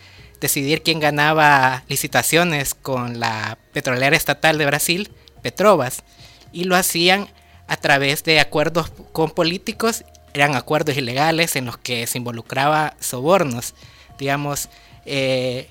decidir 0.41 0.83
quién 0.83 0.99
ganaba 0.99 1.85
licitaciones 1.89 2.75
con 2.75 3.21
la 3.21 3.59
petrolera 3.73 4.17
estatal 4.17 4.57
de 4.57 4.67
Brasil, 4.67 5.13
Petrobras, 5.43 6.03
y 6.53 6.65
lo 6.65 6.75
hacían 6.75 7.29
a 7.69 7.77
través 7.77 8.25
de 8.25 8.41
acuerdos 8.41 8.91
con 9.13 9.31
políticos, 9.31 10.05
eran 10.33 10.57
acuerdos 10.57 10.97
ilegales 10.97 11.57
en 11.57 11.67
los 11.67 11.77
que 11.77 12.07
se 12.07 12.19
involucraba 12.19 12.95
sobornos. 13.01 13.75
Digamos, 14.19 14.69
eh, 15.05 15.69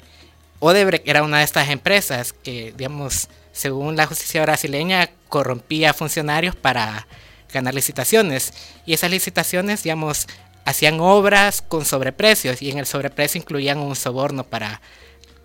Odebrecht 0.60 1.08
era 1.08 1.24
una 1.24 1.40
de 1.40 1.44
estas 1.44 1.70
empresas 1.70 2.34
que, 2.34 2.74
digamos, 2.78 3.30
según 3.60 3.98
la 3.98 4.06
justicia 4.08 4.42
brasileña, 4.42 5.10
corrompía 5.28 5.94
funcionarios 5.94 6.56
para 6.56 7.08
ganar 7.54 7.74
licitaciones. 7.74 8.54
Y 8.86 8.94
esas 8.94 9.12
licitaciones, 9.12 9.84
digamos, 9.84 10.28
hacían 10.64 11.00
obras 11.02 11.62
con 11.62 11.84
sobreprecios 11.84 12.62
y 12.62 12.72
en 12.72 12.78
el 12.78 12.86
sobreprecio 12.86 13.42
incluían 13.42 13.80
un 13.80 13.98
soborno 13.98 14.46
para, 14.46 14.80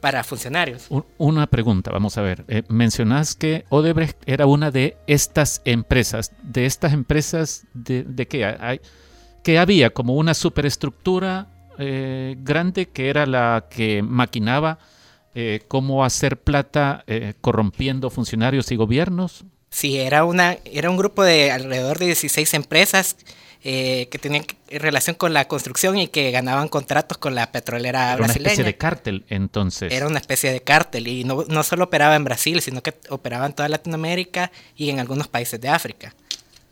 para 0.00 0.22
funcionarios. 0.22 0.86
Un- 0.90 1.04
Una 1.18 1.48
pregunta, 1.48 1.90
vamos 1.90 2.16
a 2.16 2.22
ver. 2.22 2.44
Eh, 2.46 2.62
mencionás 2.68 3.34
que 3.34 3.64
Odebrecht 3.68 4.16
era 4.26 4.46
una 4.46 4.70
de 4.70 4.96
estas 5.08 5.60
empresas. 5.64 6.30
¿De 6.42 6.66
estas 6.66 6.92
empresas 6.92 7.64
de, 7.74 8.04
de 8.04 8.28
qué? 8.28 8.44
Hay, 8.44 8.80
que 9.42 9.58
había 9.58 9.90
como 9.90 10.14
una 10.14 10.34
superestructura 10.34 11.48
eh, 11.78 12.36
grande 12.38 12.86
que 12.86 13.08
era 13.10 13.26
la 13.26 13.66
que 13.68 14.02
maquinaba 14.02 14.78
eh, 15.34 15.62
cómo 15.68 16.04
hacer 16.04 16.38
plata 16.38 17.04
eh, 17.06 17.34
corrompiendo 17.40 18.10
funcionarios 18.10 18.70
y 18.72 18.76
gobiernos. 18.76 19.44
Sí, 19.70 19.98
era, 19.98 20.24
una, 20.24 20.58
era 20.64 20.88
un 20.90 20.96
grupo 20.96 21.24
de 21.24 21.50
alrededor 21.50 21.98
de 21.98 22.06
16 22.06 22.54
empresas 22.54 23.16
eh, 23.64 24.08
que 24.10 24.18
tenían 24.18 24.44
relación 24.70 25.16
con 25.16 25.32
la 25.32 25.48
construcción 25.48 25.96
y 25.98 26.08
que 26.08 26.30
ganaban 26.30 26.68
contratos 26.68 27.18
con 27.18 27.34
la 27.34 27.50
petrolera 27.50 28.00
Era 28.00 28.16
una 28.16 28.26
brasileña. 28.26 28.50
especie 28.50 28.64
de 28.64 28.76
cártel 28.76 29.24
entonces. 29.28 29.92
Era 29.92 30.06
una 30.06 30.18
especie 30.18 30.52
de 30.52 30.60
cártel 30.60 31.08
y 31.08 31.24
no, 31.24 31.44
no 31.48 31.62
solo 31.62 31.84
operaba 31.84 32.14
en 32.14 32.24
Brasil, 32.24 32.60
sino 32.60 32.82
que 32.82 32.94
operaba 33.08 33.46
en 33.46 33.54
toda 33.54 33.68
Latinoamérica 33.68 34.52
y 34.76 34.90
en 34.90 35.00
algunos 35.00 35.28
países 35.28 35.60
de 35.60 35.70
África. 35.70 36.14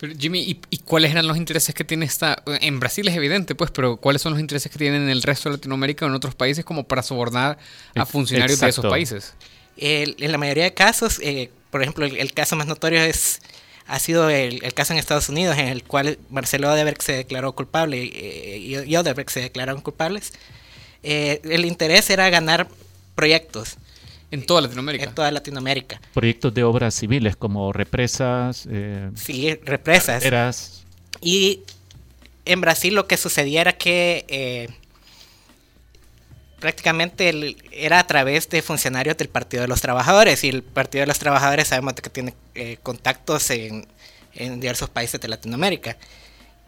Pero 0.03 0.15
Jimmy, 0.19 0.41
¿y, 0.41 0.61
y 0.71 0.79
cuáles 0.79 1.13
eran 1.13 1.29
los 1.29 1.37
intereses 1.37 1.77
que 1.77 1.85
tiene 1.85 2.05
esta... 2.07 2.43
En 2.61 2.81
Brasil 2.81 3.07
es 3.07 3.15
evidente, 3.15 3.55
pues, 3.55 3.71
pero 3.71 3.99
¿cuáles 3.99 4.21
son 4.21 4.33
los 4.33 4.41
intereses 4.41 4.73
que 4.73 4.77
tienen 4.77 5.03
en 5.05 5.09
el 5.11 5.23
resto 5.23 5.49
de 5.49 5.59
Latinoamérica 5.59 6.05
o 6.05 6.09
en 6.09 6.15
otros 6.17 6.35
países 6.35 6.65
como 6.65 6.83
para 6.83 7.05
sobornar 7.05 7.57
a 7.95 8.05
funcionarios 8.05 8.59
de 8.59 8.69
esos 8.69 8.85
países? 8.85 9.35
El- 9.77 10.17
en 10.19 10.33
la 10.33 10.39
mayoría 10.39 10.65
de 10.65 10.75
casos, 10.75 11.21
eh, 11.23 11.51
por 11.71 11.83
ejemplo, 11.83 12.05
el, 12.05 12.17
el 12.17 12.33
caso 12.33 12.57
más 12.57 12.67
notorio 12.67 13.01
es 13.01 13.43
ha 13.87 14.01
sido 14.01 14.29
el, 14.29 14.65
el 14.65 14.75
caso 14.75 14.93
en 14.93 14.99
Estados 14.99 15.29
Unidos 15.29 15.57
en 15.57 15.69
el 15.69 15.85
cual 15.85 16.19
Marcelo 16.31 16.73
Odebrecht 16.73 17.03
se 17.03 17.13
declaró 17.13 17.53
culpable 17.53 18.03
eh, 18.03 18.59
y, 18.59 18.77
y 18.91 18.97
Odebrecht 18.97 19.31
se 19.31 19.41
declararon 19.41 19.83
culpables. 19.83 20.33
Eh, 21.05 21.41
el 21.45 21.65
interés 21.65 22.11
era 22.11 22.29
ganar 22.29 22.67
proyectos. 23.15 23.77
En 24.33 24.45
toda 24.45 24.61
Latinoamérica. 24.63 25.05
En 25.05 25.15
toda 25.15 25.31
Latinoamérica. 25.31 26.01
Proyectos 26.15 26.53
de 26.53 26.65
obras 26.65 26.95
civiles 26.95 27.37
como 27.37 27.73
represas. 27.73 28.67
eh, 28.69 29.11
Sí, 29.15 29.55
represas. 29.65 30.85
Y 31.21 31.61
en 32.45 32.61
Brasil 32.61 32.95
lo 32.95 33.07
que 33.07 33.17
sucedía 33.17 33.61
era 33.61 33.73
que 33.75 34.25
eh, 34.29 34.69
prácticamente 36.61 37.29
el- 37.29 37.57
era 37.73 37.99
a 37.99 38.07
través 38.07 38.49
de 38.49 38.63
funcionarios 38.63 39.17
del 39.17 39.29
Partido 39.29 39.63
de 39.63 39.69
los 39.69 39.81
Trabajadores 39.81 40.45
y 40.45 40.49
el 40.49 40.63
Partido 40.63 41.03
de 41.03 41.07
los 41.09 41.19
Trabajadores 41.19 41.69
sabemos 41.69 41.95
que 41.95 42.09
tiene 42.11 42.35
eh, 42.55 42.79
contactos 42.83 43.51
en, 43.51 43.87
en 44.35 44.61
diversos 44.61 44.89
países 44.89 45.21
de 45.21 45.29
Latinoamérica. 45.29 45.97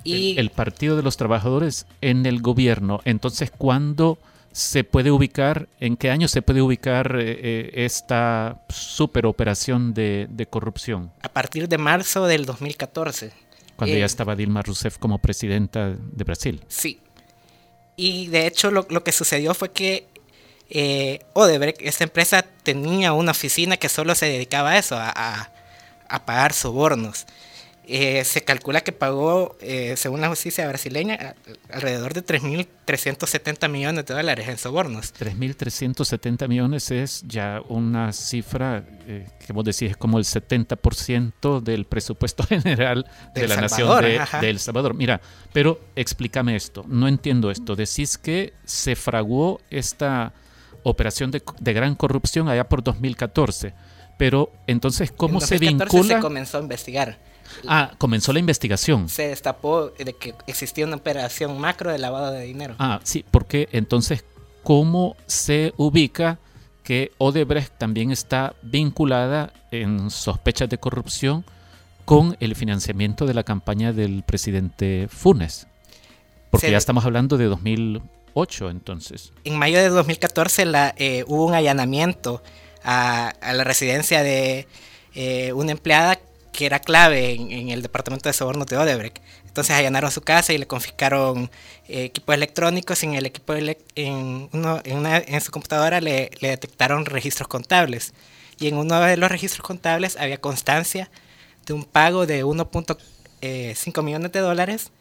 Y 0.02 0.32
el, 0.32 0.38
el 0.40 0.50
Partido 0.50 0.96
de 0.96 1.02
los 1.02 1.16
Trabajadores 1.16 1.86
en 2.00 2.26
el 2.26 2.42
gobierno. 2.42 3.00
Entonces, 3.04 3.50
¿cuándo 3.56 4.18
se 4.56 4.84
puede 4.84 5.10
ubicar, 5.10 5.68
en 5.80 5.96
qué 5.96 6.10
año 6.10 6.28
se 6.28 6.40
puede 6.40 6.62
ubicar 6.62 7.16
eh, 7.18 7.38
eh, 7.42 7.70
esta 7.84 8.62
superoperación 8.68 9.92
de, 9.94 10.28
de 10.30 10.46
corrupción? 10.46 11.10
a 11.22 11.28
partir 11.28 11.68
de 11.68 11.76
marzo 11.76 12.26
del 12.26 12.46
2014. 12.46 13.32
Cuando 13.74 13.96
eh, 13.96 13.98
ya 13.98 14.06
estaba 14.06 14.36
Dilma 14.36 14.62
Rousseff 14.62 14.98
como 14.98 15.18
presidenta 15.18 15.90
de 15.90 16.24
Brasil. 16.24 16.62
Sí. 16.68 17.00
Y 17.96 18.28
de 18.28 18.46
hecho 18.46 18.70
lo, 18.70 18.86
lo 18.90 19.02
que 19.02 19.10
sucedió 19.10 19.54
fue 19.54 19.72
que 19.72 20.06
eh, 20.70 21.18
Odebrecht, 21.32 21.80
esta 21.82 22.04
empresa, 22.04 22.42
tenía 22.62 23.12
una 23.12 23.32
oficina 23.32 23.76
que 23.76 23.88
solo 23.88 24.14
se 24.14 24.26
dedicaba 24.26 24.70
a 24.70 24.78
eso, 24.78 24.96
a, 24.96 25.10
a- 25.14 25.50
a 26.08 26.24
pagar 26.26 26.52
sobornos. 26.52 27.26
Eh, 27.86 28.24
se 28.24 28.42
calcula 28.42 28.80
que 28.80 28.92
pagó, 28.92 29.56
eh, 29.60 29.94
según 29.98 30.20
la 30.22 30.28
justicia 30.28 30.66
brasileña, 30.66 31.14
a- 31.70 31.74
alrededor 31.76 32.14
de 32.14 32.22
3.370 32.22 33.68
millones 33.68 34.06
de 34.06 34.14
dólares 34.14 34.48
en 34.48 34.56
sobornos. 34.58 35.12
3.370 35.12 36.48
millones 36.48 36.90
es 36.90 37.22
ya 37.26 37.60
una 37.68 38.12
cifra 38.12 38.84
eh, 39.06 39.26
que 39.44 39.52
vos 39.52 39.64
decís 39.64 39.90
es 39.90 39.96
como 39.96 40.18
el 40.18 40.24
70% 40.24 41.60
del 41.60 41.84
presupuesto 41.84 42.42
general 42.48 43.04
de 43.34 43.48
la 43.48 43.68
Salvador, 43.68 44.02
nación 44.04 44.28
de, 44.40 44.46
de 44.46 44.50
El 44.50 44.58
Salvador. 44.60 44.94
Mira, 44.94 45.20
pero 45.52 45.80
explícame 45.96 46.56
esto, 46.56 46.84
no 46.88 47.08
entiendo 47.08 47.50
esto. 47.50 47.76
Decís 47.76 48.18
que 48.18 48.54
se 48.64 48.96
fraguó 48.96 49.60
esta 49.70 50.32
operación 50.84 51.30
de, 51.30 51.42
de 51.60 51.72
gran 51.72 51.94
corrupción 51.94 52.48
allá 52.48 52.68
por 52.68 52.82
2014, 52.82 53.74
pero 54.18 54.52
entonces, 54.66 55.10
¿cómo 55.12 55.40
en 55.40 55.46
se 55.46 55.56
2014 55.56 55.96
vincula? 55.96 56.14
se 56.16 56.22
comenzó 56.22 56.58
a 56.58 56.60
investigar. 56.62 57.18
Ah, 57.66 57.92
comenzó 57.98 58.32
la 58.32 58.38
investigación. 58.38 59.08
Se 59.08 59.28
destapó 59.28 59.90
de 59.90 60.12
que 60.14 60.34
existía 60.46 60.86
una 60.86 60.96
operación 60.96 61.58
macro 61.60 61.92
de 61.92 61.98
lavado 61.98 62.32
de 62.32 62.44
dinero. 62.44 62.74
Ah, 62.78 63.00
sí, 63.04 63.24
porque 63.30 63.68
entonces, 63.72 64.24
¿cómo 64.62 65.16
se 65.26 65.72
ubica 65.76 66.38
que 66.84 67.12
Odebrecht 67.18 67.72
también 67.78 68.12
está 68.12 68.54
vinculada 68.62 69.52
en 69.70 70.10
sospechas 70.10 70.68
de 70.68 70.78
corrupción 70.78 71.44
con 72.04 72.36
el 72.40 72.54
financiamiento 72.54 73.26
de 73.26 73.34
la 73.34 73.42
campaña 73.42 73.92
del 73.92 74.22
presidente 74.22 75.08
Funes. 75.10 75.66
Porque 76.50 76.70
ya 76.70 76.76
estamos 76.76 77.04
hablando 77.04 77.36
de 77.36 77.46
2008 77.46 78.70
entonces. 78.70 79.32
En 79.44 79.58
mayo 79.58 79.78
de 79.78 79.88
2014 79.88 80.66
la, 80.66 80.94
eh, 80.96 81.24
hubo 81.26 81.46
un 81.46 81.54
allanamiento 81.54 82.42
a, 82.84 83.32
la 83.40 83.64
residencia 83.64 84.22
de 84.22 84.68
eh, 85.14 85.52
una 85.54 85.72
empleada 85.72 86.20
que 86.54 86.66
era 86.66 86.78
clave 86.78 87.32
en, 87.32 87.68
el 87.68 87.82
departamento 87.82 88.28
de 88.28 88.32
sobornos 88.32 88.66
de 88.68 88.78
Odebrecht. 88.78 89.18
Entonces 89.46 89.74
allanaron 89.74 90.10
su 90.10 90.22
casa 90.22 90.52
y 90.52 90.58
le 90.58 90.66
confiscaron 90.66 91.50
eh, 91.88 92.04
equipos 92.04 92.34
electrónicos 92.34 93.02
en 93.02 93.14
el 93.14 93.26
equipo 93.26 93.54
en, 93.54 94.48
uno, 94.52 94.80
en, 94.84 94.96
una, 94.96 95.18
en, 95.18 95.40
su 95.40 95.50
computadora 95.50 96.00
le, 96.00 96.30
le, 96.40 96.48
detectaron 96.48 97.04
registros 97.06 97.48
contables. 97.48 98.14
Y 98.58 98.68
en 98.68 98.76
uno 98.76 99.00
de 99.00 99.16
los 99.16 99.30
registros 99.30 99.66
contables 99.66 100.16
había 100.16 100.38
constancia 100.38 101.10
de 101.66 101.72
un 101.72 101.84
pago 101.84 102.24
de 102.26 102.44
1.5 102.44 102.98
eh, 103.42 104.02
millones 104.02 104.32
de 104.32 104.40
dólares 104.40 104.92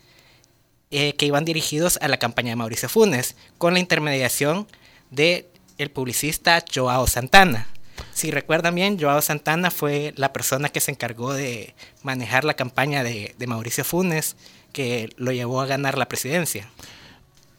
eh, 0.90 1.14
que 1.14 1.26
iban 1.28 1.46
dirigidos 1.46 1.98
a 2.02 2.08
la 2.08 2.18
campaña 2.18 2.50
de 2.50 2.56
Mauricio 2.56 2.90
Funes 2.90 3.36
con 3.58 3.74
la 3.74 3.80
intermediación 3.80 4.68
de 5.12 5.50
el 5.78 5.92
publicista 5.92 6.64
Joao 6.74 7.08
Santana. 7.08 7.68
Si 8.14 8.32
recuerdan 8.32 8.76
bien, 8.76 9.00
Joao 9.00 9.22
Santana 9.22 9.72
fue 9.72 10.14
la 10.18 10.34
persona 10.34 10.70
que 10.70 10.80
se 10.80 10.92
encargó 10.92 11.34
de 11.34 11.74
manejar 12.02 12.44
la 12.44 12.54
campaña 12.54 13.04
de, 13.04 13.36
de 13.38 13.48
Mauricio 13.48 13.84
Funes, 13.84 14.36
que 14.72 15.10
lo 15.18 15.32
llevó 15.32 15.62
a 15.62 15.66
ganar 15.66 15.98
la 15.98 16.08
presidencia. 16.08 16.70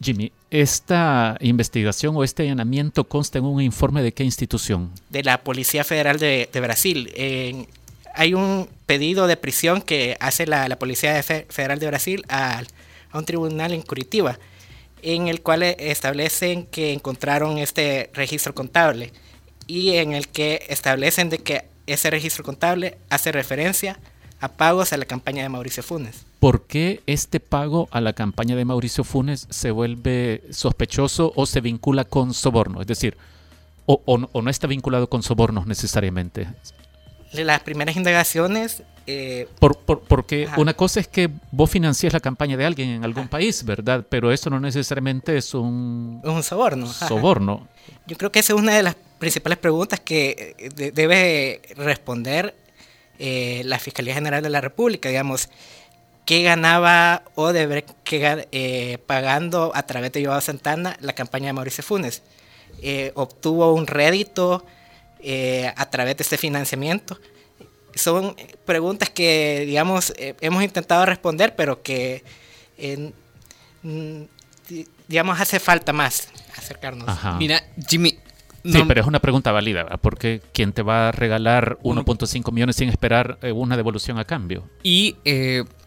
Jimmy, 0.01 0.31
¿esta 0.51 1.37
investigación 1.39 2.15
o 2.15 2.23
este 2.23 2.43
allanamiento 2.43 3.05
consta 3.05 3.39
en 3.39 3.45
un 3.45 3.61
informe 3.61 4.03
de 4.03 4.13
qué 4.13 4.23
institución? 4.23 4.91
De 5.09 5.23
la 5.23 5.41
Policía 5.41 5.83
Federal 5.83 6.19
de, 6.19 6.49
de 6.51 6.59
Brasil. 6.59 7.11
Hay 8.13 8.33
un 8.33 8.69
pedido 8.85 9.27
de 9.27 9.37
prisión 9.37 9.81
que 9.81 10.17
hace 10.19 10.47
la, 10.47 10.67
Policía 10.77 11.21
Federal 11.23 11.79
de 11.79 11.87
Brasil 11.87 12.23
a, 12.29 12.63
a, 13.11 13.17
un 13.17 13.25
tribunal 13.25 13.73
en 13.73 13.81
Curitiba, 13.81 14.37
en 15.01 15.27
el 15.27 15.41
cual 15.41 15.63
establecen 15.63 16.65
que 16.65 16.93
encontraron 16.93 17.57
este 17.57 18.09
registro 18.13 18.53
contable 18.53 19.11
y 19.67 19.95
en 19.95 20.13
el 20.13 20.27
que 20.27 20.65
establecen 20.69 21.29
de 21.29 21.39
que 21.39 21.65
ese 21.87 22.09
registro 22.09 22.43
contable 22.43 22.97
hace 23.09 23.31
referencia 23.31 23.99
a 24.39 24.49
pagos 24.49 24.93
a 24.93 24.97
la 24.97 25.05
campaña 25.05 25.43
de 25.43 25.49
Mauricio 25.49 25.83
Funes. 25.83 26.25
¿Por 26.39 26.63
qué 26.63 27.01
este 27.05 27.39
pago 27.39 27.87
a 27.91 28.01
la 28.01 28.13
campaña 28.13 28.55
de 28.55 28.65
Mauricio 28.65 29.03
Funes 29.03 29.47
se 29.49 29.71
vuelve 29.71 30.43
sospechoso 30.51 31.31
o 31.35 31.45
se 31.45 31.61
vincula 31.61 32.05
con 32.05 32.33
soborno? 32.33 32.81
Es 32.81 32.87
decir, 32.87 33.17
o, 33.85 34.01
o 34.05 34.41
no 34.41 34.49
está 34.49 34.67
vinculado 34.67 35.09
con 35.09 35.23
sobornos 35.23 35.67
necesariamente 35.67 36.47
las 37.43 37.61
primeras 37.61 37.95
indagaciones... 37.95 38.83
Eh, 39.07 39.47
por, 39.59 39.77
porque 39.77 40.47
una 40.57 40.73
cosa 40.73 40.99
es 40.99 41.07
que 41.07 41.29
vos 41.51 41.69
financias 41.69 42.11
la 42.11 42.19
campaña 42.19 42.57
de 42.57 42.65
alguien 42.65 42.89
en 42.89 43.03
algún 43.03 43.27
país, 43.27 43.63
¿verdad? 43.63 44.03
Pero 44.09 44.31
eso 44.31 44.49
no 44.49 44.59
necesariamente 44.59 45.37
es 45.37 45.53
un... 45.53 46.21
Un 46.23 46.43
soborno. 46.43 46.87
Soborno. 46.87 47.67
Yo 48.07 48.17
creo 48.17 48.31
que 48.31 48.39
esa 48.39 48.53
es 48.53 48.59
una 48.59 48.73
de 48.73 48.81
las 48.81 48.95
principales 49.19 49.59
preguntas 49.59 49.99
que 49.99 50.55
eh, 50.57 50.91
debe 50.91 51.61
responder 51.75 52.55
eh, 53.19 53.61
la 53.65 53.77
Fiscalía 53.77 54.15
General 54.15 54.41
de 54.41 54.49
la 54.49 54.61
República, 54.61 55.09
digamos. 55.09 55.49
¿Qué 56.25 56.41
ganaba 56.41 57.21
Odebrecht 57.35 57.91
que, 58.03 58.99
pagando 59.05 59.71
a 59.75 59.83
través 59.83 60.11
de 60.13 60.25
Joao 60.25 60.41
Santana 60.41 60.97
la 60.99 61.13
campaña 61.13 61.47
de 61.47 61.53
Mauricio 61.53 61.83
Funes? 61.83 62.23
obtuvo 63.13 63.73
un 63.73 63.87
rédito 63.87 64.65
eh, 65.27 65.73
a 65.75 65.89
través 65.89 66.17
de 66.17 66.23
este 66.23 66.37
financiamiento? 66.37 67.19
Son 67.95 68.35
preguntas 68.63 69.09
que, 69.09 69.63
digamos, 69.65 70.13
eh, 70.17 70.35
hemos 70.39 70.63
intentado 70.63 71.03
responder, 71.05 71.55
pero 71.55 71.81
que, 71.81 72.23
mm, 73.81 74.21
digamos, 75.07 75.39
hace 75.39 75.59
falta 75.59 75.93
más 75.93 76.29
acercarnos. 76.55 77.09
Mira, 77.39 77.63
Jimmy, 77.87 78.19
Sí, 78.63 78.83
pero 78.87 79.01
es 79.01 79.05
una 79.05 79.19
pregunta 79.19 79.51
válida, 79.51 79.85
porque 80.01 80.41
¿quién 80.51 80.73
te 80.73 80.81
va 80.81 81.09
a 81.09 81.11
regalar 81.11 81.77
1.5 81.83 82.51
millones 82.51 82.75
sin 82.75 82.89
esperar 82.89 83.37
eh, 83.43 83.51
una 83.51 83.77
devolución 83.77 84.17
a 84.17 84.25
cambio? 84.25 84.67
Y 84.81 85.17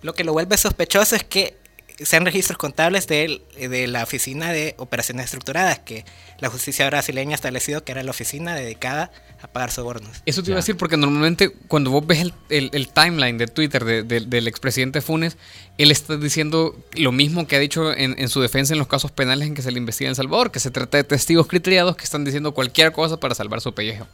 lo 0.03 0.15
que 0.15 0.23
lo 0.23 0.33
vuelve 0.33 0.57
sospechoso 0.57 1.17
es 1.17 1.25
que 1.25 1.57
sean 2.03 2.25
registros 2.25 2.59
contables 2.59 3.07
de, 3.07 3.43
de, 3.59 3.87
la 3.89 4.03
Oficina 4.03 4.53
de 4.53 4.75
Operaciones 4.79 5.27
Estructuradas, 5.27 5.81
que 5.81 6.05
la 6.39 6.49
justicia 6.49 6.87
brasileña 6.87 7.33
ha 7.33 7.35
establecido 7.35 7.83
que 7.83 7.93
era 7.93 8.03
la 8.03 8.11
oficina 8.11 8.55
dedicada 8.55 9.11
a 9.43 9.49
pagar 9.49 9.71
sobornos. 9.71 10.23
Eso 10.27 10.43
te 10.43 10.51
iba 10.51 10.57
a 10.57 10.63
decir 10.63 10.77
porque 10.77 10.97
normalmente 10.97 11.51
cuando 11.69 11.91
vos 11.91 12.07
ves 12.07 12.33
el, 12.49 12.89
timeline 12.89 13.39
de 13.39 13.47
Twitter 13.47 13.85
del 14.07 14.49
expresidente 14.49 15.01
Funes, 15.01 15.37
él 15.77 15.91
está 15.91 16.17
diciendo 16.17 16.77
lo 16.95 17.13
mismo 17.13 17.47
que 17.47 17.57
ha 17.57 17.61
dicho 17.61 17.93
en, 17.93 18.19
en, 18.19 18.29
su 18.29 18.41
defensa 18.41 18.75
en 18.75 18.79
los 18.79 18.89
casos 18.89 19.11
penales 19.11 19.49
en 19.49 19.55
que 19.55 19.63
se 19.63 19.71
le 19.71 19.79
investiga 19.79 20.09
en 20.09 20.17
Salvador, 20.17 20.51
que 20.51 20.61
se 20.61 20.71
trata 20.71 20.99
de 20.99 21.05
testigos 21.05 21.47
criteriados 21.47 21.97
que 21.97 22.05
están 22.05 22.25
diciendo 22.25 22.53
cualquier 22.53 22.93
cosa 22.93 23.19
para 23.19 23.35
salvar 23.35 23.61
su 23.61 23.73
pellejo. 23.75 24.07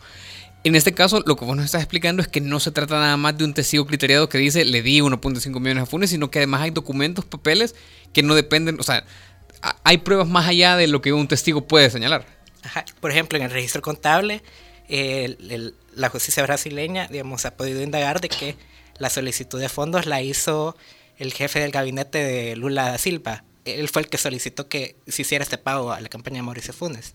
En 0.65 0.75
este 0.75 0.95
caso, 0.95 1.23
lo 1.27 1.37
que 1.37 1.45
vos 1.45 1.55
nos 1.57 1.67
estás 1.67 1.83
explicando 1.83 2.23
es 2.23 2.29
que 2.29 2.41
no 2.41 2.59
se 2.59 2.71
trata 2.71 2.99
nada 2.99 3.19
más 3.19 3.37
de 3.37 3.45
un 3.45 3.53
testigo 3.53 3.87
criteriado 3.87 4.31
que 4.31 4.39
dice 4.39 4.65
le 4.65 4.81
di 4.81 5.01
1.5 5.01 5.61
millones 5.61 5.83
a 5.83 5.87
Funes, 5.87 6.09
sino 6.09 6.31
que 6.31 6.39
además 6.39 6.63
hay 6.63 6.71
documentos, 6.71 7.27
papeles 7.27 7.75
que 8.15 8.23
no 8.23 8.35
dependen, 8.35 8.81
o 8.81 8.83
sea, 8.83 9.05
hay 9.83 9.99
pruebas 9.99 10.27
más 10.27 10.49
allá 10.49 10.77
de 10.77 10.87
lo 10.87 11.03
que 11.03 11.13
un 11.13 11.29
testigo 11.29 11.67
puede 11.69 11.91
señalar. 11.91 12.27
Por 13.01 13.11
ejemplo, 13.11 13.39
en 13.39 13.45
el 13.45 13.51
registro 13.51 13.83
contable, 13.83 14.43
la 14.89 16.09
justicia 16.09 16.43
brasileña, 16.43 17.09
digamos, 17.09 17.45
ha 17.45 17.57
podido 17.57 17.83
indagar 17.83 18.23
de 18.23 18.31
que 18.31 18.57
la 18.99 19.11
solicitud 19.11 19.61
de 19.61 19.69
fondos 19.69 20.07
la 20.07 20.23
hizo 20.23 20.77
el 21.19 21.35
jefe 21.35 21.61
del 21.61 21.73
gabinete 21.73 22.19
de 22.19 22.57
Lula 22.57 22.91
da 22.91 22.99
Silva. 22.99 23.45
Él 23.67 23.89
fue 23.91 24.03
el 24.03 24.09
que 24.09 24.17
solicitó 24.17 24.69
que 24.69 24.97
se 25.07 25.23
hiciera 25.23 25.43
este 25.43 25.59
pago 25.59 25.93
a 25.93 26.01
la 26.01 26.09
campaña 26.09 26.37
de 26.37 26.43
Mauricio 26.43 26.73
Funes. 26.73 27.15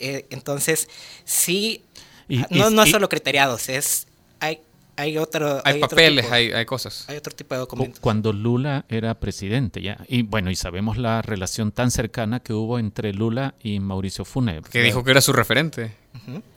Eh, 0.00 0.26
entonces, 0.30 0.88
sí 1.24 1.82
no, 2.28 2.70
no 2.70 2.86
solo 2.86 3.08
criteriados, 3.08 3.68
es 3.68 4.06
hay 4.40 4.60
hay 4.98 5.16
otro 5.16 5.62
hay, 5.64 5.78
papeles, 5.78 6.30
hay, 6.32 6.50
hay, 6.50 6.66
cosas. 6.66 7.04
Hay 7.08 7.16
otro 7.16 7.32
tipo 7.32 7.54
de 7.54 7.60
documentos. 7.60 8.00
Cuando 8.00 8.32
Lula 8.32 8.84
era 8.88 9.14
presidente 9.20 9.80
ya 9.80 10.04
y 10.08 10.22
bueno 10.22 10.50
y 10.50 10.56
sabemos 10.56 10.98
la 10.98 11.22
relación 11.22 11.70
tan 11.70 11.92
cercana 11.92 12.40
que 12.40 12.52
hubo 12.52 12.80
entre 12.80 13.12
Lula 13.12 13.54
y 13.62 13.78
Mauricio 13.78 14.24
Funes. 14.24 14.62
Que 14.68 14.82
dijo 14.82 15.04
que 15.04 15.12
era 15.12 15.20
su 15.20 15.32
referente. 15.32 15.94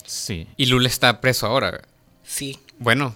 Sí. 0.06 0.48
Y 0.58 0.66
Lula 0.66 0.88
está 0.88 1.22
preso 1.22 1.46
ahora. 1.46 1.82
Sí. 2.24 2.58
Bueno, 2.80 3.14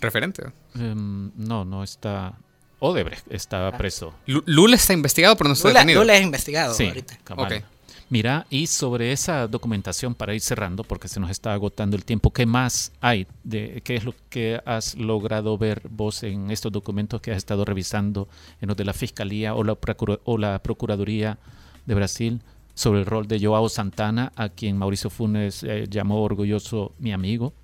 referente. 0.00 0.44
Em, 0.76 1.32
no, 1.36 1.64
no 1.64 1.82
está. 1.82 2.34
Odebrecht 2.78 3.32
está 3.32 3.66
ah. 3.66 3.76
preso. 3.76 4.14
Lula 4.26 4.76
está 4.76 4.92
investigado, 4.92 5.36
pero 5.36 5.48
no 5.48 5.54
está 5.54 5.68
Lula, 5.68 5.80
detenido. 5.80 6.02
Lula 6.02 6.16
es 6.16 6.22
investigado 6.22 6.74
sí, 6.74 6.86
ahorita. 6.86 7.18
Okay. 7.30 7.64
Mira, 8.12 8.46
y 8.50 8.66
sobre 8.66 9.10
esa 9.10 9.48
documentación, 9.48 10.14
para 10.14 10.34
ir 10.34 10.42
cerrando, 10.42 10.84
porque 10.84 11.08
se 11.08 11.18
nos 11.18 11.30
está 11.30 11.54
agotando 11.54 11.96
el 11.96 12.04
tiempo, 12.04 12.30
¿qué 12.30 12.44
más 12.44 12.92
hay? 13.00 13.26
De, 13.42 13.80
¿Qué 13.86 13.96
es 13.96 14.04
lo 14.04 14.14
que 14.28 14.60
has 14.66 14.96
logrado 14.96 15.56
ver 15.56 15.80
vos 15.88 16.22
en 16.22 16.50
estos 16.50 16.70
documentos 16.70 17.22
que 17.22 17.30
has 17.30 17.38
estado 17.38 17.64
revisando 17.64 18.28
en 18.60 18.68
los 18.68 18.76
de 18.76 18.84
la 18.84 18.92
Fiscalía 18.92 19.54
o 19.54 19.64
la, 19.64 19.78
o 20.24 20.36
la 20.36 20.58
Procuraduría 20.58 21.38
de 21.86 21.94
Brasil 21.94 22.42
sobre 22.74 23.00
el 23.00 23.06
rol 23.06 23.26
de 23.26 23.40
Joao 23.42 23.70
Santana, 23.70 24.30
a 24.36 24.50
quien 24.50 24.76
Mauricio 24.76 25.08
Funes 25.08 25.62
eh, 25.62 25.86
llamó 25.88 26.22
orgulloso 26.22 26.92
mi 26.98 27.14
amigo? 27.14 27.54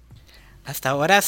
Hasta 0.65 0.89
ahora 0.89 1.21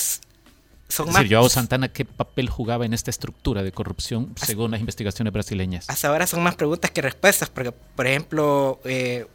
son 0.91 1.09
es 1.09 1.15
decir, 1.15 1.33
Joao 1.33 1.49
Santana, 1.49 1.89
¿qué 1.89 2.05
papel 2.05 2.49
jugaba 2.49 2.85
en 2.85 2.95
esta 2.95 3.11
estructura 3.11 3.63
de 3.63 3.73
corrupción 3.73 4.35
según 4.37 4.71
las 4.73 4.81
investigaciones 4.81 5.33
brasileñas? 5.33 5.89
Hasta 5.89 6.09
ahora 6.09 6.27
son 6.27 6.43
más 6.43 6.55
preguntas 6.57 6.91
que 6.91 7.03
respuestas, 7.03 7.49
porque, 7.49 7.73
por 7.73 8.07
ejemplo, 8.07 8.81
eh, 8.85 9.27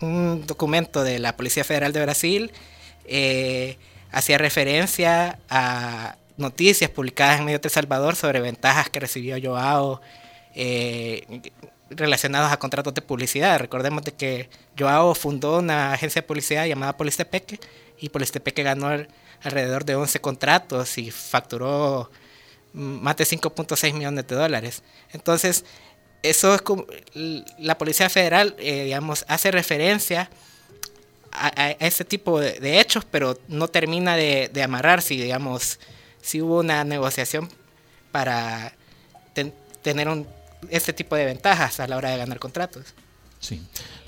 un 0.00 0.46
documento 0.46 1.04
de 1.04 1.18
la 1.18 1.36
Policía 1.36 1.64
Federal 1.64 1.92
de 1.92 2.02
Brasil 2.02 2.52
eh, 3.06 3.78
hacía 4.10 4.38
referencia 4.38 5.38
a 5.48 6.16
noticias 6.36 6.90
publicadas 6.90 7.38
en 7.38 7.46
Medio 7.46 7.58
de 7.58 7.68
Salvador 7.68 8.16
sobre 8.16 8.40
ventajas 8.40 8.90
que 8.90 9.00
recibió 9.00 9.36
Joao 9.42 10.00
eh, 10.54 11.42
relacionados 11.90 12.52
a 12.52 12.56
contratos 12.58 12.94
de 12.94 13.02
publicidad. 13.02 13.58
Recordemos 13.58 14.02
de 14.04 14.12
que 14.12 14.48
Joao 14.78 15.14
fundó 15.14 15.58
una 15.58 15.92
agencia 15.92 16.22
de 16.22 16.26
publicidad 16.26 16.66
llamada 16.66 16.96
Polistepeque 16.96 17.60
y 18.00 18.08
Polistepeque 18.08 18.62
ganó 18.62 18.92
el 18.92 19.08
alrededor 19.44 19.84
de 19.84 19.94
11 19.94 20.20
contratos 20.20 20.98
y 20.98 21.10
facturó 21.10 22.10
más 22.72 23.16
de 23.16 23.24
5.6 23.24 23.92
millones 23.92 24.26
de 24.26 24.34
dólares. 24.34 24.82
Entonces, 25.12 25.64
eso 26.22 26.54
es 26.54 26.62
como, 26.62 26.86
la 27.58 27.78
Policía 27.78 28.08
Federal, 28.08 28.56
eh, 28.58 28.84
digamos, 28.84 29.24
hace 29.28 29.50
referencia 29.50 30.30
a, 31.32 31.70
ese 31.72 32.04
tipo 32.04 32.40
de, 32.40 32.80
hechos, 32.80 33.04
pero 33.10 33.38
no 33.48 33.68
termina 33.68 34.16
de, 34.16 34.50
amarrar 34.62 35.02
si, 35.02 35.20
digamos, 35.20 35.78
si 36.22 36.40
hubo 36.40 36.60
una 36.60 36.84
negociación 36.84 37.48
para 38.12 38.72
tener 39.82 40.08
este 40.70 40.92
tipo 40.92 41.16
de 41.16 41.26
ventajas 41.26 41.80
a 41.80 41.86
la 41.86 41.96
hora 41.96 42.10
de 42.10 42.18
ganar 42.18 42.38
contratos. 42.38 42.94
Sí. 43.44 43.60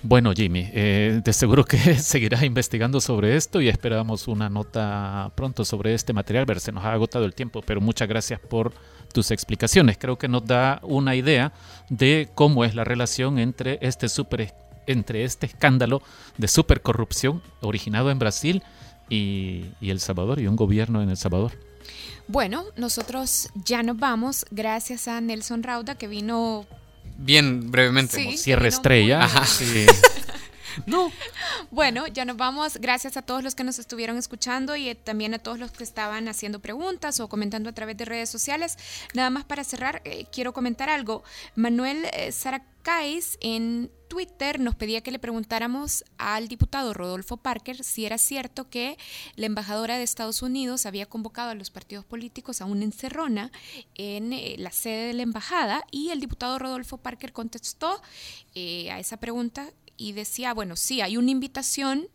Bueno, 0.03 0.33
Jimmy, 0.33 0.67
eh, 0.73 1.21
de 1.23 1.33
seguro 1.35 1.63
que 1.63 1.77
seguirás 1.99 2.43
investigando 2.43 3.03
sobre 3.03 3.37
esto 3.37 3.61
y 3.61 3.69
esperamos 3.69 4.29
una 4.29 4.49
nota 4.49 5.31
pronto 5.35 5.63
sobre 5.63 5.93
este 5.93 6.15
material. 6.15 6.47
Ver, 6.47 6.59
se 6.59 6.73
nos 6.73 6.85
ha 6.85 6.93
agotado 6.95 7.27
el 7.27 7.35
tiempo, 7.35 7.61
pero 7.61 7.83
muchas 7.83 8.09
gracias 8.09 8.41
por 8.41 8.73
tus 9.13 9.31
explicaciones. 9.31 9.99
Creo 9.99 10.17
que 10.17 10.27
nos 10.27 10.47
da 10.47 10.81
una 10.85 11.15
idea 11.15 11.53
de 11.91 12.31
cómo 12.35 12.65
es 12.65 12.75
la 12.75 12.85
relación 12.85 13.39
entre 13.39 13.79
este 13.83 14.09
super, 14.09 14.55
entre 14.87 15.25
este 15.25 15.45
escándalo 15.45 16.01
de 16.39 16.49
supercorrupción 16.49 17.43
originado 17.61 18.11
en 18.11 18.19
Brasil 18.19 18.63
y, 19.11 19.67
y 19.83 19.91
El 19.91 20.01
Salvador 20.01 20.41
y 20.41 20.47
un 20.47 20.57
gobierno 20.57 21.03
en 21.03 21.11
El 21.11 21.19
Salvador. 21.19 21.53
Bueno, 22.27 22.65
nosotros 22.77 23.51
ya 23.67 23.83
nos 23.83 23.99
vamos 23.99 24.47
gracias 24.51 25.09
a 25.09 25.21
Nelson 25.21 25.63
Rauda 25.63 25.97
que 25.97 26.09
vino 26.09 26.65
bien 27.17 27.71
brevemente. 27.71 28.23
Como 28.23 28.37
cierre 28.37 28.69
estrella. 28.69 29.25
Ajá. 29.25 29.47
Sí. 29.47 29.87
No. 30.85 31.11
Bueno, 31.71 32.07
ya 32.07 32.27
nos 32.27 32.37
vamos. 32.37 32.77
Gracias 32.79 33.17
a 33.17 33.23
todos 33.23 33.43
los 33.43 33.55
que 33.55 33.65
nos 33.65 33.79
estuvieron 33.79 34.19
escuchando 34.19 34.77
y 34.77 34.91
eh, 34.91 34.95
también 34.95 35.33
a 35.33 35.39
todos 35.39 35.59
los 35.59 35.71
que 35.71 35.85
estaban 35.85 36.29
haciendo 36.29 36.61
preguntas 36.61 37.19
o 37.21 37.29
comentando 37.29 37.71
a 37.71 37.73
través 37.73 37.97
de 37.97 38.05
redes 38.05 38.29
sociales. 38.29 38.77
Nada 39.15 39.31
más 39.31 39.45
para 39.45 39.65
cerrar, 39.65 40.03
eh, 40.05 40.27
quiero 40.31 40.53
comentar 40.53 40.91
algo. 40.91 41.25
Manuel 41.55 42.07
eh, 42.13 42.31
Saracais 42.87 43.37
en 43.41 43.91
Twitter 44.09 44.61
nos 44.61 44.77
pedía 44.77 45.01
que 45.01 45.11
le 45.11 45.19
preguntáramos 45.19 46.05
al 46.19 46.47
diputado 46.47 46.95
Rodolfo 46.95 47.37
Parker 47.37 47.83
si 47.83 48.07
era 48.07 48.17
cierto 48.17 48.71
que 48.71 48.97
la 49.35 49.47
embajadora 49.47 49.97
de 49.99 50.05
Estados 50.05 50.41
Unidos 50.41 50.87
había 50.87 51.07
convocado 51.07 51.51
a 51.51 51.55
los 51.55 51.71
partidos 51.71 52.05
políticos 52.05 52.61
a 52.61 52.65
una 52.65 52.85
encerrona 52.85 53.51
en 53.97 54.31
la 54.63 54.71
sede 54.71 55.09
de 55.09 55.15
la 55.15 55.23
embajada 55.25 55.85
y 55.91 56.11
el 56.11 56.21
diputado 56.21 56.61
Rodolfo 56.61 56.99
Parker 56.99 57.33
contestó 57.33 58.01
a 58.55 59.01
esa 59.01 59.17
pregunta 59.17 59.69
y 59.97 60.13
decía, 60.13 60.55
bueno, 60.55 60.77
sí, 60.77 61.01
hay 61.01 61.17
una 61.17 61.33
invitación, 61.33 62.07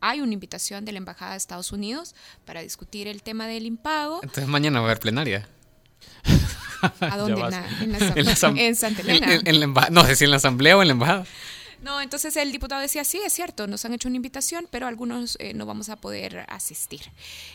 hay 0.00 0.22
una 0.22 0.32
invitación 0.32 0.84
de 0.84 0.92
la 0.92 0.98
Embajada 0.98 1.32
de 1.32 1.36
Estados 1.36 1.70
Unidos 1.70 2.16
para 2.44 2.62
discutir 2.62 3.06
el 3.06 3.22
tema 3.22 3.46
del 3.46 3.64
impago. 3.64 4.20
Entonces 4.22 4.48
mañana 4.48 4.80
va 4.80 4.86
a 4.86 4.90
haber 4.90 5.00
plenaria. 5.00 5.48
¿A 7.00 7.16
dónde? 7.16 7.40
En, 7.40 7.50
la, 7.50 7.66
en, 7.80 7.92
la 7.92 7.98
en, 8.56 8.76
Santa 8.76 9.02
Elena. 9.02 9.40
En, 9.44 9.74
no 9.90 10.04
sé 10.04 10.16
si 10.16 10.24
en 10.24 10.30
la 10.30 10.36
asamblea 10.36 10.76
o 10.76 10.82
en 10.82 10.88
la 10.88 10.92
embajada. 10.92 11.26
No, 11.82 12.00
entonces 12.00 12.36
el 12.36 12.52
diputado 12.52 12.80
decía, 12.80 13.04
sí, 13.04 13.20
es 13.24 13.32
cierto, 13.32 13.66
nos 13.66 13.84
han 13.84 13.94
hecho 13.94 14.08
una 14.08 14.16
invitación, 14.16 14.66
pero 14.70 14.86
algunos 14.86 15.36
eh, 15.40 15.54
no 15.54 15.66
vamos 15.66 15.88
a 15.88 15.96
poder 15.96 16.46
asistir. 16.48 17.02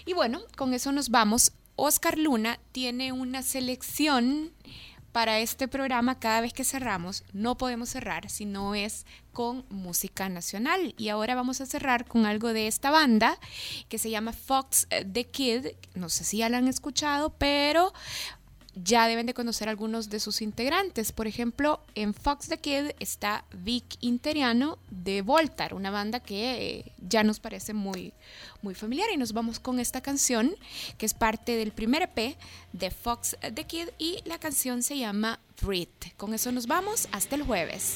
Y 0.05 0.13
bueno, 0.13 0.41
con 0.55 0.73
eso 0.73 0.91
nos 0.91 1.09
vamos. 1.09 1.51
Oscar 1.75 2.17
Luna 2.17 2.59
tiene 2.71 3.11
una 3.11 3.41
selección 3.41 4.51
para 5.11 5.39
este 5.39 5.67
programa, 5.67 6.19
cada 6.19 6.41
vez 6.41 6.53
que 6.53 6.63
cerramos, 6.63 7.23
no 7.33 7.57
podemos 7.57 7.89
cerrar 7.89 8.29
si 8.29 8.45
no 8.45 8.75
es 8.75 9.05
con 9.33 9.65
música 9.69 10.29
nacional. 10.29 10.95
Y 10.97 11.09
ahora 11.09 11.35
vamos 11.35 11.59
a 11.59 11.65
cerrar 11.65 12.05
con 12.05 12.25
algo 12.25 12.53
de 12.53 12.67
esta 12.67 12.91
banda 12.91 13.37
que 13.89 13.97
se 13.97 14.09
llama 14.09 14.31
Fox 14.31 14.87
the 15.11 15.25
Kid. 15.25 15.67
No 15.95 16.09
sé 16.09 16.23
si 16.23 16.37
ya 16.37 16.49
la 16.49 16.59
han 16.59 16.67
escuchado, 16.67 17.35
pero 17.37 17.93
ya 18.75 19.07
deben 19.07 19.25
de 19.25 19.33
conocer 19.33 19.69
algunos 19.69 20.09
de 20.09 20.19
sus 20.19 20.41
integrantes. 20.41 21.11
Por 21.11 21.27
ejemplo, 21.27 21.81
en 21.95 22.13
Fox 22.13 22.47
the 22.47 22.57
Kid 22.57 22.91
está 22.99 23.45
Vic 23.53 23.97
Interiano 23.99 24.79
de 24.89 25.21
Voltar, 25.21 25.73
una 25.73 25.91
banda 25.91 26.19
que 26.19 26.79
eh, 26.79 26.91
ya 26.99 27.23
nos 27.23 27.39
parece 27.39 27.73
muy, 27.73 28.13
muy 28.61 28.75
familiar. 28.75 29.09
Y 29.13 29.17
nos 29.17 29.33
vamos 29.33 29.59
con 29.59 29.79
esta 29.79 30.01
canción, 30.01 30.55
que 30.97 31.05
es 31.05 31.13
parte 31.13 31.55
del 31.55 31.71
primer 31.71 32.03
EP 32.03 32.37
de 32.73 32.91
Fox 32.91 33.37
the 33.53 33.65
Kid, 33.65 33.89
y 33.97 34.19
la 34.25 34.39
canción 34.39 34.83
se 34.83 34.97
llama 34.97 35.39
Breathe. 35.61 36.13
Con 36.17 36.33
eso 36.33 36.51
nos 36.51 36.67
vamos 36.67 37.07
hasta 37.11 37.35
el 37.35 37.43
jueves. 37.43 37.95